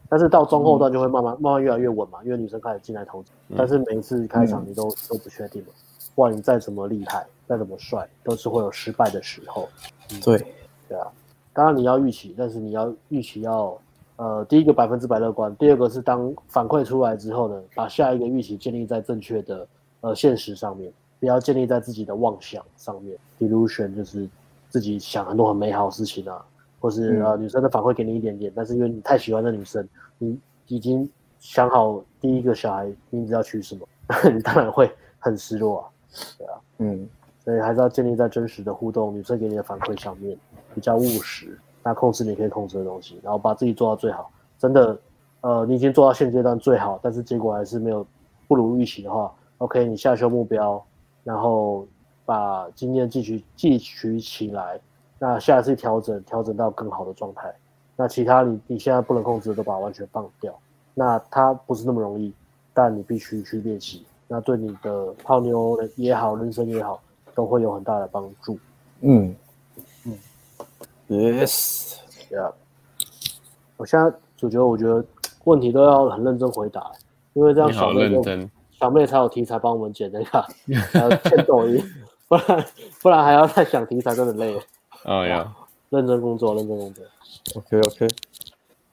[0.08, 5.68] 但是到中后段就会慢慢、嗯、慢慢越来越稳嘛，因为女生开始进来投资，嗯、但是每一次开场你都、嗯、都不确定嘛，
[6.14, 9.68] 不管你再怎么厉害，再怎么帅，都是会有失败的时候，
[10.12, 10.38] 嗯、对，
[10.88, 11.06] 对啊，
[11.52, 13.78] 当然你要预期，但是你要预期要。
[14.18, 19.68] 呃，第一个百分之百乐观，第二个是当反馈出来之后呢，把下一个预期建立在正确的
[20.00, 20.90] 呃现实上面，
[21.20, 23.14] 不要建立在自己的妄想上面。
[23.38, 24.26] Delusion 就是
[24.68, 26.44] 自己想很多很美好的事情啊，
[26.80, 29.86] 或是、嗯、呃女生的反馈给你一点点，但是因为你太喜欢那女生，
[30.18, 30.38] 你
[30.68, 33.86] 已经想好第一个小孩名字要取什么，
[34.32, 35.84] 你当然会很失落啊，
[36.38, 37.08] 对啊，嗯，
[37.44, 40.36] 所以还是要建立在真实的互动，女生给你的反馈上面，
[40.74, 41.58] 比较务实。
[41.82, 44.28] 那控制你可以控制的东西，然后把自己做到最好。
[44.58, 44.98] 真的，
[45.40, 48.04] 呃，你已经做到现阶段最好，但是结果还是没有
[48.48, 50.84] 不如预期的话，OK，你下修目标，
[51.22, 51.86] 然后
[52.26, 54.78] 把经验汲取汲取起来。
[55.18, 57.50] 那下一次调整，调整到更好的状态。
[57.96, 60.54] 那其他你你现在不能控制的都把它完全放掉。
[60.92, 62.30] 那它不是那么容易，
[62.74, 64.04] 但你必须去练习。
[64.28, 67.00] 那对你的泡妞也好，人生也好，
[67.34, 68.58] 都会有很大的帮助。
[69.00, 69.34] 嗯
[70.04, 70.18] 嗯。
[71.08, 72.52] Yes，Yeah，
[73.76, 75.04] 我现在主角，我觉得
[75.44, 76.90] 问题都要很认真回答，
[77.34, 80.42] 因为这样小妹小妹才有题材帮我们剪那个，
[80.92, 81.80] 还要剪抖音，
[82.28, 82.66] 不然
[83.02, 84.58] 不然还要再想题材，真的累。
[85.04, 85.54] 哎呀，
[85.90, 87.04] 认真工作，认真工作。
[87.54, 88.06] OK OK，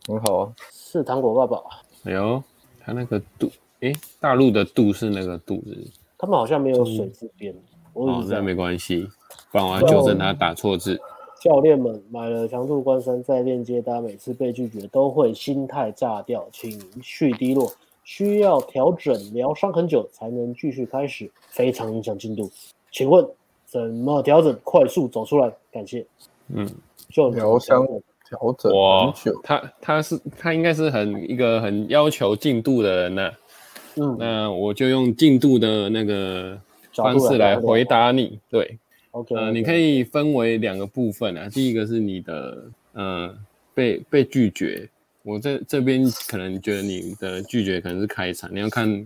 [0.07, 0.53] 很好啊。
[0.71, 1.63] 是糖果爸爸。
[2.03, 2.43] 哎呦，
[2.79, 3.49] 他那个度，
[3.79, 7.55] 诶，大陆的度是那个度字，他们好像没有水字边。
[7.93, 9.09] 哦，那没关系，
[9.51, 10.99] 不然我要纠正他打错字。
[11.41, 17.69] 教练们买了强度关山再链接，大家每次被拒绝都会心态炸掉，情绪低落，
[18.03, 22.49] 需要调整疗伤很久才能继续开始，非常影响进度。
[22.93, 23.27] 请问
[23.65, 25.51] 怎么调整快速走出来？
[25.71, 26.05] 感谢。
[26.49, 26.69] 嗯，
[27.09, 27.85] 就疗伤
[28.29, 29.41] 调整很久。
[29.43, 33.33] 他他是他应该是很一个很要求进度的人呢、啊。
[33.95, 36.57] 嗯，那我就用进度的那个
[36.93, 38.39] 方式来回答你。
[38.49, 38.77] 对。
[39.11, 41.49] OK，呃，你可以分为两个部分啊。
[41.49, 42.63] 第一个是你的，
[42.93, 43.35] 呃，
[43.73, 44.87] 被被拒绝。
[45.23, 49.05] 我在这边可能觉得你的拒绝可能是开场，你要看，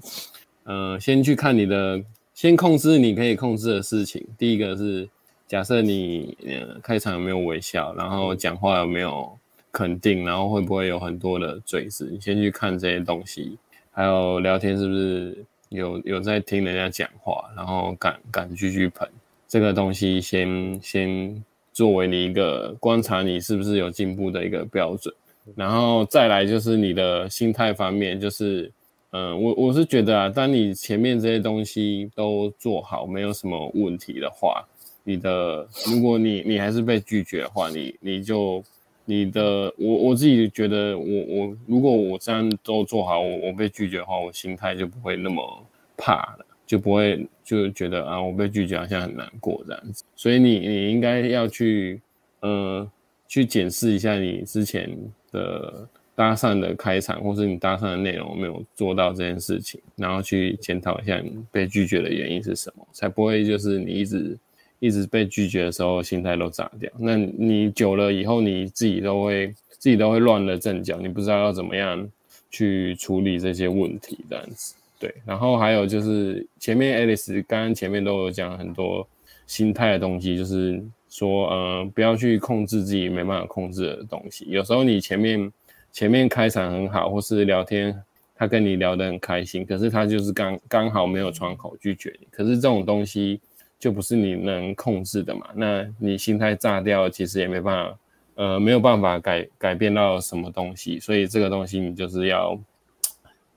[0.64, 2.01] 呃，先去看你的，
[2.38, 4.23] 先控制你可以控制的事情。
[4.38, 5.09] 第一个是
[5.47, 9.35] 假设你呃开场有没有微笑，然后讲话有没有
[9.72, 13.57] 肯定，然后会不会有很多的嘴子，你先去看这些东西。
[13.89, 19.09] 还有聊天是不是有有在听人家讲话，然后敢敢继续喷。
[19.47, 21.43] 这个东西先先
[21.73, 25.11] 作为你一个观察你是不是有进步的一个标准，
[25.55, 28.72] 然后再来就是你的心态方面，就是，嗯、
[29.11, 34.67] 呃，我我是觉得啊，当你前面这些东西都做好，没有什么问题的话，
[35.03, 38.63] 你的如果你你还是被拒绝的话，你你就
[39.05, 45.65] 你的我我自己觉得我我如果我这样都做好，我我被拒绝的话，我心态就不会那么
[45.95, 46.45] 怕了。
[46.67, 52.01] 就不会就觉得啊，我被拒绝好像很难过这样子，所以你你应该要去，
[52.41, 52.85] 呃，
[53.25, 54.93] 去检视一下你之前
[55.31, 55.88] 的
[56.18, 64.35] 搭讪的开场，或是你搭讪的内容没有做到这件事情，然后去检讨一下你被拒绝的原因是什么，才不会就是你一直
[64.80, 66.91] 一直被拒绝的时候心态都炸掉。
[66.98, 72.10] 那你久了以后，你自己都会自己都会乱了阵脚，你不知道要怎么样
[72.49, 74.73] 去处理这些问题这样子。
[74.99, 79.07] 对，然后还有就是前面 Alice 刚刚前面都有讲很多
[79.45, 84.45] 心态的东西，就是说，呃，不要去控制自己没办法控制的东西。
[84.49, 85.52] 有时候你前面
[85.91, 87.95] 前面开场很好，或是聊天
[88.35, 92.27] 他跟你聊得很开心，可是他就是刚刚好没有窗口拒绝你。
[92.31, 93.39] 可是这种东西
[93.80, 95.47] 就不是你能控制的嘛？
[95.55, 97.97] 那你心态炸掉，其实也没办法，
[98.35, 100.99] 呃，没有办法改改变到什么东西。
[100.99, 102.59] 所以这个东西你就是要。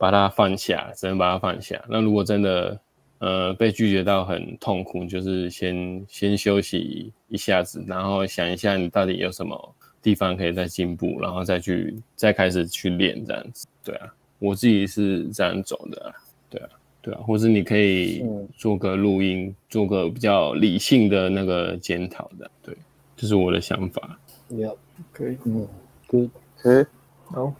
[0.00, 1.78] 把它放下，只能把它放下。
[1.86, 2.80] 那如果真的，
[3.18, 13.66] 呃，被拒绝到很痛苦，就是先先休息一下子，然后想一下你到底有什么地方可以再进步，然后再去再开始去练这样子。
[13.84, 16.14] 对啊，我自己是这样走的啊。
[16.48, 16.68] 对啊，
[17.02, 18.24] 对啊，或者你可以
[18.56, 22.50] 做个录音，做个比较理性的那个检讨的。
[22.62, 22.76] 对，
[23.16, 24.18] 这是我的想法。
[24.50, 24.74] Yeah,
[25.14, 25.36] okay.
[25.44, 25.66] 嗯
[26.08, 26.86] ，Good，可以，
[27.24, 27.52] 好，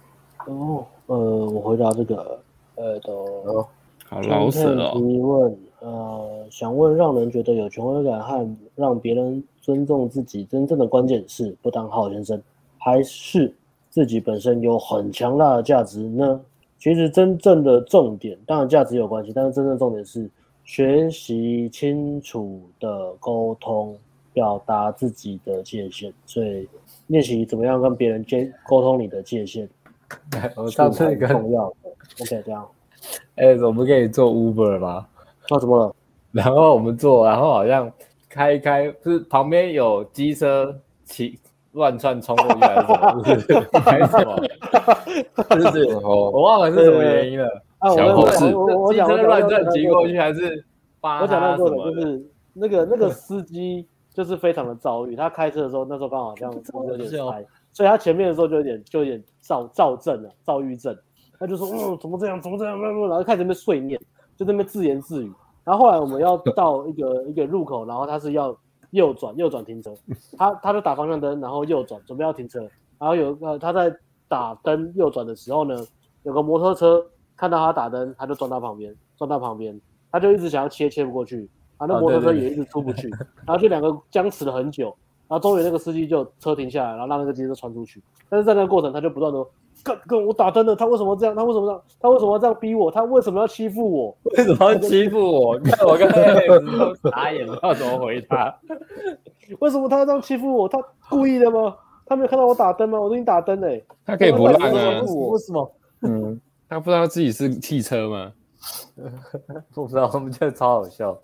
[0.47, 0.87] 哦。
[1.07, 2.41] 呃，我回答这个，
[2.77, 3.67] 呃，都
[4.07, 4.93] 好老实了。
[4.93, 12.41] 提问，呃，想问，让人觉得有权威感和让别人尊重自己，真正的关键是不当好先生，
[12.79, 13.53] 还是
[13.89, 16.41] 自己本身有很强大的价值呢？
[16.79, 20.29] 其实真正的重点，当然价值有关系，但是真正重点是
[20.65, 23.97] 学习清楚的沟通，
[24.33, 26.13] 表达自己的界限。
[26.25, 26.69] 所以
[27.09, 29.69] 练习怎么样跟别人接沟通你的界限。
[30.57, 31.91] 我上次跟重要的
[32.23, 32.67] ，OK，这样，
[33.37, 35.07] 哎、欸，我们可以做 Uber 吗？
[35.51, 35.95] 那、啊、怎么了？
[36.33, 37.93] 然后我们坐，然后好像
[38.29, 40.75] 开一开，就是旁边有机车
[41.05, 41.39] 骑
[41.73, 42.95] 乱窜冲过去还是什
[43.61, 43.81] 么？
[43.81, 45.71] 还是什么？
[45.73, 47.47] 是是，我忘了是什么原因了。
[47.79, 48.23] 啊，小我
[48.55, 50.65] 我我讲机车乱窜骑过去还是？
[51.01, 57.45] 我讲到过的就是那个那个司机就是非常的躁郁，他开车的时候那时候刚好这样子有点嗨。
[57.73, 60.97] 所以他前面的时候就有点就有点躁躁症了，躁郁症。
[61.39, 62.39] 他就说：“嗯，怎么这样？
[62.43, 63.99] 怎么这样？”然后开始在那边碎念，
[64.41, 65.31] 就在那边自言自语。
[65.65, 68.57] 然后后来我们要到一个一个入口，然后他是要
[68.89, 69.95] 右转，右转停车。
[70.39, 72.61] 他他就打方向灯，然后右转，准备要停车。
[72.99, 73.95] 然后有呃他在
[74.29, 75.77] 打灯右转的时候呢，
[76.23, 77.05] 有个摩托车
[77.37, 79.79] 看到他打灯，他就撞到旁边，撞到旁边，
[80.11, 81.47] 他就一直想要切，切不过去。
[81.77, 83.11] 啊，那摩托车也一直出不去。
[83.47, 84.97] 然后就两个僵持了很久。
[85.29, 88.03] 然后终于那个司机就车停下来，然后让那个机车穿出去。
[88.31, 89.47] 但是在那个过程，他就不断的
[89.85, 91.35] 说：“哥哥，我打灯了，他为什么这样？
[91.35, 91.83] 他为什么这样？
[92.01, 92.91] 他为什么要这样逼我？
[92.91, 94.17] 他为什么要欺负我？
[94.37, 95.59] 为什么要欺负我？
[95.61, 98.59] 你看我刚才都傻眼了，不知道怎么回答。
[99.61, 100.69] 为什么他要这样欺负我？
[100.69, 100.79] 他
[101.09, 101.75] 故意的吗？
[102.07, 103.01] 他没有看到我打灯吗？
[103.01, 103.69] 我都已经打灯了。
[104.05, 105.01] 他可以不烂啊？
[105.03, 105.75] 为什么？
[106.03, 108.33] 嗯，他不知道自己是汽车吗？
[109.75, 111.19] 不知道，我们觉得超好笑，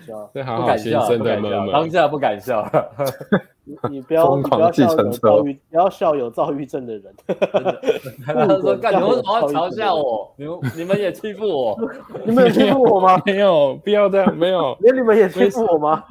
[0.00, 0.30] 笑。
[0.32, 2.68] 对，好好先生的妈妈，当下不敢笑。
[3.68, 7.12] 你你不要不要笑有躁郁，不要笑有躁郁症的人。
[8.24, 10.32] 他说：“干，你为什么要嘲笑我？
[10.36, 11.76] 你们你们也欺负我？
[12.24, 13.20] 你们也欺负我吗？
[13.26, 14.76] 没有，不要这样，没有。
[14.80, 16.04] 连你们也欺负我吗？”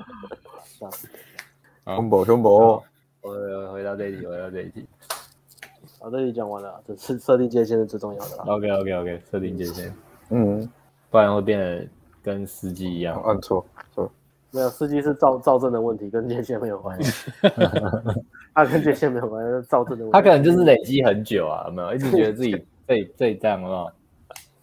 [1.85, 2.83] 胸部胸部，
[3.21, 3.31] 我
[3.71, 4.85] 回到这一题，回到这一题。
[6.01, 8.43] 好，这里讲完了，这是设定界限是最重要的。
[8.47, 9.93] OK OK OK，设定界限，
[10.29, 10.69] 嗯，
[11.09, 11.87] 不然会变得
[12.25, 14.11] 跟司机一样，按错错。
[14.49, 17.31] 没有，司机是造造证的问题，跟界限没有关系。
[18.55, 20.11] 他跟界限没有关系，是造证的问题。
[20.13, 23.93] 他可能就是累积很久啊，有没有一直觉得自己被被这样了，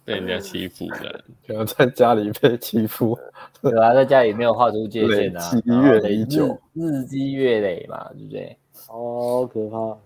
[0.03, 3.17] 被人家欺负的，可能在家里被欺负。
[3.61, 8.57] 对啊，在家里没有画出界限啊，月累久，日积月累嘛，对不对？
[8.87, 9.97] 好可怕。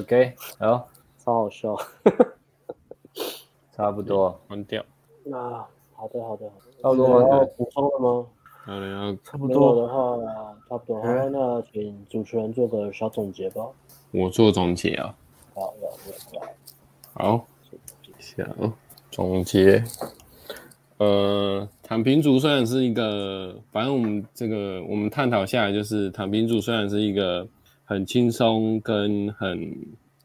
[0.00, 0.88] OK，好，
[1.24, 1.76] 超好笑，
[3.72, 4.84] 差不多关掉。
[5.24, 5.38] 那
[5.94, 7.28] 好的，好的，好的，差不多吗？
[7.28, 8.26] 要补充了吗？
[8.64, 10.16] 好了，差不多的话，
[10.68, 11.02] 差不多。
[11.02, 13.66] 好，那请主持人做个小总结吧。
[14.10, 15.14] 我做总结啊。
[15.54, 15.74] 好，
[17.14, 17.46] 好，
[18.18, 18.44] 小
[19.10, 19.82] 总结。
[20.98, 27.46] 呃，躺平族虽然是一个，反正我们这个我们探讨下来，就是躺平族虽然是一个。
[27.90, 29.74] 很轻松跟很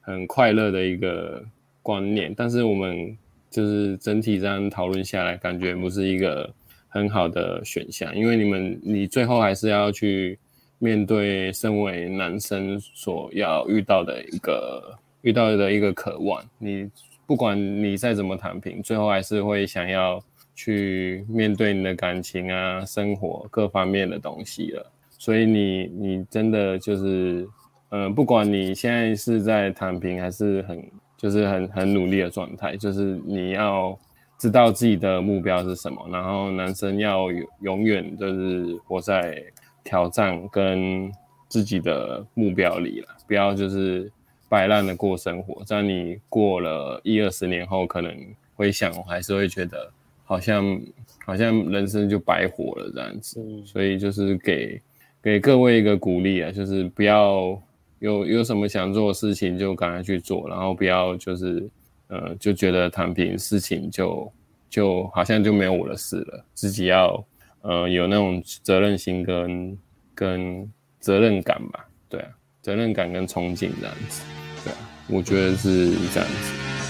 [0.02, 1.42] 很快乐的一个
[1.82, 3.18] 观念，但是我们
[3.54, 6.52] 就是整体这样讨论下来，感觉不是一个
[6.90, 10.40] 很好的选项，因为你们你最后还是要去
[10.80, 16.90] 面对身为男生所要遇到的一个遇到的一个渴望，你
[17.28, 20.20] 不管你再怎么躺平，最后还是会想要
[20.56, 24.92] 去面对你的感情啊、生活各方面的东西了。
[25.18, 27.48] 所以你你真的就是，
[27.92, 30.84] 嗯、不管你现在是在躺平还是很
[31.24, 33.98] 就是很很努力的状态，就是你要
[34.38, 39.42] 知道自己的目标是什么，然后男生要永永远就是活在
[39.86, 41.10] 挑战跟
[41.48, 44.12] 自己的目标里了，不要就是
[44.50, 48.14] 摆烂的过生活，这样你过了一二十年后，可能
[48.56, 49.90] 会想，我还是会觉得
[50.26, 50.80] 好像
[51.26, 54.82] 好像人生就白活了这样子，嗯、所以就是给。
[55.24, 57.58] 给各位一个鼓励啊，就是不要
[58.04, 61.66] 有有什么想做的事情就赶快去做，然后不要就是
[62.08, 64.30] 呃就觉得躺平事情就
[64.70, 67.26] 就好像就没有我的事了，自己要
[67.62, 69.78] 呃有那种责任心跟
[70.14, 70.70] 跟
[71.00, 72.28] 责任感吧，对啊，
[72.62, 74.22] 责任感跟憧憬这样子，
[74.66, 74.78] 对啊，
[75.08, 76.83] 我觉得是这样子。